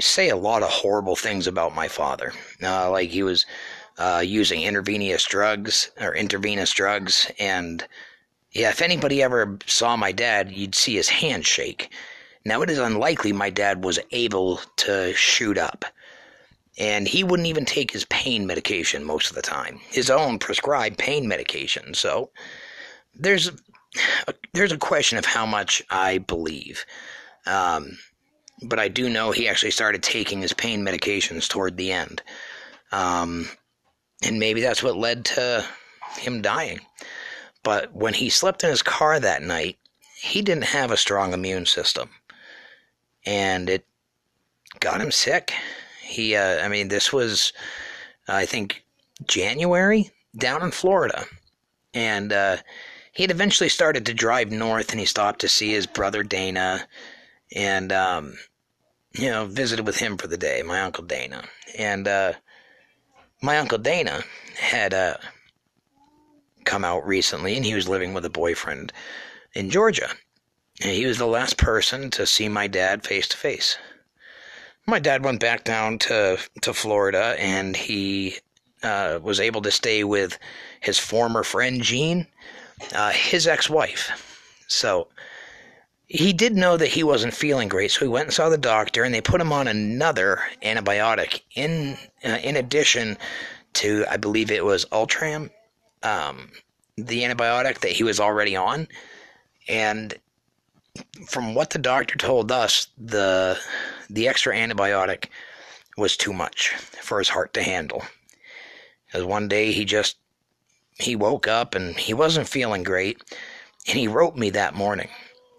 say 0.00 0.28
a 0.28 0.36
lot 0.36 0.62
of 0.62 0.68
horrible 0.68 1.16
things 1.16 1.46
about 1.46 1.74
my 1.74 1.88
father. 1.88 2.32
Uh, 2.62 2.90
like 2.90 3.10
he 3.10 3.22
was 3.22 3.46
uh, 3.98 4.22
using 4.24 4.62
intravenous 4.62 5.24
drugs 5.24 5.90
or 6.00 6.14
intravenous 6.14 6.72
drugs, 6.72 7.30
and 7.38 7.86
yeah, 8.52 8.70
if 8.70 8.82
anybody 8.82 9.22
ever 9.22 9.58
saw 9.66 9.96
my 9.96 10.12
dad, 10.12 10.50
you'd 10.52 10.74
see 10.74 10.94
his 10.94 11.08
hand 11.08 11.46
shake. 11.46 11.90
Now 12.48 12.62
it 12.62 12.70
is 12.70 12.78
unlikely 12.78 13.32
my 13.32 13.50
dad 13.50 13.84
was 13.84 13.98
able 14.10 14.60
to 14.76 15.12
shoot 15.12 15.58
up. 15.58 15.84
And 16.78 17.06
he 17.06 17.22
wouldn't 17.22 17.48
even 17.48 17.66
take 17.66 17.90
his 17.90 18.06
pain 18.06 18.46
medication 18.46 19.04
most 19.04 19.28
of 19.28 19.36
the 19.36 19.42
time, 19.42 19.80
his 19.90 20.08
own 20.08 20.38
prescribed 20.38 20.96
pain 20.96 21.28
medication. 21.28 21.92
So 21.92 22.30
there's 23.14 23.50
there's 24.54 24.72
a 24.72 24.78
question 24.78 25.18
of 25.18 25.26
how 25.26 25.44
much 25.44 25.82
I 25.90 26.18
believe. 26.18 26.86
Um, 27.46 27.98
but 28.62 28.78
I 28.78 28.88
do 28.88 29.10
know 29.10 29.30
he 29.30 29.48
actually 29.48 29.72
started 29.72 30.02
taking 30.02 30.40
his 30.40 30.52
pain 30.52 30.84
medications 30.84 31.48
toward 31.48 31.76
the 31.76 31.92
end. 31.92 32.22
Um, 32.92 33.48
and 34.22 34.38
maybe 34.38 34.62
that's 34.62 34.82
what 34.82 34.96
led 34.96 35.24
to 35.26 35.66
him 36.16 36.42
dying. 36.42 36.80
But 37.62 37.94
when 37.94 38.14
he 38.14 38.30
slept 38.30 38.64
in 38.64 38.70
his 38.70 38.82
car 38.82 39.20
that 39.20 39.42
night, 39.42 39.76
he 40.20 40.42
didn't 40.42 40.64
have 40.64 40.90
a 40.90 40.96
strong 40.96 41.32
immune 41.32 41.66
system. 41.66 42.10
And 43.26 43.68
it 43.68 43.84
got 44.80 45.00
him 45.00 45.10
sick. 45.10 45.52
He, 46.02 46.34
uh, 46.34 46.64
I 46.64 46.68
mean, 46.68 46.88
this 46.88 47.12
was, 47.12 47.52
I 48.28 48.46
think, 48.46 48.84
January 49.26 50.10
down 50.36 50.62
in 50.62 50.70
Florida. 50.70 51.24
And 51.94 52.32
uh, 52.32 52.58
he 53.12 53.22
had 53.22 53.30
eventually 53.30 53.68
started 53.68 54.06
to 54.06 54.14
drive 54.14 54.50
north 54.50 54.90
and 54.90 55.00
he 55.00 55.06
stopped 55.06 55.40
to 55.40 55.48
see 55.48 55.72
his 55.72 55.86
brother 55.86 56.22
Dana 56.22 56.86
and, 57.54 57.92
um, 57.92 58.38
you 59.12 59.30
know, 59.30 59.46
visited 59.46 59.86
with 59.86 59.96
him 59.96 60.16
for 60.16 60.26
the 60.26 60.36
day, 60.36 60.62
my 60.62 60.80
Uncle 60.80 61.04
Dana. 61.04 61.44
And 61.76 62.06
uh, 62.06 62.34
my 63.42 63.58
Uncle 63.58 63.78
Dana 63.78 64.22
had 64.56 64.94
uh, 64.94 65.16
come 66.64 66.84
out 66.84 67.06
recently 67.06 67.56
and 67.56 67.64
he 67.64 67.74
was 67.74 67.88
living 67.88 68.14
with 68.14 68.24
a 68.24 68.30
boyfriend 68.30 68.92
in 69.54 69.70
Georgia. 69.70 70.10
And 70.80 70.92
he 70.92 71.06
was 71.06 71.18
the 71.18 71.26
last 71.26 71.56
person 71.56 72.10
to 72.10 72.26
see 72.26 72.48
my 72.48 72.66
dad 72.66 73.04
face 73.04 73.28
to 73.28 73.36
face. 73.36 73.76
My 74.86 74.98
dad 74.98 75.24
went 75.24 75.40
back 75.40 75.64
down 75.64 75.98
to, 76.00 76.38
to 76.62 76.72
Florida 76.72 77.34
and 77.38 77.76
he 77.76 78.36
uh, 78.82 79.18
was 79.22 79.40
able 79.40 79.60
to 79.62 79.70
stay 79.70 80.04
with 80.04 80.38
his 80.80 80.98
former 80.98 81.42
friend 81.42 81.82
Jean, 81.82 82.26
uh, 82.94 83.10
his 83.10 83.46
ex-wife. 83.46 84.64
So 84.68 85.08
he 86.08 86.32
did 86.32 86.56
know 86.56 86.76
that 86.76 86.88
he 86.88 87.02
wasn't 87.02 87.34
feeling 87.34 87.68
great, 87.68 87.90
so 87.90 88.00
he 88.00 88.08
went 88.08 88.26
and 88.26 88.32
saw 88.32 88.48
the 88.48 88.56
doctor, 88.56 89.04
and 89.04 89.14
they 89.14 89.20
put 89.20 89.40
him 89.40 89.52
on 89.52 89.68
another 89.68 90.40
antibiotic 90.62 91.42
in 91.54 91.98
uh, 92.24 92.38
in 92.42 92.56
addition 92.56 93.18
to, 93.74 94.06
I 94.10 94.16
believe 94.16 94.50
it 94.50 94.64
was 94.64 94.86
Ultram, 94.90 95.50
um, 96.02 96.50
the 96.96 97.22
antibiotic 97.22 97.80
that 97.80 97.92
he 97.92 98.04
was 98.04 98.20
already 98.20 98.56
on, 98.56 98.88
and 99.68 100.14
from 101.26 101.54
what 101.54 101.70
the 101.70 101.78
doctor 101.78 102.16
told 102.16 102.52
us, 102.52 102.88
the 102.96 103.58
the 104.10 104.28
extra 104.28 104.54
antibiotic 104.54 105.26
was 105.96 106.16
too 106.16 106.32
much 106.32 106.68
for 107.02 107.18
his 107.18 107.28
heart 107.28 107.52
to 107.54 107.62
handle. 107.62 108.04
Because 109.06 109.24
one 109.24 109.48
day 109.48 109.72
he 109.72 109.84
just 109.84 110.16
he 110.98 111.16
woke 111.16 111.46
up 111.46 111.74
and 111.74 111.96
he 111.96 112.14
wasn't 112.14 112.48
feeling 112.48 112.82
great, 112.82 113.22
and 113.86 113.98
he 113.98 114.08
wrote 114.08 114.36
me 114.36 114.50
that 114.50 114.74
morning. 114.74 115.08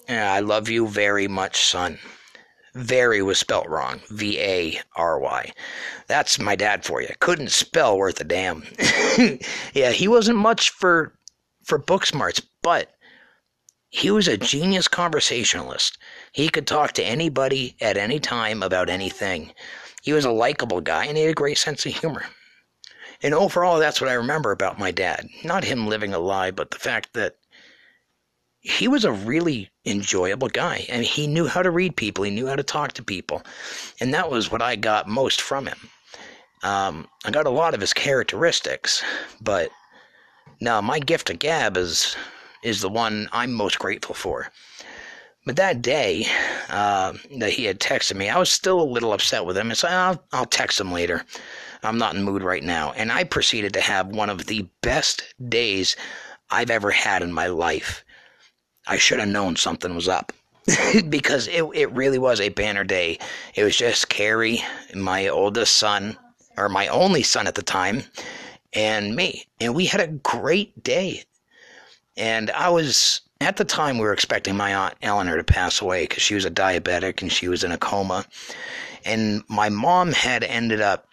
I 0.07 0.39
love 0.39 0.69
you 0.69 0.87
very 0.87 1.27
much, 1.27 1.61
son. 1.61 1.99
Very 2.73 3.21
was 3.21 3.37
spelt 3.37 3.67
wrong. 3.67 4.01
V 4.09 4.39
A 4.39 4.81
R 4.95 5.19
Y. 5.19 5.51
That's 6.07 6.39
my 6.39 6.55
dad 6.55 6.85
for 6.85 7.01
you. 7.01 7.09
Couldn't 7.19 7.51
spell 7.51 7.97
worth 7.97 8.21
a 8.21 8.23
damn. 8.23 8.63
yeah, 9.73 9.91
he 9.91 10.07
wasn't 10.07 10.37
much 10.37 10.69
for 10.71 11.13
for 11.63 11.77
book 11.77 12.05
smarts, 12.05 12.41
but 12.61 12.93
he 13.89 14.11
was 14.11 14.27
a 14.27 14.37
genius 14.37 14.87
conversationalist. 14.87 15.97
He 16.31 16.49
could 16.49 16.67
talk 16.67 16.93
to 16.93 17.03
anybody 17.03 17.75
at 17.81 17.97
any 17.97 18.19
time 18.19 18.61
about 18.61 18.89
anything. 18.89 19.51
He 20.03 20.13
was 20.13 20.25
a 20.25 20.31
likable 20.31 20.81
guy 20.81 21.05
and 21.05 21.17
he 21.17 21.23
had 21.23 21.31
a 21.31 21.35
great 21.35 21.57
sense 21.57 21.85
of 21.85 21.93
humor. 21.95 22.25
And 23.21 23.33
overall, 23.33 23.79
that's 23.79 23.99
what 23.99 24.09
I 24.09 24.13
remember 24.13 24.51
about 24.51 24.79
my 24.79 24.91
dad. 24.91 25.27
Not 25.43 25.63
him 25.63 25.87
living 25.87 26.13
a 26.13 26.19
lie, 26.19 26.51
but 26.51 26.71
the 26.71 26.79
fact 26.79 27.13
that 27.13 27.35
he 28.61 28.87
was 28.87 29.03
a 29.05 29.11
really 29.11 29.69
enjoyable 29.85 30.49
guy. 30.49 30.85
and 30.89 31.03
he 31.03 31.27
knew 31.27 31.47
how 31.47 31.63
to 31.63 31.71
read 31.71 31.95
people, 31.95 32.23
he 32.23 32.31
knew 32.31 32.47
how 32.47 32.55
to 32.55 32.63
talk 32.63 32.93
to 32.93 33.03
people. 33.03 33.41
And 33.99 34.13
that 34.13 34.29
was 34.29 34.51
what 34.51 34.61
I 34.61 34.75
got 34.75 35.07
most 35.07 35.41
from 35.41 35.65
him. 35.65 35.89
Um, 36.61 37.07
I 37.25 37.31
got 37.31 37.47
a 37.47 37.51
lot 37.51 37.73
of 37.73 37.81
his 37.81 37.93
characteristics, 37.93 39.01
but 39.41 39.71
now 40.59 40.81
my 40.81 40.99
gift 40.99 41.27
to 41.27 41.33
Gab 41.33 41.77
is 41.77 42.15
is 42.63 42.81
the 42.81 42.89
one 42.89 43.29
I'm 43.31 43.53
most 43.53 43.79
grateful 43.79 44.15
for. 44.15 44.49
But 45.45 45.55
that 45.55 45.81
day 45.81 46.27
uh, 46.69 47.13
that 47.37 47.51
he 47.51 47.65
had 47.65 47.79
texted 47.79 48.15
me, 48.15 48.29
I 48.29 48.37
was 48.37 48.51
still 48.51 48.81
a 48.81 48.83
little 48.83 49.13
upset 49.13 49.45
with 49.45 49.57
him. 49.57 49.69
And 49.69 49.77
so 49.77 49.87
I'll, 49.87 50.23
I'll 50.31 50.45
text 50.45 50.79
him 50.79 50.91
later. 50.91 51.23
I'm 51.81 51.97
not 51.97 52.15
in 52.15 52.23
mood 52.23 52.43
right 52.43 52.63
now. 52.63 52.91
And 52.91 53.11
I 53.11 53.23
proceeded 53.23 53.73
to 53.73 53.81
have 53.81 54.07
one 54.07 54.29
of 54.29 54.45
the 54.45 54.67
best 54.81 55.33
days 55.47 55.95
I've 56.49 56.69
ever 56.69 56.91
had 56.91 57.21
in 57.23 57.31
my 57.31 57.47
life. 57.47 58.03
I 58.87 58.97
should 58.97 59.19
have 59.19 59.29
known 59.29 59.55
something 59.55 59.95
was 59.95 60.07
up. 60.07 60.33
because 61.09 61.47
it, 61.47 61.63
it 61.73 61.91
really 61.91 62.19
was 62.19 62.39
a 62.39 62.49
banner 62.49 62.83
day. 62.83 63.17
It 63.55 63.63
was 63.63 63.75
just 63.75 64.09
Carrie, 64.09 64.61
my 64.93 65.27
oldest 65.27 65.77
son, 65.77 66.17
or 66.57 66.69
my 66.69 66.87
only 66.87 67.23
son 67.23 67.47
at 67.47 67.55
the 67.55 67.63
time, 67.63 68.03
and 68.73 69.15
me. 69.15 69.45
And 69.59 69.73
we 69.73 69.85
had 69.85 70.01
a 70.01 70.07
great 70.07 70.83
day. 70.83 71.23
And 72.19 72.51
I 72.51 72.69
was, 72.69 73.21
at 73.39 73.55
the 73.55 73.65
time, 73.65 73.97
we 73.97 74.03
were 74.03 74.13
expecting 74.13 74.55
my 74.55 74.75
Aunt 74.75 74.95
Eleanor 75.01 75.37
to 75.37 75.43
pass 75.43 75.81
away 75.81 76.03
because 76.03 76.21
she 76.21 76.35
was 76.35 76.45
a 76.45 76.51
diabetic 76.51 77.21
and 77.21 77.31
she 77.31 77.47
was 77.47 77.63
in 77.63 77.71
a 77.71 77.77
coma. 77.77 78.25
And 79.05 79.43
my 79.47 79.69
mom 79.69 80.11
had 80.11 80.43
ended 80.43 80.81
up 80.81 81.07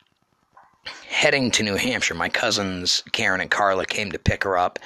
heading 1.09 1.53
to 1.53 1.63
New 1.63 1.77
Hampshire. 1.77 2.15
My 2.15 2.29
cousins, 2.29 3.05
Karen 3.13 3.41
and 3.41 3.51
Carla, 3.51 3.87
came 3.87 4.11
to 4.11 4.19
pick 4.19 4.43
her 4.43 4.59
up 4.59 4.81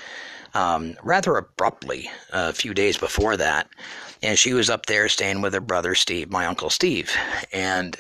um, 0.53 0.97
rather 1.03 1.37
abruptly 1.37 2.11
a 2.33 2.53
few 2.53 2.75
days 2.75 2.99
before 2.99 3.37
that. 3.39 3.69
And 4.23 4.39
she 4.39 4.53
was 4.53 4.69
up 4.69 4.87
there 4.87 5.09
staying 5.09 5.41
with 5.41 5.55
her 5.55 5.61
brother 5.61 5.95
Steve, 5.95 6.31
my 6.31 6.47
uncle 6.47 6.69
Steve. 6.69 7.11
And 7.53 7.97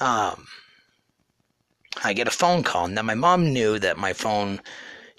um, 0.00 0.46
I 2.02 2.12
get 2.12 2.26
a 2.26 2.32
phone 2.32 2.64
call. 2.64 2.88
Now, 2.88 3.02
my 3.02 3.14
mom 3.14 3.52
knew 3.52 3.78
that 3.78 3.98
my 3.98 4.12
phone 4.12 4.60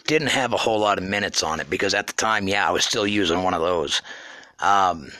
didn't 0.09 0.29
have 0.29 0.53
a 0.53 0.57
whole 0.57 0.79
lot 0.79 0.97
of 0.97 1.03
minutes 1.03 1.43
on 1.43 1.59
it 1.59 1.69
because 1.69 1.93
at 1.93 2.07
the 2.07 2.13
time, 2.13 2.47
yeah, 2.47 2.67
I 2.67 2.71
was 2.71 2.83
still 2.83 3.05
using 3.05 3.43
one 3.43 3.53
of 3.53 3.61
those. 3.61 4.01
Um, 4.59 5.11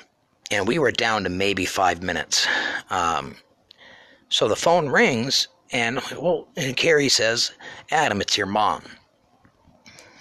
and 0.49 0.67
we 0.67 0.79
were 0.79 0.91
down 0.91 1.23
to 1.25 1.29
maybe 1.29 1.63
five 1.63 2.01
minutes. 2.01 2.47
Um, 2.89 3.35
so 4.29 4.47
the 4.47 4.55
phone 4.55 4.89
rings, 4.89 5.47
and 5.71 6.01
well, 6.19 6.47
and 6.57 6.75
Carrie 6.75 7.07
says, 7.07 7.51
"Adam, 7.91 8.19
it's 8.19 8.35
your 8.35 8.47
mom." 8.47 8.81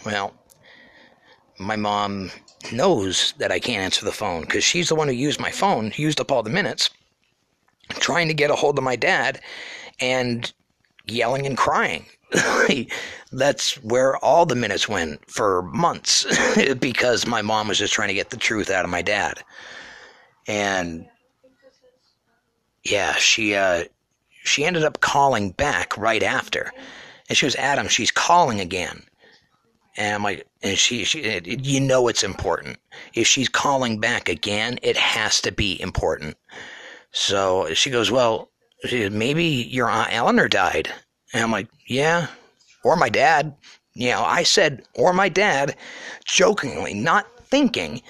Well, 0.05 0.35
my 1.59 1.77
mom 1.77 2.31
knows 2.71 3.33
that 3.39 3.51
I 3.51 3.59
can't 3.59 3.83
answer 3.83 4.05
the 4.05 4.13
phone 4.13 4.43
because 4.43 4.65
she's 4.65 4.91
the 4.91 4.95
one 4.95 5.09
who 5.09 5.15
used 5.15 5.41
my 5.41 5.51
phone, 5.51 5.93
used 5.97 6.21
up 6.21 6.31
all 6.31 6.43
the 6.43 6.51
minutes, 6.51 6.91
trying 7.89 8.29
to 8.29 8.35
get 8.35 8.51
a 8.51 8.55
hold 8.55 8.77
of 8.77 8.85
my 8.85 8.97
dad, 8.97 9.41
and 9.99 10.53
yelling 11.07 11.47
and 11.47 11.57
crying. 11.57 12.05
That's 13.33 13.75
where 13.83 14.17
all 14.19 14.47
the 14.47 14.55
minutes 14.55 14.89
went 14.89 15.31
for 15.31 15.63
months 15.63 16.27
because 16.79 17.27
my 17.27 17.43
mom 17.43 17.69
was 17.69 17.79
just 17.79 17.93
trying 17.93 18.09
to 18.09 18.15
get 18.15 18.31
the 18.31 18.37
truth 18.37 18.71
out 18.71 18.85
of 18.85 18.91
my 18.91 19.03
dad. 19.03 19.43
And 20.47 21.07
yeah, 22.85 23.13
she 23.15 23.55
uh, 23.55 23.85
she 24.45 24.65
ended 24.65 24.85
up 24.85 25.01
calling 25.01 25.51
back 25.53 25.97
right 25.97 26.23
after. 26.23 26.73
And 27.29 27.37
she 27.37 27.45
was, 27.45 27.57
Adam, 27.57 27.89
she's 27.89 28.11
calling 28.11 28.61
again. 28.61 29.03
And 29.97 30.15
I'm 30.15 30.23
like, 30.23 30.47
and 30.63 30.79
she, 30.79 31.05
she, 31.05 31.41
you 31.45 31.81
know, 31.81 32.09
it's 32.09 32.23
important. 32.23 32.79
If 33.15 33.27
she's 33.27 33.49
calling 33.49 34.01
back 34.01 34.29
again, 34.29 34.79
it 34.83 34.97
has 34.97 35.41
to 35.43 35.53
be 35.53 35.81
important. 35.81 36.37
So 37.11 37.73
she 37.75 37.91
goes, 37.91 38.11
well, 38.11 38.51
maybe 38.93 39.45
your 39.45 39.91
aunt 39.91 40.13
Eleanor 40.13 40.49
died. 40.49 40.89
And 41.33 41.43
I'm 41.43 41.51
like, 41.51 41.69
yeah, 41.87 42.29
or 42.85 42.97
my 42.97 43.09
dad. 43.09 43.55
You 43.95 44.11
know, 44.11 44.23
I 44.23 44.45
said, 44.45 44.85
or 44.95 45.13
my 45.13 45.29
dad, 45.29 45.77
jokingly, 46.25 46.95
not 46.95 47.27
thinking 47.47 48.01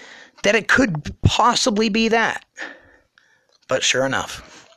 that 0.43 0.55
it 0.55 0.69
could 0.69 1.15
possibly 1.23 1.89
be 1.89 2.09
that. 2.09 2.45
But 3.69 3.83
sure 3.83 4.05
enough, 4.05 4.69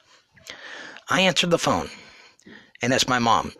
I 1.10 1.22
answered 1.22 1.50
the 1.50 1.58
phone, 1.58 1.90
and 2.82 2.94
it's 2.94 3.08
my 3.08 3.20
mom. 3.20 3.54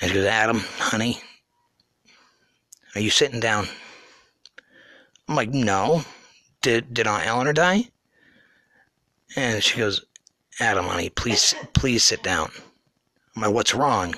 And 0.00 0.10
she 0.10 0.14
goes, 0.14 0.26
Adam, 0.26 0.60
honey, 0.78 1.20
are 2.94 3.00
you 3.00 3.10
sitting 3.10 3.40
down? 3.40 3.68
I'm 5.28 5.36
like, 5.36 5.50
no. 5.50 6.04
Did 6.62 6.94
did 6.94 7.06
Aunt 7.06 7.26
Eleanor 7.26 7.52
die? 7.52 7.90
And 9.36 9.62
she 9.62 9.78
goes, 9.78 10.04
Adam, 10.60 10.86
honey, 10.86 11.10
please 11.10 11.54
please 11.74 12.02
sit 12.02 12.22
down. 12.22 12.50
I'm 13.36 13.52
what's 13.52 13.74
wrong? 13.74 14.14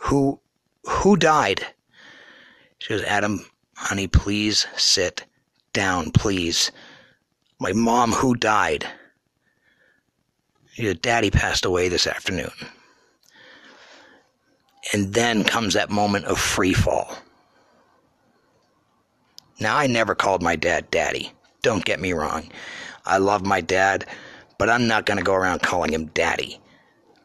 Who 0.00 0.40
who 0.84 1.16
died? 1.16 1.66
She 2.78 2.90
goes, 2.90 3.02
Adam, 3.04 3.44
honey, 3.76 4.06
please 4.06 4.66
sit 4.76 5.24
down, 5.72 6.10
please. 6.10 6.70
My 7.58 7.72
mom, 7.72 8.12
who 8.12 8.34
died? 8.34 8.86
Your 10.74 10.94
daddy 10.94 11.30
passed 11.30 11.64
away 11.64 11.88
this 11.88 12.06
afternoon. 12.06 12.52
And 14.92 15.12
then 15.12 15.44
comes 15.44 15.74
that 15.74 15.90
moment 15.90 16.26
of 16.26 16.38
free 16.38 16.72
fall. 16.72 17.18
Now, 19.60 19.76
I 19.76 19.88
never 19.88 20.14
called 20.14 20.40
my 20.40 20.54
dad 20.54 20.90
daddy. 20.90 21.32
Don't 21.62 21.84
get 21.84 22.00
me 22.00 22.12
wrong. 22.12 22.48
I 23.04 23.18
love 23.18 23.44
my 23.44 23.60
dad, 23.60 24.06
but 24.56 24.70
I'm 24.70 24.86
not 24.86 25.04
going 25.04 25.18
to 25.18 25.24
go 25.24 25.34
around 25.34 25.62
calling 25.62 25.92
him 25.92 26.06
daddy. 26.06 26.60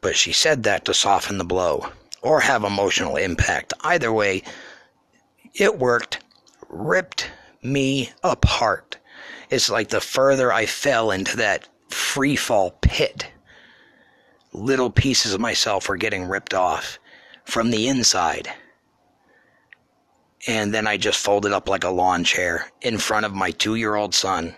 But 0.04 0.18
she 0.18 0.34
said 0.34 0.64
that 0.64 0.84
to 0.86 0.94
soften 0.94 1.38
the 1.38 1.46
blow 1.46 1.90
or 2.22 2.42
have 2.42 2.66
emotional 2.66 3.16
impact. 3.16 3.74
Either 3.82 4.12
way, 4.12 4.44
it 5.56 5.80
worked, 5.80 6.20
ripped 6.68 7.32
me 7.64 8.12
apart. 8.22 8.98
It's 9.50 9.70
like 9.70 9.90
the 9.90 10.02
further 10.02 10.52
I 10.52 10.66
fell 10.66 11.10
into 11.10 11.38
that 11.38 11.70
free 11.88 12.36
fall 12.36 12.72
pit, 12.82 13.32
little 14.52 14.90
pieces 14.90 15.34
of 15.34 15.40
myself 15.40 15.88
were 15.88 15.96
getting 15.96 16.26
ripped 16.26 16.54
off 16.54 17.00
from 17.46 17.72
the 17.72 17.88
inside. 17.88 18.52
And 20.48 20.74
then 20.74 20.86
I 20.86 20.98
just 20.98 21.24
folded 21.24 21.54
up 21.54 21.70
like 21.70 21.86
a 21.86 21.90
lawn 21.90 22.26
chair 22.26 22.70
in 22.82 22.98
front 22.98 23.26
of 23.26 23.34
my 23.34 23.52
two 23.52 23.76
year 23.76 23.96
old 23.96 24.14
son 24.14 24.54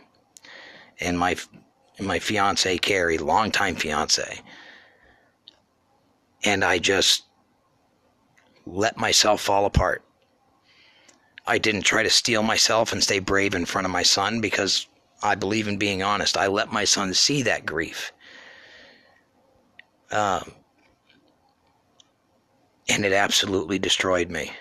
and 1.00 1.20
my 1.20 1.36
and 1.98 2.08
my 2.08 2.18
fiance 2.18 2.78
Carrie, 2.80 3.20
longtime 3.20 3.76
fiance. 3.76 4.42
And 6.46 6.64
I 6.64 6.78
just 6.78 7.24
let 8.66 8.98
myself 8.98 9.42
fall 9.42 9.66
apart. 9.66 10.04
I 11.48 11.58
didn't 11.58 11.84
try 11.84 12.04
to 12.04 12.10
steel 12.10 12.44
myself 12.44 12.92
and 12.92 13.04
stay 13.04 13.20
brave 13.20 13.54
in 13.54 13.66
front 13.66 13.86
of 13.86 13.92
my 13.92 14.04
son 14.04 14.42
because 14.42 14.88
I 15.22 15.36
believe 15.36 15.68
in 15.68 15.78
being 15.78 16.02
honest. 16.02 16.38
I 16.38 16.48
let 16.48 16.72
my 16.72 16.86
son 16.86 17.14
see 17.14 17.44
that 17.44 17.66
grief. 17.66 18.12
Um, 20.12 20.52
and 22.90 23.06
it 23.06 23.14
absolutely 23.14 23.80
destroyed 23.80 24.30
me. 24.30 24.52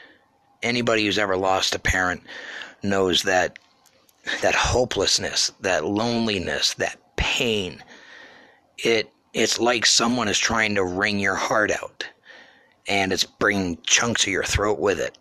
Anybody 0.63 1.05
who's 1.05 1.19
ever 1.19 1.37
lost 1.37 1.75
a 1.75 1.79
parent 1.79 2.23
knows 2.83 3.23
that 3.23 3.59
that 4.41 4.55
hopelessness, 4.55 5.53
that 5.61 5.85
loneliness, 5.85 6.75
that 6.75 6.99
pain. 7.17 7.83
It 8.79 9.11
it's 9.35 9.59
like 9.59 9.85
someone 9.85 10.29
is 10.29 10.39
trying 10.39 10.77
to 10.77 10.85
wring 10.85 11.19
your 11.19 11.35
heart 11.35 11.73
out 11.73 12.07
and 12.87 13.13
it's 13.13 13.25
bringing 13.25 13.77
chunks 13.83 14.23
of 14.23 14.33
your 14.33 14.45
throat 14.45 14.79
with 14.79 15.01
it. 15.01 15.19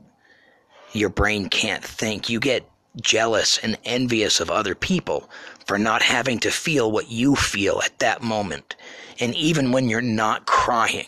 Your 0.93 1.09
brain 1.09 1.49
can't 1.49 1.84
think. 1.84 2.30
You 2.30 2.39
get 2.39 2.70
jealous 3.01 3.57
and 3.57 3.78
envious 3.84 4.39
of 4.39 4.51
other 4.51 4.76
people 4.76 5.30
for 5.66 5.80
not 5.80 6.03
having 6.03 6.38
to 6.39 6.51
feel 6.51 6.91
what 6.91 7.09
you 7.09 7.36
feel 7.36 7.82
at 7.84 7.97
that 7.99 8.22
moment. 8.22 8.76
And 9.20 9.34
even 9.34 9.72
when 9.72 9.89
you're 9.89 10.01
not 10.01 10.45
crying, 10.45 11.07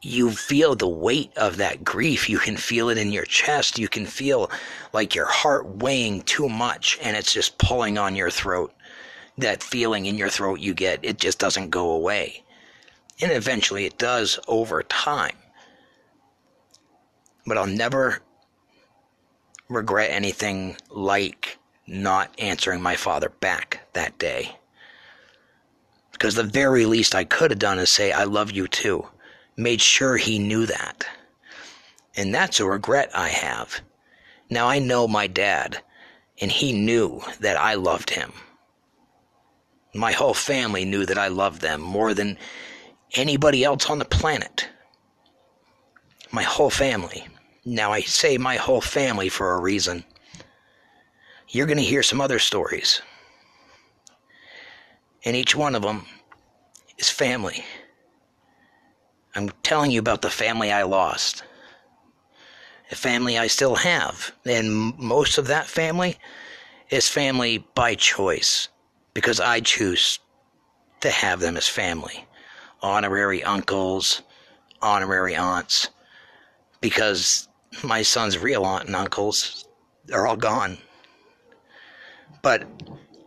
you 0.00 0.30
feel 0.30 0.74
the 0.74 0.88
weight 0.88 1.36
of 1.36 1.58
that 1.58 1.84
grief. 1.84 2.30
You 2.30 2.38
can 2.38 2.56
feel 2.56 2.88
it 2.88 2.96
in 2.96 3.12
your 3.12 3.26
chest. 3.26 3.78
You 3.78 3.88
can 3.88 4.06
feel 4.06 4.50
like 4.94 5.14
your 5.14 5.26
heart 5.26 5.66
weighing 5.66 6.22
too 6.22 6.48
much 6.48 6.98
and 7.02 7.16
it's 7.16 7.34
just 7.34 7.58
pulling 7.58 7.98
on 7.98 8.16
your 8.16 8.30
throat. 8.30 8.72
That 9.38 9.62
feeling 9.62 10.06
in 10.06 10.18
your 10.18 10.28
throat 10.28 10.60
you 10.60 10.74
get, 10.74 11.04
it 11.04 11.18
just 11.18 11.38
doesn't 11.38 11.70
go 11.70 11.90
away. 11.90 12.44
And 13.20 13.32
eventually 13.32 13.84
it 13.86 13.98
does 13.98 14.38
over 14.46 14.82
time. 14.82 15.36
But 17.46 17.58
I'll 17.58 17.66
never 17.66 18.20
regret 19.68 20.10
anything 20.10 20.76
like 20.90 21.58
not 21.86 22.34
answering 22.38 22.82
my 22.82 22.96
father 22.96 23.28
back 23.28 23.80
that 23.94 24.18
day. 24.18 24.56
Because 26.12 26.34
the 26.34 26.42
very 26.42 26.86
least 26.86 27.14
I 27.14 27.24
could 27.24 27.50
have 27.50 27.58
done 27.58 27.78
is 27.78 27.90
say, 27.90 28.12
I 28.12 28.24
love 28.24 28.52
you 28.52 28.68
too 28.68 29.06
made 29.56 29.80
sure 29.80 30.16
he 30.16 30.38
knew 30.38 30.66
that. 30.66 31.06
And 32.16 32.34
that's 32.34 32.60
a 32.60 32.66
regret 32.66 33.10
I 33.14 33.28
have. 33.28 33.80
Now 34.50 34.68
I 34.68 34.78
know 34.78 35.08
my 35.08 35.26
dad, 35.26 35.82
and 36.40 36.50
he 36.50 36.72
knew 36.72 37.22
that 37.40 37.56
I 37.56 37.74
loved 37.74 38.10
him. 38.10 38.32
My 39.94 40.12
whole 40.12 40.34
family 40.34 40.84
knew 40.84 41.04
that 41.04 41.18
I 41.18 41.28
loved 41.28 41.60
them 41.60 41.80
more 41.82 42.14
than 42.14 42.38
anybody 43.14 43.62
else 43.62 43.90
on 43.90 43.98
the 43.98 44.06
planet. 44.06 44.68
My 46.30 46.42
whole 46.42 46.70
family. 46.70 47.28
Now 47.64 47.92
I 47.92 48.00
say 48.00 48.38
my 48.38 48.56
whole 48.56 48.80
family 48.80 49.28
for 49.28 49.52
a 49.52 49.60
reason. 49.60 50.04
You're 51.48 51.66
going 51.66 51.78
to 51.78 51.84
hear 51.84 52.02
some 52.02 52.22
other 52.22 52.38
stories. 52.38 53.02
And 55.24 55.36
each 55.36 55.54
one 55.54 55.74
of 55.74 55.82
them 55.82 56.06
is 56.96 57.10
family. 57.10 57.62
I'm 59.34 59.50
telling 59.62 59.90
you 59.90 60.00
about 60.00 60.22
the 60.22 60.30
family 60.30 60.72
I 60.72 60.84
lost. 60.84 61.42
A 62.90 62.94
family 62.94 63.36
I 63.36 63.46
still 63.46 63.76
have. 63.76 64.32
And 64.46 64.98
most 64.98 65.36
of 65.36 65.48
that 65.48 65.66
family 65.66 66.16
is 66.88 67.08
family 67.08 67.58
by 67.74 67.94
choice 67.94 68.68
because 69.14 69.40
I 69.40 69.60
choose 69.60 70.18
to 71.00 71.10
have 71.10 71.40
them 71.40 71.56
as 71.56 71.68
family. 71.68 72.26
Honorary 72.80 73.42
uncles, 73.42 74.22
honorary 74.80 75.36
aunts, 75.36 75.90
because 76.80 77.48
my 77.82 78.02
son's 78.02 78.38
real 78.38 78.64
aunt 78.64 78.86
and 78.86 78.96
uncles 78.96 79.66
are 80.12 80.26
all 80.26 80.36
gone. 80.36 80.78
But 82.42 82.66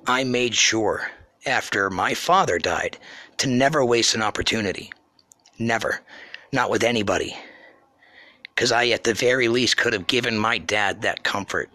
I 0.08 0.24
made 0.24 0.56
sure 0.56 1.10
after 1.46 1.90
my 1.90 2.14
father 2.14 2.60
died 2.60 2.98
to 3.38 3.48
never 3.48 3.84
waste 3.84 4.16
an 4.16 4.22
opportunity. 4.22 4.92
Never. 5.58 6.02
Not 6.52 6.70
with 6.70 6.84
anybody. 6.84 7.36
Because 8.54 8.72
I, 8.72 8.88
at 8.88 9.04
the 9.04 9.14
very 9.14 9.48
least, 9.48 9.78
could 9.78 9.94
have 9.94 10.08
given 10.08 10.38
my 10.38 10.58
dad 10.58 11.02
that 11.02 11.24
comfort. 11.24 11.70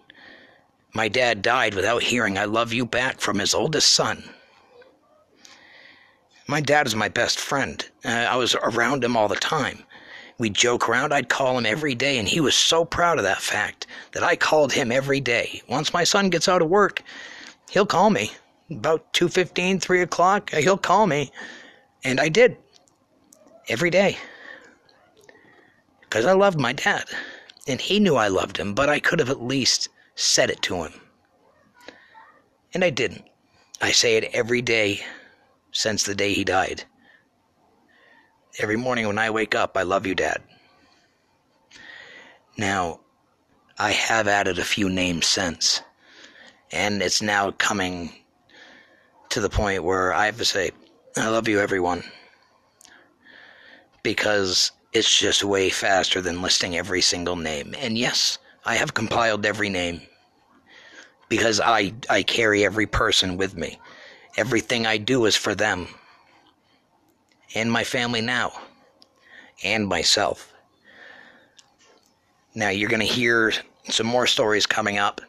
My 0.93 1.07
dad 1.07 1.41
died 1.41 1.73
without 1.73 2.03
hearing 2.03 2.37
I 2.37 2.45
love 2.45 2.73
you 2.73 2.85
back 2.85 3.21
from 3.21 3.39
his 3.39 3.53
oldest 3.53 3.93
son. 3.93 4.23
My 6.47 6.59
dad 6.59 6.85
is 6.85 6.95
my 6.95 7.07
best 7.07 7.39
friend. 7.39 7.87
Uh, 8.03 8.09
I 8.09 8.35
was 8.35 8.55
around 8.55 9.03
him 9.03 9.15
all 9.15 9.29
the 9.29 9.35
time. 9.35 9.83
We'd 10.37 10.53
joke 10.53 10.89
around, 10.89 11.13
I'd 11.13 11.29
call 11.29 11.57
him 11.57 11.65
every 11.65 11.95
day, 11.95 12.17
and 12.17 12.27
he 12.27 12.41
was 12.41 12.55
so 12.55 12.83
proud 12.83 13.19
of 13.19 13.23
that 13.23 13.41
fact 13.41 13.87
that 14.11 14.23
I 14.23 14.35
called 14.35 14.73
him 14.73 14.91
every 14.91 15.21
day. 15.21 15.61
Once 15.69 15.93
my 15.93 16.03
son 16.03 16.29
gets 16.29 16.49
out 16.49 16.61
of 16.61 16.67
work, 16.67 17.03
he'll 17.69 17.85
call 17.85 18.09
me. 18.09 18.31
About 18.69 19.13
2.15, 19.13 19.81
3 19.81 20.01
o'clock, 20.01 20.49
he'll 20.49 20.77
call 20.77 21.07
me. 21.07 21.31
And 22.03 22.19
I 22.19 22.27
did 22.27 22.57
every 23.69 23.91
day. 23.91 24.17
Because 26.01 26.25
I 26.25 26.33
loved 26.33 26.59
my 26.59 26.73
dad. 26.73 27.05
And 27.67 27.79
he 27.79 27.99
knew 27.99 28.15
I 28.15 28.27
loved 28.27 28.57
him, 28.57 28.73
but 28.73 28.89
I 28.89 28.99
could 28.99 29.19
have 29.19 29.29
at 29.29 29.41
least 29.41 29.87
said 30.15 30.49
it 30.49 30.61
to 30.63 30.83
him. 30.83 30.93
And 32.73 32.83
I 32.83 32.89
didn't. 32.89 33.25
I 33.81 33.91
say 33.91 34.17
it 34.17 34.29
every 34.33 34.61
day 34.61 35.01
since 35.71 36.03
the 36.03 36.15
day 36.15 36.33
he 36.33 36.43
died. 36.43 36.83
Every 38.59 38.77
morning 38.77 39.07
when 39.07 39.17
I 39.17 39.29
wake 39.29 39.55
up, 39.55 39.77
I 39.77 39.83
love 39.83 40.05
you, 40.05 40.15
Dad. 40.15 40.41
Now, 42.57 42.99
I 43.79 43.91
have 43.91 44.27
added 44.27 44.59
a 44.59 44.63
few 44.63 44.89
names 44.89 45.25
since, 45.25 45.81
and 46.71 47.01
it's 47.01 47.21
now 47.21 47.51
coming 47.51 48.11
to 49.29 49.39
the 49.39 49.49
point 49.49 49.83
where 49.83 50.13
I 50.13 50.25
have 50.25 50.37
to 50.37 50.45
say, 50.45 50.71
I 51.17 51.29
love 51.29 51.47
you, 51.47 51.59
everyone 51.59 52.03
because 54.03 54.71
it's 54.93 55.19
just 55.19 55.43
way 55.43 55.69
faster 55.69 56.21
than 56.21 56.41
listing 56.41 56.77
every 56.77 57.01
single 57.01 57.35
name. 57.35 57.75
And 57.77 57.97
yes, 57.97 58.39
I 58.65 58.75
have 58.75 58.93
compiled 58.93 59.45
every 59.45 59.69
name 59.69 60.01
because 61.29 61.59
I, 61.59 61.93
I 62.09 62.23
carry 62.23 62.63
every 62.63 62.85
person 62.85 63.37
with 63.37 63.55
me. 63.55 63.79
Everything 64.37 64.85
I 64.85 64.97
do 64.97 65.25
is 65.25 65.35
for 65.35 65.55
them 65.55 65.87
and 67.55 67.71
my 67.71 67.83
family 67.83 68.21
now 68.21 68.53
and 69.63 69.87
myself. 69.87 70.53
Now, 72.53 72.69
you're 72.69 72.89
going 72.89 73.01
to 73.01 73.05
hear 73.05 73.53
some 73.89 74.07
more 74.07 74.27
stories 74.27 74.65
coming 74.65 74.97
up 74.97 75.21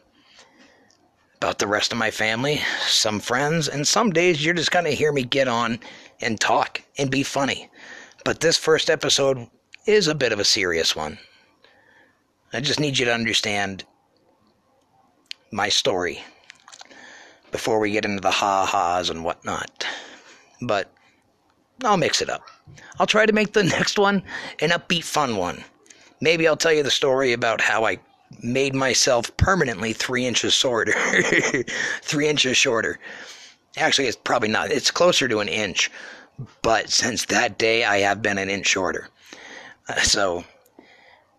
about 1.37 1.59
the 1.59 1.67
rest 1.67 1.91
of 1.91 1.97
my 1.97 2.11
family, 2.11 2.61
some 2.87 3.19
friends, 3.19 3.67
and 3.67 3.87
some 3.87 4.11
days 4.11 4.43
you're 4.43 4.53
just 4.53 4.71
going 4.71 4.85
to 4.85 4.91
hear 4.91 5.11
me 5.11 5.23
get 5.23 5.47
on 5.47 5.79
and 6.21 6.39
talk 6.39 6.81
and 6.97 7.09
be 7.09 7.23
funny. 7.23 7.69
But 8.23 8.39
this 8.39 8.57
first 8.57 8.89
episode 8.89 9.47
is 9.85 10.07
a 10.07 10.15
bit 10.15 10.31
of 10.31 10.39
a 10.39 10.45
serious 10.45 10.95
one. 10.95 11.17
I 12.53 12.59
just 12.59 12.79
need 12.79 12.97
you 12.97 13.05
to 13.05 13.13
understand 13.13 13.83
my 15.51 15.69
story 15.69 16.23
before 17.51 17.79
we 17.79 17.91
get 17.91 18.05
into 18.05 18.21
the 18.21 18.31
ha 18.31 18.65
ha's 18.65 19.09
and 19.09 19.23
whatnot. 19.23 19.85
But 20.61 20.91
I'll 21.83 21.97
mix 21.97 22.21
it 22.21 22.29
up. 22.29 22.43
I'll 22.99 23.07
try 23.07 23.25
to 23.25 23.33
make 23.33 23.53
the 23.53 23.63
next 23.77 23.97
one 23.97 24.23
an 24.59 24.69
upbeat, 24.69 25.03
fun 25.03 25.37
one. 25.37 25.63
Maybe 26.21 26.47
I'll 26.47 26.57
tell 26.57 26.73
you 26.73 26.83
the 26.83 26.91
story 26.91 27.33
about 27.33 27.59
how 27.59 27.85
I 27.85 27.99
made 28.41 28.73
myself 28.73 29.35
permanently 29.37 29.93
three 29.93 30.25
inches 30.25 30.53
shorter. 30.53 30.93
three 32.01 32.27
inches 32.27 32.57
shorter. 32.57 32.99
Actually, 33.77 34.07
it's 34.07 34.17
probably 34.17 34.49
not. 34.49 34.71
It's 34.71 34.91
closer 34.91 35.27
to 35.27 35.39
an 35.39 35.49
inch 35.49 35.91
but 36.61 36.89
since 36.89 37.25
that 37.25 37.57
day, 37.57 37.83
I 37.83 37.99
have 37.99 38.21
been 38.21 38.37
an 38.37 38.49
inch 38.49 38.67
shorter. 38.67 39.09
Uh, 39.87 40.01
so, 40.01 40.43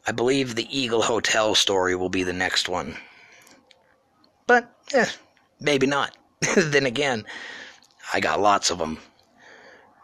I 0.06 0.12
believe 0.12 0.54
the 0.54 0.78
Eagle 0.78 1.02
Hotel 1.02 1.54
story 1.54 1.96
will 1.96 2.10
be 2.10 2.22
the 2.22 2.32
next 2.32 2.68
one. 2.68 2.96
But, 4.46 4.70
eh, 4.92 5.06
maybe 5.60 5.86
not. 5.86 6.16
then 6.56 6.84
again, 6.84 7.24
I 8.12 8.20
got 8.20 8.40
lots 8.40 8.70
of 8.70 8.78
them. 8.78 8.98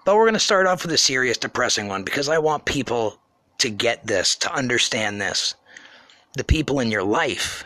But 0.04 0.16
we're 0.16 0.24
going 0.24 0.34
to 0.34 0.40
start 0.40 0.66
off 0.66 0.82
with 0.82 0.92
a 0.92 0.98
serious, 0.98 1.36
depressing 1.36 1.88
one 1.88 2.02
because 2.02 2.28
I 2.28 2.38
want 2.38 2.64
people 2.64 3.20
to 3.58 3.68
get 3.68 4.06
this, 4.06 4.34
to 4.36 4.54
understand 4.54 5.20
this. 5.20 5.54
The 6.36 6.44
people 6.44 6.80
in 6.80 6.90
your 6.90 7.02
life 7.02 7.64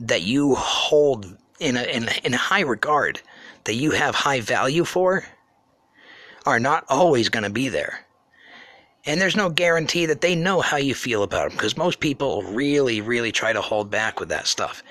that 0.00 0.22
you 0.22 0.54
hold 0.54 1.36
in 1.60 1.76
a, 1.76 1.82
in, 1.82 2.08
in 2.24 2.32
high 2.32 2.60
regard, 2.60 3.20
that 3.64 3.74
you 3.74 3.90
have 3.90 4.14
high 4.14 4.40
value 4.40 4.84
for, 4.84 5.24
are 6.46 6.58
not 6.58 6.84
always 6.88 7.28
going 7.28 7.44
to 7.44 7.50
be 7.50 7.68
there. 7.68 8.06
And 9.04 9.20
there's 9.20 9.36
no 9.36 9.50
guarantee 9.50 10.06
that 10.06 10.20
they 10.20 10.36
know 10.36 10.60
how 10.60 10.76
you 10.76 10.94
feel 10.94 11.24
about 11.24 11.48
them 11.48 11.56
because 11.56 11.76
most 11.76 11.98
people 11.98 12.42
really, 12.44 13.00
really 13.00 13.32
try 13.32 13.52
to 13.52 13.60
hold 13.60 13.90
back 13.90 14.20
with 14.20 14.28
that 14.28 14.46
stuff. 14.46 14.82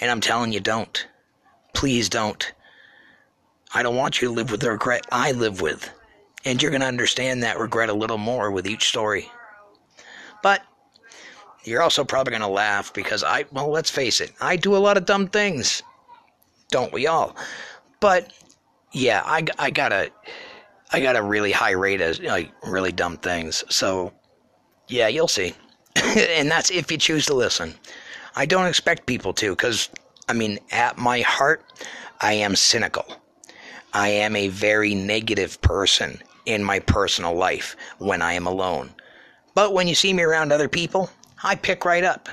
And 0.00 0.10
I'm 0.10 0.20
telling 0.20 0.52
you, 0.52 0.60
don't. 0.60 1.06
Please 1.72 2.08
don't. 2.08 2.52
I 3.72 3.84
don't 3.84 3.94
want 3.94 4.20
you 4.20 4.28
to 4.28 4.34
live 4.34 4.50
with 4.50 4.60
the 4.60 4.72
regret 4.72 5.06
I 5.12 5.32
live 5.32 5.60
with. 5.60 5.88
And 6.44 6.60
you're 6.60 6.72
going 6.72 6.80
to 6.80 6.86
understand 6.88 7.42
that 7.42 7.60
regret 7.60 7.90
a 7.90 7.94
little 7.94 8.18
more 8.18 8.50
with 8.50 8.66
each 8.66 8.88
story. 8.88 9.30
But 10.42 10.62
you're 11.62 11.82
also 11.82 12.02
probably 12.02 12.30
going 12.30 12.40
to 12.40 12.48
laugh 12.48 12.92
because 12.92 13.22
I, 13.22 13.44
well, 13.52 13.70
let's 13.70 13.90
face 13.90 14.20
it, 14.20 14.32
I 14.40 14.56
do 14.56 14.74
a 14.74 14.78
lot 14.78 14.96
of 14.96 15.04
dumb 15.04 15.28
things. 15.28 15.82
Don't 16.70 16.92
we 16.92 17.06
all? 17.06 17.36
But 18.00 18.32
yeah, 18.92 19.22
I, 19.24 19.44
I 19.58 19.70
gotta, 19.70 20.10
I 20.92 21.00
got 21.00 21.16
a 21.16 21.22
really 21.22 21.52
high 21.52 21.72
rate 21.72 22.00
of 22.00 22.18
like 22.20 22.50
really 22.64 22.92
dumb 22.92 23.16
things. 23.16 23.64
So 23.68 24.12
yeah, 24.88 25.08
you'll 25.08 25.28
see. 25.28 25.54
and 25.96 26.50
that's 26.50 26.70
if 26.70 26.90
you 26.90 26.98
choose 26.98 27.26
to 27.26 27.34
listen. 27.34 27.74
I 28.36 28.46
don't 28.46 28.66
expect 28.66 29.06
people 29.06 29.32
to 29.34 29.50
because, 29.50 29.88
I 30.28 30.32
mean, 30.32 30.58
at 30.70 30.98
my 30.98 31.20
heart, 31.20 31.64
I 32.20 32.34
am 32.34 32.54
cynical. 32.54 33.04
I 33.92 34.08
am 34.08 34.36
a 34.36 34.48
very 34.48 34.94
negative 34.94 35.60
person 35.62 36.20
in 36.46 36.62
my 36.62 36.78
personal 36.78 37.34
life 37.34 37.76
when 37.98 38.22
I 38.22 38.34
am 38.34 38.46
alone. 38.46 38.90
But 39.54 39.74
when 39.74 39.88
you 39.88 39.94
see 39.94 40.12
me 40.12 40.22
around 40.22 40.52
other 40.52 40.68
people, 40.68 41.10
I 41.42 41.56
pick 41.56 41.84
right 41.84 42.04
up. 42.04 42.28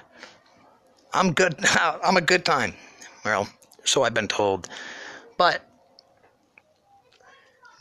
I'm 1.14 1.34
good. 1.34 1.56
I'm 2.04 2.18
a 2.18 2.22
good 2.22 2.46
time. 2.46 2.76
Well, 3.26 3.48
so 3.84 4.04
I've 4.04 4.14
been 4.14 4.28
told. 4.28 4.70
But 5.38 5.67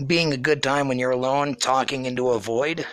being 0.04 0.32
a 0.32 0.36
good 0.36 0.62
time 0.62 0.88
when 0.88 0.98
you're 0.98 1.10
alone, 1.10 1.54
talking 1.54 2.06
into 2.06 2.30
a 2.30 2.38
void, 2.38 2.86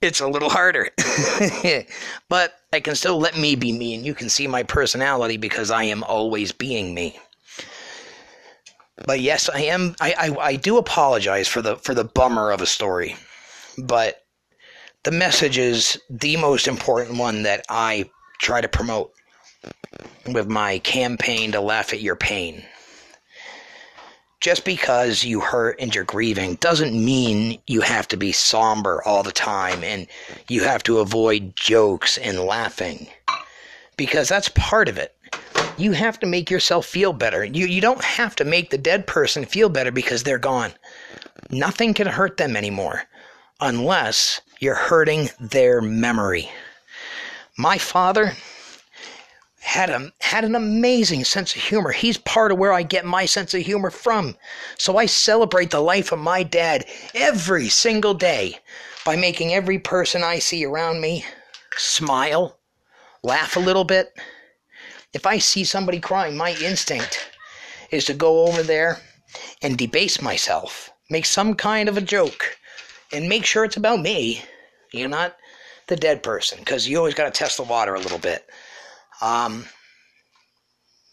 it's 0.00 0.20
a 0.20 0.28
little 0.28 0.50
harder. 0.50 0.90
but 2.28 2.54
I 2.72 2.80
can 2.80 2.94
still 2.94 3.18
let 3.18 3.36
me 3.36 3.54
be 3.54 3.72
me, 3.72 3.94
and 3.94 4.04
you 4.04 4.14
can 4.14 4.28
see 4.28 4.46
my 4.46 4.62
personality 4.62 5.36
because 5.36 5.70
I 5.70 5.84
am 5.84 6.04
always 6.04 6.52
being 6.52 6.94
me. 6.94 7.18
But 9.06 9.20
yes, 9.20 9.48
I 9.48 9.60
am. 9.62 9.94
I, 10.00 10.14
I, 10.18 10.46
I 10.46 10.56
do 10.56 10.76
apologize 10.76 11.48
for 11.48 11.62
the 11.62 11.76
for 11.76 11.94
the 11.94 12.04
bummer 12.04 12.50
of 12.50 12.60
a 12.60 12.66
story, 12.66 13.16
but 13.76 14.24
the 15.04 15.12
message 15.12 15.56
is 15.56 16.00
the 16.10 16.36
most 16.36 16.66
important 16.66 17.18
one 17.18 17.44
that 17.44 17.64
I 17.68 18.10
try 18.40 18.60
to 18.60 18.68
promote 18.68 19.12
with 20.26 20.48
my 20.48 20.80
campaign 20.80 21.52
to 21.52 21.60
laugh 21.60 21.92
at 21.92 22.00
your 22.00 22.16
pain. 22.16 22.64
Just 24.40 24.64
because 24.64 25.24
you 25.24 25.40
hurt 25.40 25.76
and 25.80 25.94
you're 25.94 26.04
grieving 26.04 26.54
doesn't 26.56 26.94
mean 26.94 27.60
you 27.66 27.80
have 27.80 28.06
to 28.08 28.16
be 28.16 28.30
somber 28.32 29.02
all 29.04 29.22
the 29.22 29.32
time 29.32 29.82
and 29.82 30.06
you 30.48 30.62
have 30.62 30.82
to 30.84 30.98
avoid 30.98 31.56
jokes 31.56 32.18
and 32.18 32.40
laughing. 32.40 33.08
Because 33.96 34.28
that's 34.28 34.48
part 34.50 34.88
of 34.88 34.96
it 34.96 35.14
you 35.78 35.92
have 35.92 36.18
to 36.20 36.26
make 36.26 36.50
yourself 36.50 36.86
feel 36.86 37.12
better. 37.12 37.44
You, 37.44 37.66
you 37.66 37.80
don't 37.80 38.02
have 38.02 38.34
to 38.36 38.44
make 38.44 38.70
the 38.70 38.78
dead 38.78 39.06
person 39.06 39.44
feel 39.44 39.68
better 39.68 39.92
because 39.92 40.24
they're 40.24 40.38
gone. 40.38 40.72
Nothing 41.50 41.94
can 41.94 42.08
hurt 42.08 42.36
them 42.36 42.56
anymore 42.56 43.04
unless 43.60 44.40
you're 44.60 44.74
hurting 44.74 45.30
their 45.40 45.80
memory. 45.80 46.50
My 47.56 47.78
father 47.78 48.32
had 49.60 49.90
a 49.90 50.12
had 50.20 50.44
an 50.44 50.54
amazing 50.54 51.24
sense 51.24 51.54
of 51.54 51.62
humor. 51.62 51.90
He's 51.90 52.18
part 52.18 52.52
of 52.52 52.58
where 52.58 52.72
I 52.72 52.82
get 52.82 53.04
my 53.04 53.26
sense 53.26 53.54
of 53.54 53.62
humor 53.62 53.90
from. 53.90 54.36
So 54.76 54.96
I 54.96 55.06
celebrate 55.06 55.70
the 55.70 55.80
life 55.80 56.12
of 56.12 56.18
my 56.18 56.42
dad 56.42 56.86
every 57.14 57.68
single 57.68 58.14
day 58.14 58.58
by 59.04 59.16
making 59.16 59.52
every 59.52 59.78
person 59.78 60.22
I 60.22 60.38
see 60.38 60.64
around 60.64 61.00
me 61.00 61.24
smile, 61.76 62.58
laugh 63.22 63.56
a 63.56 63.60
little 63.60 63.84
bit, 63.84 64.12
if 65.14 65.26
I 65.26 65.38
see 65.38 65.64
somebody 65.64 66.00
crying, 66.00 66.36
my 66.36 66.54
instinct 66.62 67.30
is 67.90 68.04
to 68.06 68.14
go 68.14 68.46
over 68.46 68.62
there 68.62 68.98
and 69.62 69.78
debase 69.78 70.20
myself, 70.20 70.90
make 71.08 71.24
some 71.24 71.54
kind 71.54 71.88
of 71.88 71.96
a 71.96 72.02
joke, 72.02 72.58
and 73.12 73.28
make 73.28 73.44
sure 73.46 73.64
it's 73.64 73.76
about 73.76 74.00
me. 74.00 74.42
You're 74.92 75.08
not 75.08 75.36
the 75.86 75.96
dead 75.96 76.22
person, 76.22 76.58
because 76.58 76.86
you 76.86 76.98
always 76.98 77.14
got 77.14 77.24
to 77.24 77.30
test 77.30 77.56
the 77.56 77.62
water 77.62 77.94
a 77.94 78.00
little 78.00 78.18
bit. 78.18 78.46
Um, 79.20 79.64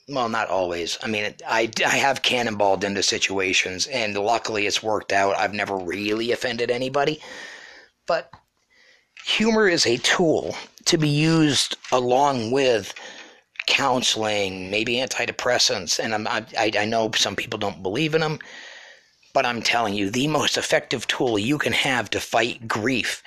well, 0.07 0.29
not 0.29 0.49
always. 0.49 0.99
I 1.01 1.07
mean, 1.07 1.33
I, 1.47 1.69
I 1.85 1.97
have 1.97 2.21
cannonballed 2.21 2.83
into 2.83 3.01
situations, 3.01 3.87
and 3.87 4.15
luckily 4.15 4.67
it's 4.67 4.83
worked 4.83 5.11
out. 5.11 5.35
I've 5.35 5.53
never 5.53 5.75
really 5.77 6.31
offended 6.31 6.69
anybody. 6.69 7.19
But 8.07 8.31
humor 9.25 9.67
is 9.67 9.85
a 9.87 9.97
tool 9.97 10.55
to 10.85 10.97
be 10.97 11.09
used 11.09 11.77
along 11.91 12.51
with 12.51 12.93
counseling, 13.65 14.69
maybe 14.69 14.97
antidepressants, 14.97 15.99
and 15.99 16.13
I'm, 16.13 16.27
I, 16.27 16.71
I 16.77 16.85
know 16.85 17.09
some 17.15 17.35
people 17.35 17.57
don't 17.57 17.81
believe 17.81 18.13
in 18.13 18.21
them, 18.21 18.37
but 19.33 19.45
I'm 19.45 19.63
telling 19.63 19.95
you, 19.95 20.11
the 20.11 20.27
most 20.27 20.55
effective 20.55 21.07
tool 21.07 21.39
you 21.39 21.57
can 21.57 21.73
have 21.73 22.11
to 22.11 22.19
fight 22.19 22.67
grief 22.67 23.23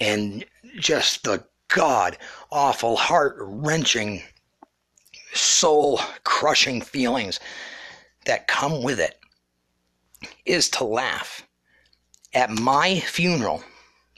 and 0.00 0.44
just 0.78 1.24
the 1.24 1.44
god 1.68 2.18
awful, 2.52 2.96
heart 2.96 3.36
wrenching, 3.38 4.22
soul 5.32 6.00
crushing 6.24 6.80
feelings 6.80 7.40
that 8.26 8.48
come 8.48 8.82
with 8.82 9.00
it 9.00 9.18
is 10.44 10.68
to 10.70 10.84
laugh. 10.84 11.46
At 12.32 12.50
my 12.50 13.00
funeral, 13.00 13.64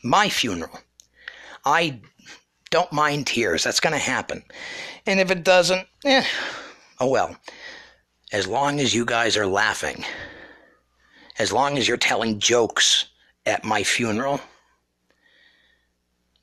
my 0.02 0.28
funeral, 0.28 0.78
I 1.64 2.00
don't 2.70 2.92
mind 2.92 3.26
tears. 3.26 3.64
That's 3.64 3.80
going 3.80 3.94
to 3.94 3.98
happen. 3.98 4.42
And 5.06 5.20
if 5.20 5.30
it 5.30 5.44
doesn't, 5.44 5.86
eh, 6.04 6.24
oh 7.00 7.08
well. 7.08 7.36
As 8.32 8.46
long 8.46 8.80
as 8.80 8.94
you 8.94 9.04
guys 9.04 9.36
are 9.36 9.46
laughing, 9.46 10.04
as 11.38 11.52
long 11.52 11.76
as 11.76 11.86
you're 11.86 11.96
telling 11.96 12.38
jokes 12.38 13.06
at 13.46 13.64
my 13.64 13.82
funeral, 13.82 14.40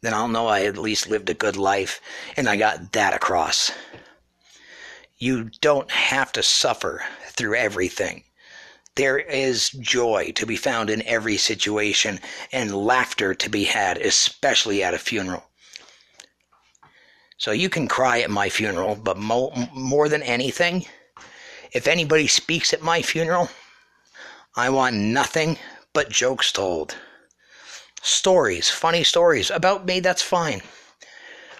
then 0.01 0.13
I'll 0.13 0.27
know 0.27 0.47
I 0.47 0.63
at 0.63 0.77
least 0.77 1.09
lived 1.09 1.29
a 1.29 1.33
good 1.33 1.57
life 1.57 2.01
and 2.37 2.47
I 2.47 2.55
got 2.55 2.93
that 2.93 3.13
across. 3.13 3.71
You 5.17 5.51
don't 5.61 5.91
have 5.91 6.31
to 6.33 6.43
suffer 6.43 7.03
through 7.27 7.55
everything. 7.55 8.23
There 8.95 9.19
is 9.19 9.69
joy 9.69 10.31
to 10.35 10.45
be 10.45 10.55
found 10.55 10.89
in 10.89 11.01
every 11.03 11.37
situation 11.37 12.19
and 12.51 12.85
laughter 12.85 13.33
to 13.33 13.49
be 13.49 13.65
had, 13.65 13.97
especially 13.97 14.83
at 14.83 14.93
a 14.93 14.99
funeral. 14.99 15.43
So 17.37 17.51
you 17.51 17.69
can 17.69 17.87
cry 17.87 18.19
at 18.19 18.29
my 18.29 18.49
funeral, 18.49 18.95
but 18.95 19.17
mo- 19.17 19.53
more 19.73 20.09
than 20.09 20.23
anything, 20.23 20.85
if 21.71 21.87
anybody 21.87 22.27
speaks 22.27 22.73
at 22.73 22.81
my 22.81 23.01
funeral, 23.01 23.49
I 24.55 24.69
want 24.69 24.95
nothing 24.95 25.57
but 25.93 26.09
jokes 26.09 26.51
told. 26.51 26.95
Stories, 28.01 28.69
funny 28.69 29.03
stories 29.03 29.51
about 29.51 29.85
me, 29.85 29.99
that's 29.99 30.21
fine. 30.21 30.61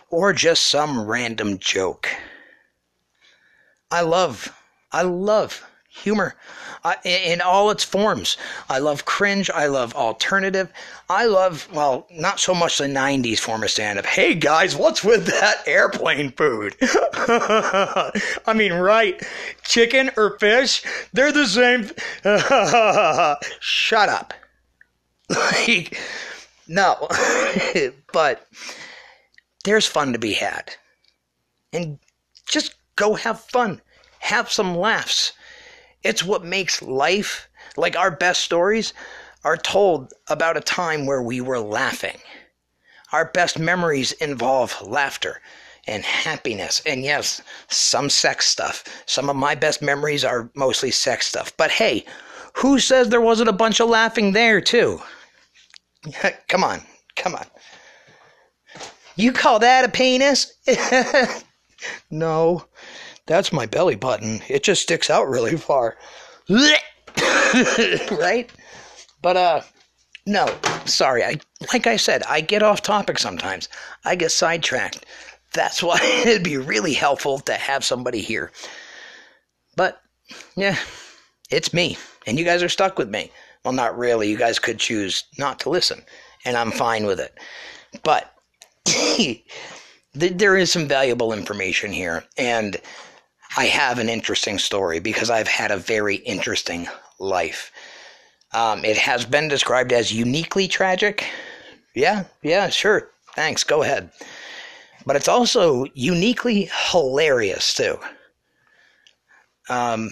Or 0.10 0.34
just 0.34 0.64
some 0.64 1.06
random 1.06 1.60
joke. 1.60 2.10
I 3.92 4.02
love, 4.02 4.54
I 4.92 5.02
love 5.02 5.64
humor 5.90 6.36
uh, 6.84 6.94
in 7.04 7.42
all 7.42 7.72
its 7.72 7.84
forms. 7.84 8.38
I 8.70 8.80
love 8.80 9.06
cringe. 9.06 9.50
I 9.50 9.68
love 9.68 9.94
alternative. 9.96 10.72
I 11.10 11.26
love, 11.26 11.68
well, 11.74 12.08
not 12.12 12.40
so 12.40 12.54
much 12.54 12.78
the 12.78 12.86
90s 12.86 13.40
form 13.40 13.64
of 13.64 13.72
stand 13.72 14.00
up. 14.00 14.06
Hey 14.06 14.36
guys, 14.36 14.76
what's 14.76 15.04
with 15.04 15.26
that 15.26 15.68
airplane 15.68 16.32
food? 16.32 16.76
I 16.82 18.54
mean, 18.56 18.74
right. 18.74 19.22
Chicken 19.64 20.12
or 20.16 20.38
fish, 20.40 20.84
they're 21.14 21.32
the 21.32 21.48
same. 21.48 21.90
Shut 23.60 24.10
up. 24.10 24.34
like, 25.68 25.98
no. 26.68 27.08
but 28.14 28.48
there's 29.64 29.86
fun 29.86 30.14
to 30.14 30.20
be 30.20 30.34
had. 30.34 30.74
And 31.74 32.00
just 32.48 32.76
go 32.96 33.14
have 33.16 33.40
fun. 33.42 33.82
Have 34.20 34.52
some 34.52 34.76
laughs 34.76 35.34
it's 36.04 36.24
what 36.24 36.44
makes 36.46 36.82
life, 36.82 37.50
like 37.76 37.98
our 37.98 38.12
best 38.12 38.42
stories, 38.42 38.94
are 39.44 39.58
told 39.58 40.14
about 40.30 40.58
a 40.58 40.62
time 40.62 41.06
where 41.06 41.22
we 41.22 41.42
were 41.42 41.60
laughing. 41.60 42.18
Our 43.12 43.26
best 43.26 43.60
memories 43.60 44.12
involve 44.14 44.82
laughter. 44.82 45.42
and 45.88 46.04
happiness. 46.04 46.84
And 46.86 47.04
yes, 47.04 47.42
some 47.68 48.10
sex 48.12 48.48
stuff. 48.48 48.84
Some 49.08 49.28
of 49.30 49.36
my 49.36 49.56
best 49.56 49.82
memories 49.82 50.24
are 50.24 50.52
mostly 50.54 50.92
sex 50.92 51.26
stuff. 51.26 51.56
But 51.58 51.72
hey, 51.72 52.06
who 52.54 52.80
says 52.80 53.10
there 53.10 53.22
wasn't 53.22 53.50
a 53.50 53.54
bunch 53.54 53.80
of 53.80 53.90
laughing 53.90 54.34
there, 54.34 54.62
too? 54.62 55.02
come 56.48 56.64
on, 56.64 56.82
come 57.16 57.36
on. 57.36 57.46
You 59.16 59.34
call 59.34 59.60
that 59.60 59.86
a 59.86 59.90
penis? 59.90 60.54
no, 62.12 62.66
that's 63.26 63.52
my 63.52 63.66
belly 63.66 63.96
button. 63.96 64.42
It 64.48 64.64
just 64.64 64.82
sticks 64.82 65.10
out 65.10 65.28
really 65.28 65.58
far. 65.58 65.98
right? 66.50 68.50
But, 69.22 69.38
uh, 69.38 69.62
no, 70.26 70.48
sorry. 70.86 71.24
I 71.24 71.40
like 71.74 71.88
I 71.88 71.98
said, 71.98 72.24
I 72.30 72.42
get 72.42 72.64
off 72.64 72.82
topic 72.82 73.18
sometimes. 73.18 73.68
I 74.06 74.16
get 74.16 74.32
sidetracked. 74.32 75.06
That's 75.54 75.82
why 75.82 76.00
it'd 76.26 76.44
be 76.44 76.58
really 76.58 76.94
helpful 76.94 77.40
to 77.40 77.54
have 77.54 77.84
somebody 77.84 78.22
here. 78.22 78.52
But 79.76 80.00
yeah, 80.56 80.78
it's 81.50 81.74
me, 81.74 81.98
and 82.28 82.38
you 82.38 82.46
guys 82.46 82.62
are 82.62 82.70
stuck 82.70 83.00
with 83.00 83.10
me. 83.10 83.32
Well, 83.64 83.74
not 83.74 83.98
really. 83.98 84.30
You 84.30 84.38
guys 84.38 84.60
could 84.60 84.80
choose 84.80 85.26
not 85.38 85.60
to 85.62 85.70
listen, 85.70 86.02
and 86.46 86.56
I'm 86.56 86.72
fine 86.72 87.06
with 87.06 87.20
it. 87.20 87.38
But 88.04 88.34
there 90.14 90.58
is 90.58 90.72
some 90.72 90.88
valuable 90.88 91.34
information 91.34 91.92
here, 91.92 92.24
and 92.38 92.78
I 93.58 93.66
have 93.66 94.00
an 94.00 94.10
interesting 94.10 94.60
story 94.60 95.00
because 95.00 95.30
I've 95.30 95.48
had 95.48 95.72
a 95.72 95.78
very 95.78 96.18
interesting 96.18 96.88
life. 97.20 97.72
Um, 98.54 98.84
it 98.86 98.98
has 98.98 99.26
been 99.26 99.48
described 99.48 99.92
as 99.92 100.14
uniquely 100.14 100.68
tragic. 100.68 101.26
Yeah, 101.96 102.26
yeah, 102.42 102.70
sure. 102.70 103.10
Thanks. 103.36 103.64
Go 103.64 103.84
ahead. 103.84 104.12
But 105.06 105.16
it's 105.16 105.28
also 105.28 105.86
uniquely 105.94 106.70
hilarious 106.92 107.74
too. 107.74 107.98
Um, 109.70 110.12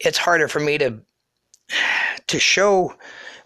it's 0.00 0.18
harder 0.18 0.48
for 0.48 0.60
me 0.60 0.78
to 0.78 1.00
to 2.28 2.38
show 2.38 2.94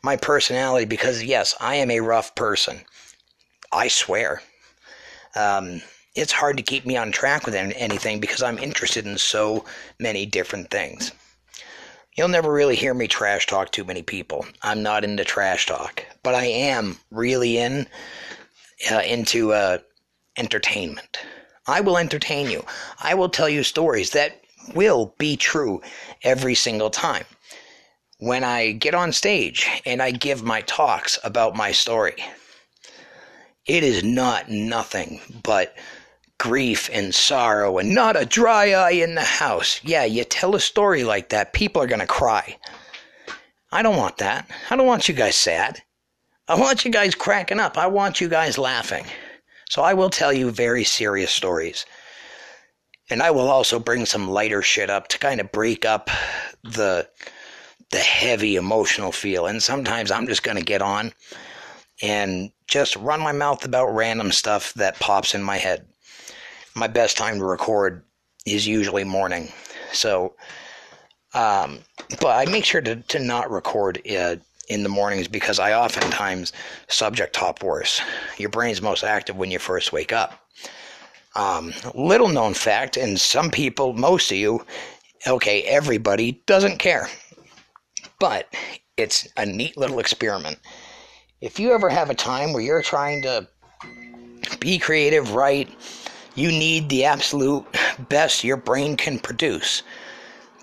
my 0.03 0.17
personality 0.17 0.87
because 0.87 1.23
yes, 1.23 1.55
I 1.61 1.77
am 1.77 1.91
a 1.91 2.01
rough 2.01 2.35
person. 2.35 2.81
I 3.73 3.89
swear. 3.89 4.43
Um, 5.35 5.83
it's 6.15 6.33
hard 6.33 6.57
to 6.57 6.63
keep 6.63 6.87
me 6.87 6.97
on 6.97 7.13
track 7.13 7.45
with 7.47 7.55
anything 7.55 8.19
because 8.19 8.43
I'm 8.43 8.59
interested 8.59 9.07
in 9.07 9.19
so 9.19 9.65
many 9.99 10.27
different 10.27 10.71
things. 10.71 11.13
You'll 12.17 12.29
never 12.29 12.53
really 12.53 12.75
hear 12.75 12.95
me 12.95 13.07
trash 13.07 13.47
talk 13.47 13.71
too 13.71 13.85
many 13.85 14.03
people. 14.03 14.45
I'm 14.63 14.83
not 14.83 15.05
into 15.05 15.25
trash 15.25 15.67
talk, 15.67 16.05
but 16.25 16.35
I 16.35 16.47
am 16.47 16.99
really 17.13 17.59
in 17.59 17.87
uh, 18.91 19.01
into 19.01 19.53
uh, 19.53 19.79
entertainment. 20.37 21.19
I 21.67 21.81
will 21.81 21.97
entertain 21.97 22.51
you. 22.51 22.65
I 23.01 23.15
will 23.15 23.29
tell 23.29 23.49
you 23.49 23.63
stories 23.63 24.11
that 24.11 24.41
will 24.75 25.15
be 25.19 25.37
true 25.37 25.83
every 26.23 26.55
single 26.55 26.91
time. 26.91 27.25
When 28.19 28.43
I 28.43 28.73
get 28.73 28.95
on 28.95 29.13
stage 29.13 29.69
and 29.87 30.03
I 30.03 30.11
give 30.11 30.43
my 30.43 30.63
talks 30.63 31.19
about 31.23 31.55
my 31.55 31.71
story, 31.71 32.17
it 33.65 33.85
is 33.85 34.03
not 34.03 34.49
nothing 34.51 35.21
but 35.45 35.77
grief 36.39 36.91
and 36.93 37.15
sorrow 37.15 37.79
and 37.79 37.95
not 37.95 38.21
a 38.21 38.27
dry 38.27 38.73
eye 38.73 38.93
in 38.93 39.15
the 39.15 39.23
house. 39.23 39.81
Yeah, 39.85 40.05
you 40.05 40.25
tell 40.25 40.57
a 40.57 40.61
story 40.61 41.05
like 41.05 41.29
that, 41.29 41.53
people 41.53 41.81
are 41.81 41.87
going 41.87 42.01
to 42.01 42.07
cry. 42.07 42.57
I 43.71 43.83
don't 43.83 43.97
want 43.97 44.19
that. 44.19 44.51
I 44.71 44.75
don't 44.75 44.87
want 44.87 45.09
you 45.09 45.15
guys 45.15 45.37
sad. 45.37 45.83
I 46.49 46.55
want 46.55 46.85
you 46.85 46.91
guys 46.91 47.15
cracking 47.15 47.61
up. 47.61 47.79
I 47.79 47.87
want 47.87 48.21
you 48.21 48.29
guys 48.29 48.59
laughing. 48.59 49.05
So 49.69 49.83
I 49.83 49.95
will 49.95 50.11
tell 50.11 50.33
you 50.33 50.51
very 50.51 50.83
serious 50.83 51.31
stories. 51.31 51.85
And 53.11 53.23
I 53.23 53.31
will 53.31 53.49
also 53.49 53.79
bring 53.79 54.07
some 54.07 54.29
lighter 54.29 54.63
shit 54.63 54.91
up 54.91 55.09
to 55.09 55.19
kind 55.19 55.41
of 55.41 55.53
break 55.53 55.85
up 55.85 56.11
the 56.65 57.09
the 57.91 57.99
heavy 57.99 58.57
emotional 58.57 59.13
feel. 59.13 59.47
And 59.47 59.63
sometimes 59.63 60.11
I'm 60.11 60.27
just 60.27 60.43
going 60.43 60.59
to 60.59 60.65
get 60.65 60.83
on 60.83 61.13
and 62.03 62.51
just 62.67 62.97
run 62.97 63.21
my 63.21 63.33
mouth 63.33 63.65
about 63.65 63.95
random 63.95 64.31
stuff 64.31 64.75
that 64.75 64.99
pops 65.01 65.35
in 65.35 65.43
my 65.43 65.57
head 65.57 65.87
my 66.79 66.87
best 66.87 67.17
time 67.17 67.39
to 67.39 67.45
record 67.45 68.03
is 68.47 68.67
usually 68.67 69.05
morning. 69.05 69.49
So, 69.93 70.35
um, 71.35 71.81
but 72.21 72.37
I 72.37 72.51
make 72.51 72.65
sure 72.65 72.81
to, 72.81 72.97
to 72.97 73.19
not 73.19 73.51
record 73.51 74.01
uh, 74.11 74.37
in 74.69 74.83
the 74.83 74.89
mornings 74.89 75.29
because 75.29 75.59
I 75.59 75.75
oftentimes 75.75 76.53
subject 76.89 77.35
top 77.35 77.63
worse. 77.63 78.01
Your 78.39 78.49
brain's 78.49 78.81
most 78.81 79.05
active 79.05 79.37
when 79.37 79.51
you 79.51 79.59
first 79.59 79.93
wake 79.93 80.13
up. 80.13 80.41
Um, 81.35 81.73
little 81.95 82.29
known 82.29 82.55
fact, 82.55 82.97
and 82.97 83.21
some 83.21 83.51
people, 83.51 83.93
most 83.93 84.31
of 84.31 84.37
you, 84.39 84.65
okay, 85.27 85.63
everybody 85.63 86.43
doesn't 86.47 86.79
care. 86.79 87.09
But 88.19 88.53
it's 88.97 89.29
a 89.37 89.47
neat 89.47 89.77
little 89.77 90.01
experiment. 90.01 90.59
If 91.41 91.61
you 91.61 91.73
ever 91.73 91.89
have 91.89 92.11
a 92.11 92.15
time 92.15 92.53
where 92.53 92.63
you're 92.63 92.83
trying 92.83 93.23
to 93.23 93.47
be 94.59 94.79
creative, 94.79 95.35
write, 95.35 95.69
you 96.35 96.49
need 96.49 96.89
the 96.89 97.05
absolute 97.05 97.65
best 98.09 98.43
your 98.43 98.57
brain 98.57 98.97
can 98.97 99.21
produce. 99.21 99.83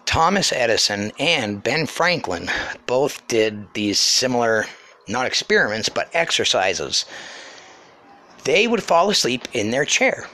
Thomas 0.05 0.51
Edison 0.51 1.11
and 1.17 1.63
Ben 1.63 1.85
Franklin 1.85 2.49
both 2.85 3.25
did 3.27 3.73
these 3.73 3.99
similar, 3.99 4.65
not 5.07 5.25
experiments, 5.25 5.89
but 5.89 6.09
exercises. 6.13 7.05
They 8.43 8.67
would 8.67 8.83
fall 8.83 9.09
asleep 9.09 9.47
in 9.53 9.71
their 9.71 9.85
chair. 9.85 10.27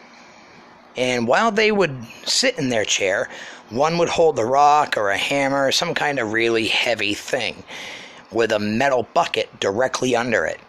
And 0.98 1.28
while 1.28 1.52
they 1.52 1.72
would 1.72 1.96
sit 2.26 2.58
in 2.58 2.70
their 2.70 2.84
chair, 2.84 3.30
one 3.72 3.98
would 3.98 4.10
hold 4.10 4.38
a 4.38 4.46
rock 4.46 4.98
or 4.98 5.10
a 5.10 5.18
hammer 5.18 5.72
some 5.72 5.94
kind 5.94 6.20
of 6.20 6.34
really 6.34 6.68
heavy 6.68 7.14
thing 7.14 7.64
with 8.32 8.52
a 8.52 8.60
metal 8.60 9.08
bucket 9.14 9.60
directly 9.60 10.16
under 10.16 10.46
it. 10.46 10.60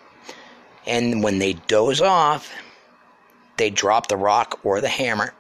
And 0.86 1.22
when 1.22 1.38
they 1.38 1.54
doze 1.54 2.00
off, 2.00 2.52
they'd 3.56 3.74
drop 3.74 4.06
the 4.06 4.16
rock 4.16 4.60
or 4.64 4.80
the 4.80 4.88
hammer, 4.88 5.34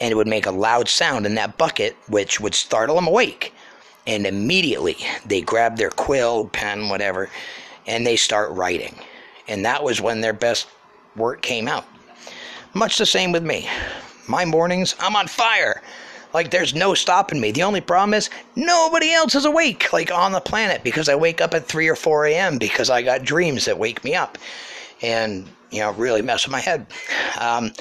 and 0.00 0.12
it 0.12 0.14
would 0.14 0.28
make 0.28 0.46
a 0.46 0.52
loud 0.52 0.88
sound 0.88 1.26
in 1.26 1.34
that 1.36 1.58
bucket, 1.58 1.96
which 2.08 2.40
would 2.40 2.54
startle 2.54 2.96
them 2.96 3.06
awake. 3.06 3.52
And 4.06 4.26
immediately 4.26 4.96
they 5.26 5.40
grab 5.40 5.76
their 5.76 5.90
quill, 5.90 6.46
pen, 6.48 6.88
whatever, 6.88 7.28
and 7.86 8.06
they 8.06 8.16
start 8.16 8.50
writing. 8.52 8.94
And 9.48 9.64
that 9.64 9.82
was 9.82 10.00
when 10.00 10.20
their 10.20 10.32
best 10.32 10.68
work 11.16 11.42
came 11.42 11.68
out. 11.68 11.84
Much 12.74 12.98
the 12.98 13.06
same 13.06 13.32
with 13.32 13.42
me. 13.42 13.68
My 14.28 14.44
mornings, 14.44 14.94
I'm 15.00 15.16
on 15.16 15.26
fire. 15.26 15.82
Like 16.32 16.50
there's 16.50 16.74
no 16.74 16.94
stopping 16.94 17.40
me. 17.40 17.50
The 17.50 17.62
only 17.62 17.80
problem 17.80 18.14
is 18.14 18.30
nobody 18.56 19.12
else 19.12 19.34
is 19.34 19.44
awake, 19.44 19.92
like 19.92 20.10
on 20.10 20.32
the 20.32 20.40
planet, 20.40 20.84
because 20.84 21.08
I 21.08 21.14
wake 21.14 21.40
up 21.40 21.54
at 21.54 21.66
3 21.66 21.88
or 21.88 21.96
4 21.96 22.26
a.m. 22.26 22.58
because 22.58 22.90
I 22.90 23.02
got 23.02 23.24
dreams 23.24 23.64
that 23.64 23.78
wake 23.78 24.04
me 24.04 24.14
up. 24.14 24.38
And 25.02 25.48
you 25.70 25.80
know, 25.80 25.92
really 25.92 26.22
mess 26.22 26.46
with 26.46 26.52
my 26.52 26.60
head. 26.60 26.86
Um, 27.38 27.72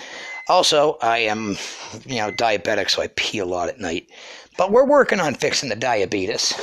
also, 0.47 0.97
I 1.02 1.20
am, 1.20 1.58
you 2.06 2.18
know, 2.18 2.32
diabetic, 2.32 2.89
so 2.89 3.02
I 3.02 3.08
pee 3.16 3.39
a 3.39 3.45
lot 3.45 3.70
at 3.70 3.80
night. 3.80 4.10
But 4.58 4.72
we're 4.72 4.86
working 4.86 5.20
on 5.20 5.36
fixing 5.36 5.70
the 5.70 5.76
diabetes. 5.76 6.54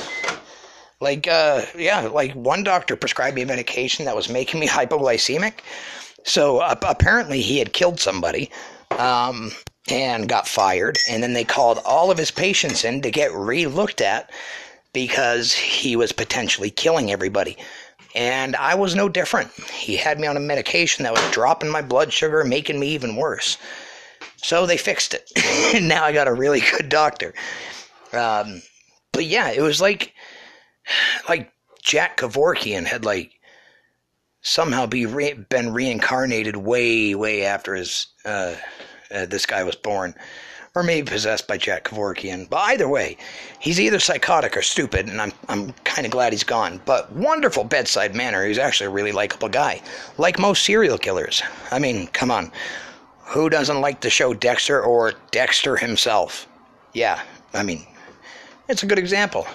Like, 0.99 1.27
uh, 1.27 1.63
yeah, 1.77 2.01
like 2.01 2.33
one 2.33 2.63
doctor 2.63 2.95
prescribed 2.95 3.35
me 3.35 3.45
medication 3.45 4.05
that 4.05 4.15
was 4.15 4.29
making 4.29 4.59
me 4.59 4.67
hypoglycemic. 4.67 5.59
So 6.23 6.57
uh, 6.59 6.75
apparently 6.81 7.41
he 7.41 7.59
had 7.59 7.73
killed 7.73 7.99
somebody 7.99 8.51
um, 8.91 9.51
and 9.89 10.27
got 10.27 10.47
fired. 10.47 10.97
And 11.09 11.23
then 11.23 11.33
they 11.33 11.43
called 11.43 11.79
all 11.85 12.11
of 12.11 12.17
his 12.17 12.31
patients 12.31 12.83
in 12.83 13.01
to 13.01 13.11
get 13.11 13.33
re 13.33 13.67
looked 13.67 14.01
at 14.01 14.29
because 14.93 15.53
he 15.53 15.95
was 15.95 16.11
potentially 16.11 16.69
killing 16.69 17.11
everybody. 17.11 17.57
And 18.15 18.55
I 18.55 18.75
was 18.75 18.95
no 18.95 19.09
different. 19.09 19.51
He 19.51 19.95
had 19.95 20.19
me 20.19 20.27
on 20.27 20.37
a 20.37 20.41
medication 20.41 21.03
that 21.03 21.13
was 21.13 21.31
dropping 21.31 21.69
my 21.69 21.81
blood 21.81 22.11
sugar, 22.11 22.43
making 22.43 22.79
me 22.79 22.89
even 22.89 23.15
worse. 23.15 23.57
So 24.37 24.65
they 24.65 24.77
fixed 24.77 25.13
it. 25.13 25.31
and 25.75 25.87
now 25.87 26.03
I 26.03 26.13
got 26.13 26.27
a 26.27 26.33
really 26.33 26.61
good 26.71 26.89
doctor. 26.89 27.33
Um, 28.13 28.61
but 29.11 29.25
yeah, 29.25 29.51
it 29.51 29.61
was 29.61 29.81
like, 29.81 30.13
like 31.29 31.51
Jack 31.83 32.17
Kevorkian 32.17 32.85
had 32.85 33.05
like 33.05 33.33
somehow 34.41 34.85
be 34.85 35.05
re- 35.05 35.33
been 35.33 35.73
reincarnated 35.73 36.55
way, 36.55 37.13
way 37.13 37.45
after 37.45 37.75
his 37.75 38.07
uh, 38.25 38.55
uh, 39.13 39.25
this 39.25 39.45
guy 39.45 39.63
was 39.63 39.75
born 39.75 40.15
or 40.77 40.83
maybe 40.83 41.09
possessed 41.09 41.47
by 41.47 41.57
Jack 41.57 41.85
Kevorkian. 41.85 42.47
But 42.47 42.57
either 42.57 42.87
way, 42.87 43.17
he's 43.59 43.79
either 43.79 43.99
psychotic 43.99 44.55
or 44.55 44.61
stupid, 44.61 45.07
and 45.07 45.19
I'm, 45.19 45.33
I'm 45.49 45.73
kind 45.83 46.05
of 46.05 46.11
glad 46.11 46.33
he's 46.33 46.43
gone. 46.43 46.79
But 46.85 47.11
wonderful 47.13 47.63
bedside 47.63 48.13
manner. 48.13 48.45
He's 48.45 48.59
actually 48.59 48.85
a 48.85 48.91
really 48.91 49.11
likable 49.11 49.49
guy, 49.49 49.81
like 50.19 50.37
most 50.37 50.63
serial 50.63 50.99
killers. 50.99 51.41
I 51.71 51.79
mean, 51.79 52.05
come 52.07 52.29
on. 52.29 52.51
Who 53.23 53.49
doesn't 53.49 53.81
like 53.81 54.01
the 54.01 54.11
show 54.11 54.35
Dexter 54.35 54.79
or 54.79 55.13
Dexter 55.31 55.77
himself? 55.77 56.47
Yeah, 56.93 57.21
I 57.55 57.63
mean, 57.63 57.85
it's 58.69 58.83
a 58.83 58.85
good 58.85 58.99
example. 58.99 59.47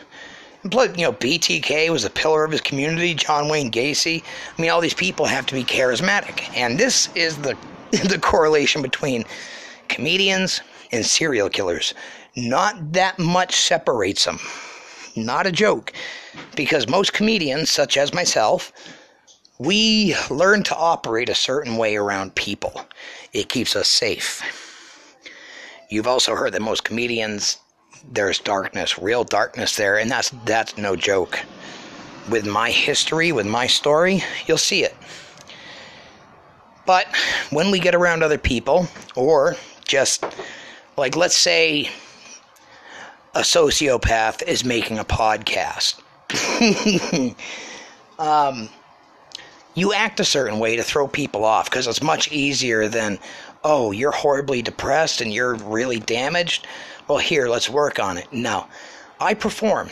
Plus, 0.71 0.97
you 0.97 1.05
know, 1.05 1.13
BTK 1.13 1.89
was 1.91 2.05
a 2.05 2.11
pillar 2.11 2.45
of 2.45 2.51
his 2.51 2.61
community, 2.61 3.15
John 3.15 3.49
Wayne 3.49 3.71
Gacy. 3.71 4.23
I 4.57 4.61
mean, 4.61 4.71
all 4.71 4.81
these 4.81 4.93
people 4.95 5.27
have 5.27 5.47
to 5.47 5.55
be 5.55 5.65
charismatic. 5.65 6.53
And 6.57 6.79
this 6.79 7.09
is 7.15 7.37
the 7.39 7.57
the 8.09 8.19
correlation 8.19 8.83
between 8.83 9.25
comedians 9.89 10.61
and 10.93 11.05
serial 11.05 11.49
killers. 11.49 11.95
Not 12.35 12.93
that 12.93 13.19
much 13.19 13.55
separates 13.55 14.25
them. 14.25 14.39
Not 15.15 15.47
a 15.47 15.53
joke. 15.53 15.93
Because 16.57 16.89
most 16.89 17.13
comedians, 17.13 17.71
such 17.71 17.97
as 17.99 18.15
myself, 18.15 18.73
we 19.59 20.17
learn 20.31 20.63
to 20.65 20.77
operate 20.77 21.29
a 21.29 21.35
certain 21.35 21.77
way 21.77 21.97
around 21.97 22.35
people. 22.35 22.87
It 23.33 23.49
keeps 23.49 23.77
us 23.77 23.89
safe. 23.89 24.43
You've 25.91 26.07
also 26.07 26.35
heard 26.35 26.55
that 26.55 26.63
most 26.63 26.85
comedians 26.85 27.59
there's 28.11 28.39
darkness, 28.41 28.99
real 28.99 29.25
darkness 29.25 29.77
there, 29.77 29.99
and 29.99 30.11
that's 30.11 30.31
that's 30.45 30.77
no 30.77 30.97
joke. 30.97 31.39
With 32.31 32.47
my 32.47 32.71
history, 32.71 33.33
with 33.33 33.47
my 33.47 33.67
story, 33.67 34.23
you'll 34.47 34.59
see 34.59 34.85
it. 34.85 34.97
But 36.87 37.07
when 37.51 37.71
we 37.71 37.79
get 37.79 37.95
around 37.95 38.23
other 38.23 38.39
people, 38.39 38.89
or 39.15 39.57
just 39.87 40.25
like 40.97 41.17
let's 41.17 41.37
say 41.37 41.91
a 43.35 43.41
sociopath 43.41 44.43
is 44.47 44.65
making 44.65 44.99
a 44.99 45.05
podcast. 45.05 46.01
um, 48.19 48.69
you 49.75 49.95
act 49.95 50.21
a 50.21 50.25
certain 50.25 50.59
way 50.59 50.77
to 50.77 50.83
throw 50.83 51.09
people 51.09 51.45
off 51.45 51.71
because 51.71 51.87
it's 51.87 52.03
much 52.03 52.31
easier 52.31 52.89
than, 52.89 53.19
oh, 53.65 53.91
you're 53.91 54.13
horribly 54.13 54.61
depressed 54.61 55.21
and 55.23 55.33
you're 55.33 55.55
really 55.55 55.99
damaged. 55.99 56.67
Well, 57.09 57.19
here, 57.19 57.49
let's 57.49 57.71
work 57.71 57.99
on 57.99 58.19
it. 58.19 58.31
No, 58.33 58.67
I 59.19 59.35
perform. 59.35 59.89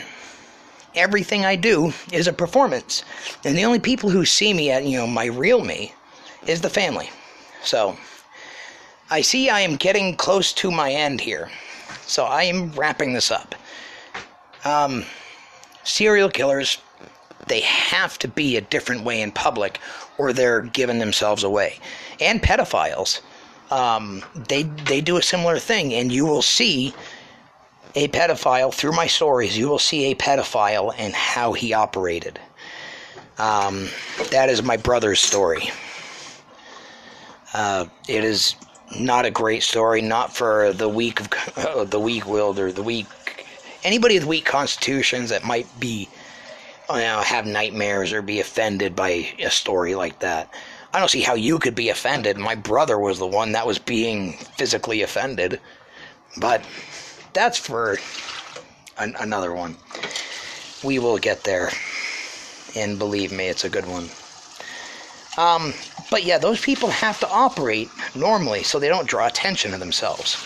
Everything 0.93 1.45
I 1.45 1.55
do 1.55 1.93
is 2.11 2.27
a 2.27 2.33
performance. 2.33 3.03
And 3.43 3.57
the 3.57 3.65
only 3.65 3.79
people 3.79 4.09
who 4.09 4.25
see 4.25 4.53
me 4.53 4.69
at, 4.69 4.85
you 4.85 4.97
know, 4.97 5.07
my 5.07 5.25
real 5.25 5.63
me 5.63 5.93
is 6.45 6.61
the 6.61 6.69
family. 6.69 7.09
So, 7.63 7.97
I 9.09 9.21
see 9.21 9.49
I 9.49 9.59
am 9.61 9.75
getting 9.75 10.15
close 10.15 10.53
to 10.53 10.71
my 10.71 10.91
end 10.91 11.21
here. 11.21 11.49
So, 12.05 12.25
I 12.25 12.43
am 12.43 12.71
wrapping 12.71 13.13
this 13.13 13.31
up. 13.31 13.55
Um, 14.63 15.05
serial 15.83 16.29
killers 16.29 16.77
they 17.47 17.61
have 17.61 18.17
to 18.19 18.27
be 18.27 18.55
a 18.55 18.61
different 18.61 19.03
way 19.03 19.21
in 19.21 19.31
public 19.31 19.79
or 20.17 20.31
they're 20.31 20.61
giving 20.61 20.99
themselves 20.99 21.43
away. 21.43 21.79
And 22.19 22.41
pedophiles, 22.41 23.21
um, 23.71 24.23
they 24.47 24.63
they 24.63 25.01
do 25.01 25.17
a 25.17 25.21
similar 25.21 25.59
thing, 25.59 25.93
and 25.93 26.11
you 26.11 26.25
will 26.25 26.41
see 26.41 26.93
a 27.95 28.07
pedophile 28.09 28.73
through 28.73 28.93
my 28.93 29.07
stories. 29.07 29.57
You 29.57 29.67
will 29.67 29.79
see 29.79 30.11
a 30.11 30.15
pedophile 30.15 30.93
and 30.97 31.13
how 31.13 31.53
he 31.53 31.73
operated. 31.73 32.39
Um, 33.37 33.89
that 34.29 34.49
is 34.49 34.61
my 34.61 34.77
brother's 34.77 35.19
story. 35.19 35.71
Uh, 37.53 37.85
it 38.07 38.23
is 38.23 38.55
not 38.99 39.25
a 39.25 39.31
great 39.31 39.63
story, 39.63 40.01
not 40.01 40.35
for 40.35 40.73
the 40.73 40.89
weak 40.89 41.19
of 41.19 41.29
uh, 41.57 41.83
the 41.83 41.99
weak 41.99 42.25
willed 42.25 42.59
or 42.59 42.71
the 42.71 42.83
weak 42.83 43.07
anybody 43.83 44.17
with 44.17 44.27
weak 44.27 44.45
constitutions 44.45 45.29
that 45.29 45.43
might 45.43 45.67
be 45.79 46.07
you 46.89 46.97
know, 46.97 47.21
have 47.21 47.45
nightmares 47.45 48.11
or 48.11 48.21
be 48.21 48.39
offended 48.39 48.95
by 48.95 49.27
a 49.39 49.49
story 49.49 49.95
like 49.95 50.19
that. 50.19 50.53
I 50.93 50.99
don't 50.99 51.09
see 51.09 51.21
how 51.21 51.35
you 51.35 51.57
could 51.57 51.75
be 51.75 51.89
offended. 51.89 52.37
My 52.37 52.55
brother 52.55 52.99
was 52.99 53.17
the 53.17 53.27
one 53.27 53.53
that 53.53 53.65
was 53.65 53.79
being 53.79 54.33
physically 54.33 55.01
offended. 55.01 55.61
But 56.37 56.65
that's 57.33 57.57
for 57.57 57.97
an- 58.97 59.15
another 59.19 59.53
one. 59.53 59.77
We 60.83 60.99
will 60.99 61.17
get 61.17 61.43
there. 61.43 61.71
And 62.75 62.99
believe 62.99 63.31
me, 63.31 63.47
it's 63.47 63.63
a 63.63 63.69
good 63.69 63.85
one. 63.87 64.09
Um, 65.37 65.73
but 66.09 66.23
yeah, 66.23 66.37
those 66.37 66.59
people 66.59 66.89
have 66.89 67.19
to 67.21 67.29
operate 67.29 67.89
normally 68.15 68.63
so 68.63 68.79
they 68.79 68.89
don't 68.89 69.07
draw 69.07 69.27
attention 69.27 69.71
to 69.71 69.77
themselves. 69.77 70.37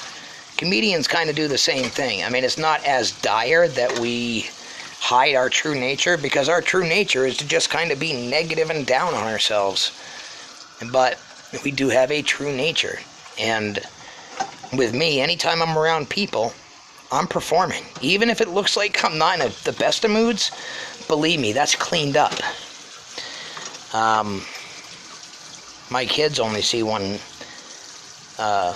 Comedians 0.58 1.08
kind 1.08 1.30
of 1.30 1.36
do 1.36 1.48
the 1.48 1.58
same 1.58 1.86
thing. 1.86 2.24
I 2.24 2.30
mean, 2.30 2.44
it's 2.44 2.58
not 2.58 2.86
as 2.86 3.12
dire 3.22 3.68
that 3.68 4.00
we 4.00 4.48
hide 5.00 5.36
our 5.36 5.50
true 5.50 5.76
nature 5.76 6.18
because 6.18 6.48
our 6.50 6.62
true 6.62 6.88
nature 6.88 7.26
is 7.26 7.38
to 7.38 7.48
just 7.48 7.70
kind 7.70 7.92
of 7.92 8.00
be 8.00 8.30
negative 8.30 8.70
and 8.70 8.86
down 8.86 9.14
on 9.14 9.24
ourselves. 9.24 9.92
But 10.92 11.20
we 11.64 11.72
do 11.72 11.90
have 11.90 12.12
a 12.12 12.22
true 12.22 12.56
nature. 12.56 13.00
And 13.40 13.80
with 14.74 14.94
me, 14.94 15.20
anytime 15.20 15.62
I'm 15.62 15.78
around 15.78 16.10
people, 16.10 16.54
I'm 17.12 17.28
performing. 17.28 17.84
Even 18.02 18.30
if 18.30 18.42
it 18.42 18.50
looks 18.50 18.78
like 18.78 19.04
I'm 19.04 19.18
not 19.18 19.40
in 19.40 19.48
a, 19.48 19.50
the 19.64 19.74
best 19.74 20.06
of 20.06 20.12
moods, 20.12 20.52
believe 21.08 21.40
me, 21.40 21.54
that's 21.54 21.76
cleaned 21.76 22.18
up. 22.18 22.34
Um, 23.94 24.42
my 25.90 26.06
kids 26.06 26.40
only 26.40 26.62
see 26.62 26.84
one, 26.84 27.20
uh, 28.40 28.76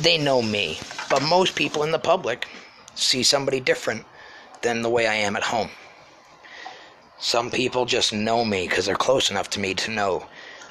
they 0.00 0.18
know 0.18 0.42
me. 0.42 0.78
But 1.10 1.22
most 1.22 1.54
people 1.54 1.82
in 1.82 1.90
the 1.90 1.98
public 1.98 2.46
see 2.94 3.22
somebody 3.22 3.60
different 3.60 4.04
than 4.62 4.82
the 4.82 4.90
way 4.90 5.06
I 5.06 5.14
am 5.14 5.36
at 5.36 5.42
home. 5.42 5.70
Some 7.18 7.50
people 7.50 7.86
just 7.86 8.12
know 8.12 8.44
me 8.44 8.68
because 8.68 8.86
they're 8.86 8.96
close 8.96 9.30
enough 9.30 9.50
to 9.50 9.60
me 9.60 9.74
to 9.74 9.90
know. 9.90 10.26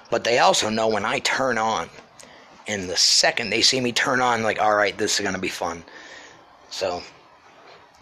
But 0.10 0.24
they 0.24 0.40
also 0.40 0.70
know 0.70 0.88
when 0.88 1.06
I 1.06 1.20
turn 1.20 1.58
on. 1.58 1.90
And 2.68 2.90
the 2.90 2.96
second 2.98 3.50
they 3.50 3.62
see 3.62 3.82
me 3.82 3.92
turn 3.92 4.22
on, 4.22 4.44
like, 4.44 4.62
all 4.62 4.76
right, 4.76 4.98
this 4.98 5.16
is 5.16 5.24
going 5.24 5.36
to 5.36 5.42
be 5.42 5.50
fun. 5.50 5.84
So 6.70 7.02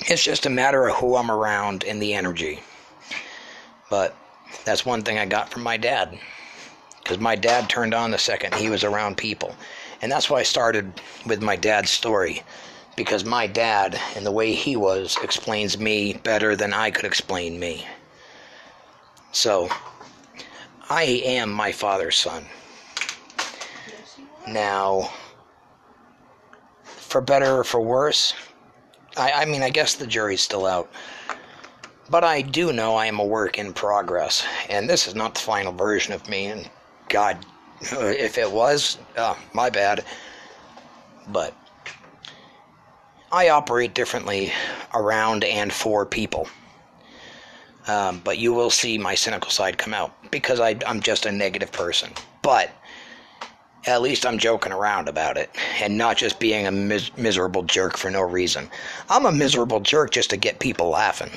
it's 0.07 0.23
just 0.23 0.45
a 0.45 0.49
matter 0.49 0.87
of 0.87 0.95
who 0.97 1.15
I'm 1.15 1.31
around 1.31 1.83
and 1.83 2.01
the 2.01 2.13
energy. 2.13 2.61
But 3.89 4.15
that's 4.65 4.85
one 4.85 5.01
thing 5.01 5.17
I 5.17 5.25
got 5.25 5.49
from 5.49 5.63
my 5.63 5.77
dad. 5.77 6.17
Because 7.11 7.21
my 7.21 7.35
dad 7.35 7.67
turned 7.67 7.93
on 7.93 8.09
the 8.11 8.17
second 8.17 8.55
he 8.55 8.69
was 8.69 8.85
around 8.85 9.17
people. 9.17 9.53
And 10.01 10.09
that's 10.09 10.29
why 10.29 10.39
I 10.39 10.43
started 10.43 10.93
with 11.25 11.41
my 11.41 11.57
dad's 11.57 11.89
story 11.89 12.41
because 12.95 13.25
my 13.25 13.47
dad 13.47 13.99
and 14.15 14.25
the 14.25 14.31
way 14.31 14.53
he 14.53 14.77
was 14.77 15.17
explains 15.21 15.77
me 15.77 16.13
better 16.13 16.55
than 16.55 16.73
I 16.73 16.89
could 16.89 17.03
explain 17.03 17.59
me. 17.59 17.85
So, 19.33 19.67
I 20.89 21.03
am 21.25 21.51
my 21.51 21.73
father's 21.73 22.15
son. 22.15 22.45
Now, 24.47 25.11
for 26.85 27.19
better 27.19 27.57
or 27.57 27.65
for 27.65 27.81
worse, 27.81 28.33
I, 29.17 29.33
I 29.33 29.45
mean, 29.45 29.63
I 29.63 29.69
guess 29.69 29.95
the 29.95 30.07
jury's 30.07 30.41
still 30.41 30.65
out. 30.65 30.89
But 32.09 32.23
I 32.23 32.41
do 32.41 32.71
know 32.71 32.95
I 32.95 33.07
am 33.07 33.19
a 33.19 33.25
work 33.25 33.57
in 33.57 33.73
progress, 33.73 34.45
and 34.69 34.89
this 34.89 35.07
is 35.07 35.13
not 35.15 35.33
the 35.33 35.41
final 35.41 35.73
version 35.73 36.13
of 36.13 36.29
me. 36.29 36.45
And 36.45 36.69
God, 37.11 37.45
if 37.81 38.37
it 38.37 38.49
was, 38.49 38.97
uh, 39.17 39.35
my 39.53 39.69
bad. 39.69 40.05
But 41.27 41.53
I 43.31 43.49
operate 43.49 43.93
differently 43.93 44.51
around 44.93 45.43
and 45.43 45.71
for 45.71 46.05
people. 46.05 46.47
Um, 47.87 48.21
but 48.23 48.37
you 48.37 48.53
will 48.53 48.69
see 48.69 48.97
my 48.97 49.15
cynical 49.15 49.51
side 49.51 49.77
come 49.77 49.93
out 49.93 50.31
because 50.31 50.59
I, 50.59 50.77
am 50.85 51.01
just 51.01 51.25
a 51.25 51.31
negative 51.31 51.71
person. 51.71 52.11
But 52.41 52.71
at 53.85 54.01
least 54.01 54.25
I'm 54.25 54.37
joking 54.37 54.71
around 54.71 55.09
about 55.09 55.35
it 55.35 55.49
and 55.81 55.97
not 55.97 56.15
just 56.15 56.39
being 56.39 56.67
a 56.67 56.71
mis- 56.71 57.15
miserable 57.17 57.63
jerk 57.63 57.97
for 57.97 58.09
no 58.09 58.21
reason. 58.21 58.69
I'm 59.09 59.25
a 59.25 59.31
miserable 59.31 59.81
jerk 59.81 60.11
just 60.11 60.29
to 60.29 60.37
get 60.37 60.59
people 60.59 60.89
laughing. 60.89 61.31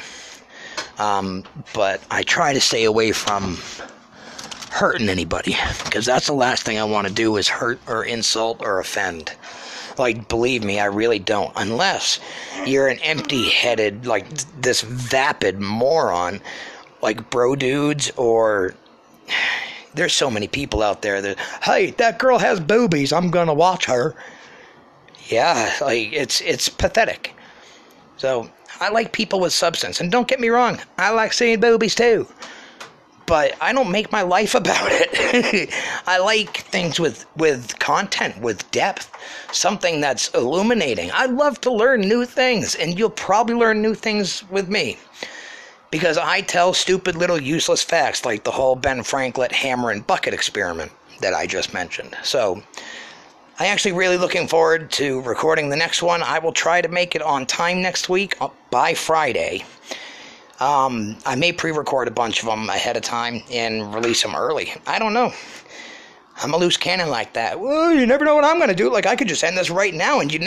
Um, 0.98 1.44
but 1.72 2.00
I 2.10 2.22
try 2.22 2.52
to 2.52 2.60
stay 2.60 2.84
away 2.84 3.10
from 3.12 3.58
hurting 4.74 5.08
anybody 5.08 5.56
because 5.84 6.04
that's 6.04 6.26
the 6.26 6.32
last 6.32 6.64
thing 6.64 6.80
I 6.80 6.82
want 6.84 7.06
to 7.06 7.14
do 7.14 7.36
is 7.36 7.46
hurt 7.46 7.78
or 7.86 8.04
insult 8.04 8.60
or 8.60 8.80
offend. 8.80 9.32
Like, 9.98 10.28
believe 10.28 10.64
me, 10.64 10.80
I 10.80 10.86
really 10.86 11.20
don't. 11.20 11.52
Unless 11.54 12.18
you're 12.66 12.88
an 12.88 12.98
empty 12.98 13.48
headed, 13.50 14.04
like 14.04 14.28
this 14.60 14.80
vapid 14.80 15.60
moron, 15.60 16.40
like 17.02 17.30
bro 17.30 17.54
dudes, 17.54 18.10
or 18.16 18.74
there's 19.94 20.12
so 20.12 20.28
many 20.28 20.48
people 20.48 20.82
out 20.82 21.02
there 21.02 21.22
that, 21.22 21.38
hey, 21.62 21.92
that 21.92 22.18
girl 22.18 22.38
has 22.38 22.58
boobies, 22.58 23.12
I'm 23.12 23.30
gonna 23.30 23.54
watch 23.54 23.84
her. 23.84 24.16
Yeah, 25.28 25.72
like 25.80 26.12
it's 26.12 26.40
it's 26.40 26.68
pathetic. 26.68 27.32
So 28.16 28.50
I 28.80 28.88
like 28.88 29.12
people 29.12 29.38
with 29.38 29.52
substance, 29.52 30.00
and 30.00 30.10
don't 30.10 30.26
get 30.26 30.40
me 30.40 30.48
wrong, 30.48 30.80
I 30.98 31.10
like 31.10 31.32
seeing 31.32 31.60
boobies 31.60 31.94
too 31.94 32.26
but 33.26 33.54
I 33.60 33.72
don't 33.72 33.90
make 33.90 34.12
my 34.12 34.22
life 34.22 34.54
about 34.54 34.88
it. 34.90 35.70
I 36.06 36.18
like 36.18 36.58
things 36.58 37.00
with 37.00 37.26
with 37.36 37.78
content, 37.78 38.40
with 38.40 38.70
depth, 38.70 39.10
something 39.52 40.00
that's 40.00 40.28
illuminating. 40.30 41.10
I 41.12 41.26
love 41.26 41.60
to 41.62 41.72
learn 41.72 42.02
new 42.02 42.24
things, 42.24 42.74
and 42.74 42.98
you'll 42.98 43.10
probably 43.10 43.54
learn 43.54 43.82
new 43.82 43.94
things 43.94 44.48
with 44.50 44.68
me. 44.68 44.98
Because 45.90 46.18
I 46.18 46.40
tell 46.40 46.74
stupid 46.74 47.14
little 47.14 47.40
useless 47.40 47.82
facts 47.82 48.24
like 48.24 48.42
the 48.42 48.50
whole 48.50 48.74
Ben 48.74 49.04
Franklin 49.04 49.50
hammer 49.50 49.90
and 49.90 50.04
bucket 50.06 50.34
experiment 50.34 50.90
that 51.20 51.34
I 51.34 51.46
just 51.46 51.72
mentioned. 51.72 52.16
So, 52.24 52.62
I'm 53.56 53.66
actually 53.66 53.92
really 53.92 54.16
looking 54.16 54.48
forward 54.48 54.90
to 54.92 55.20
recording 55.20 55.68
the 55.68 55.76
next 55.76 56.02
one. 56.02 56.24
I 56.24 56.40
will 56.40 56.52
try 56.52 56.80
to 56.80 56.88
make 56.88 57.14
it 57.14 57.22
on 57.22 57.46
time 57.46 57.80
next 57.80 58.08
week 58.08 58.36
uh, 58.40 58.48
by 58.70 58.94
Friday. 58.94 59.64
Um, 60.60 61.16
I 61.26 61.34
may 61.34 61.52
pre 61.52 61.72
record 61.72 62.08
a 62.08 62.12
bunch 62.12 62.40
of 62.40 62.46
them 62.46 62.68
ahead 62.68 62.96
of 62.96 63.02
time 63.02 63.42
and 63.50 63.94
release 63.94 64.22
them 64.22 64.34
early. 64.34 64.72
I 64.86 64.98
don't 64.98 65.12
know. 65.14 65.32
I'm 66.42 66.52
a 66.52 66.56
loose 66.56 66.76
cannon 66.76 67.10
like 67.10 67.32
that. 67.34 67.60
Well, 67.60 67.92
you 67.92 68.06
never 68.06 68.24
know 68.24 68.34
what 68.34 68.44
I'm 68.44 68.56
going 68.56 68.68
to 68.68 68.74
do. 68.74 68.90
Like, 68.90 69.06
I 69.06 69.14
could 69.14 69.28
just 69.28 69.44
end 69.44 69.56
this 69.56 69.70
right 69.70 69.94
now 69.94 70.18
and 70.20 70.32
you 70.32 70.38
never 70.38 70.42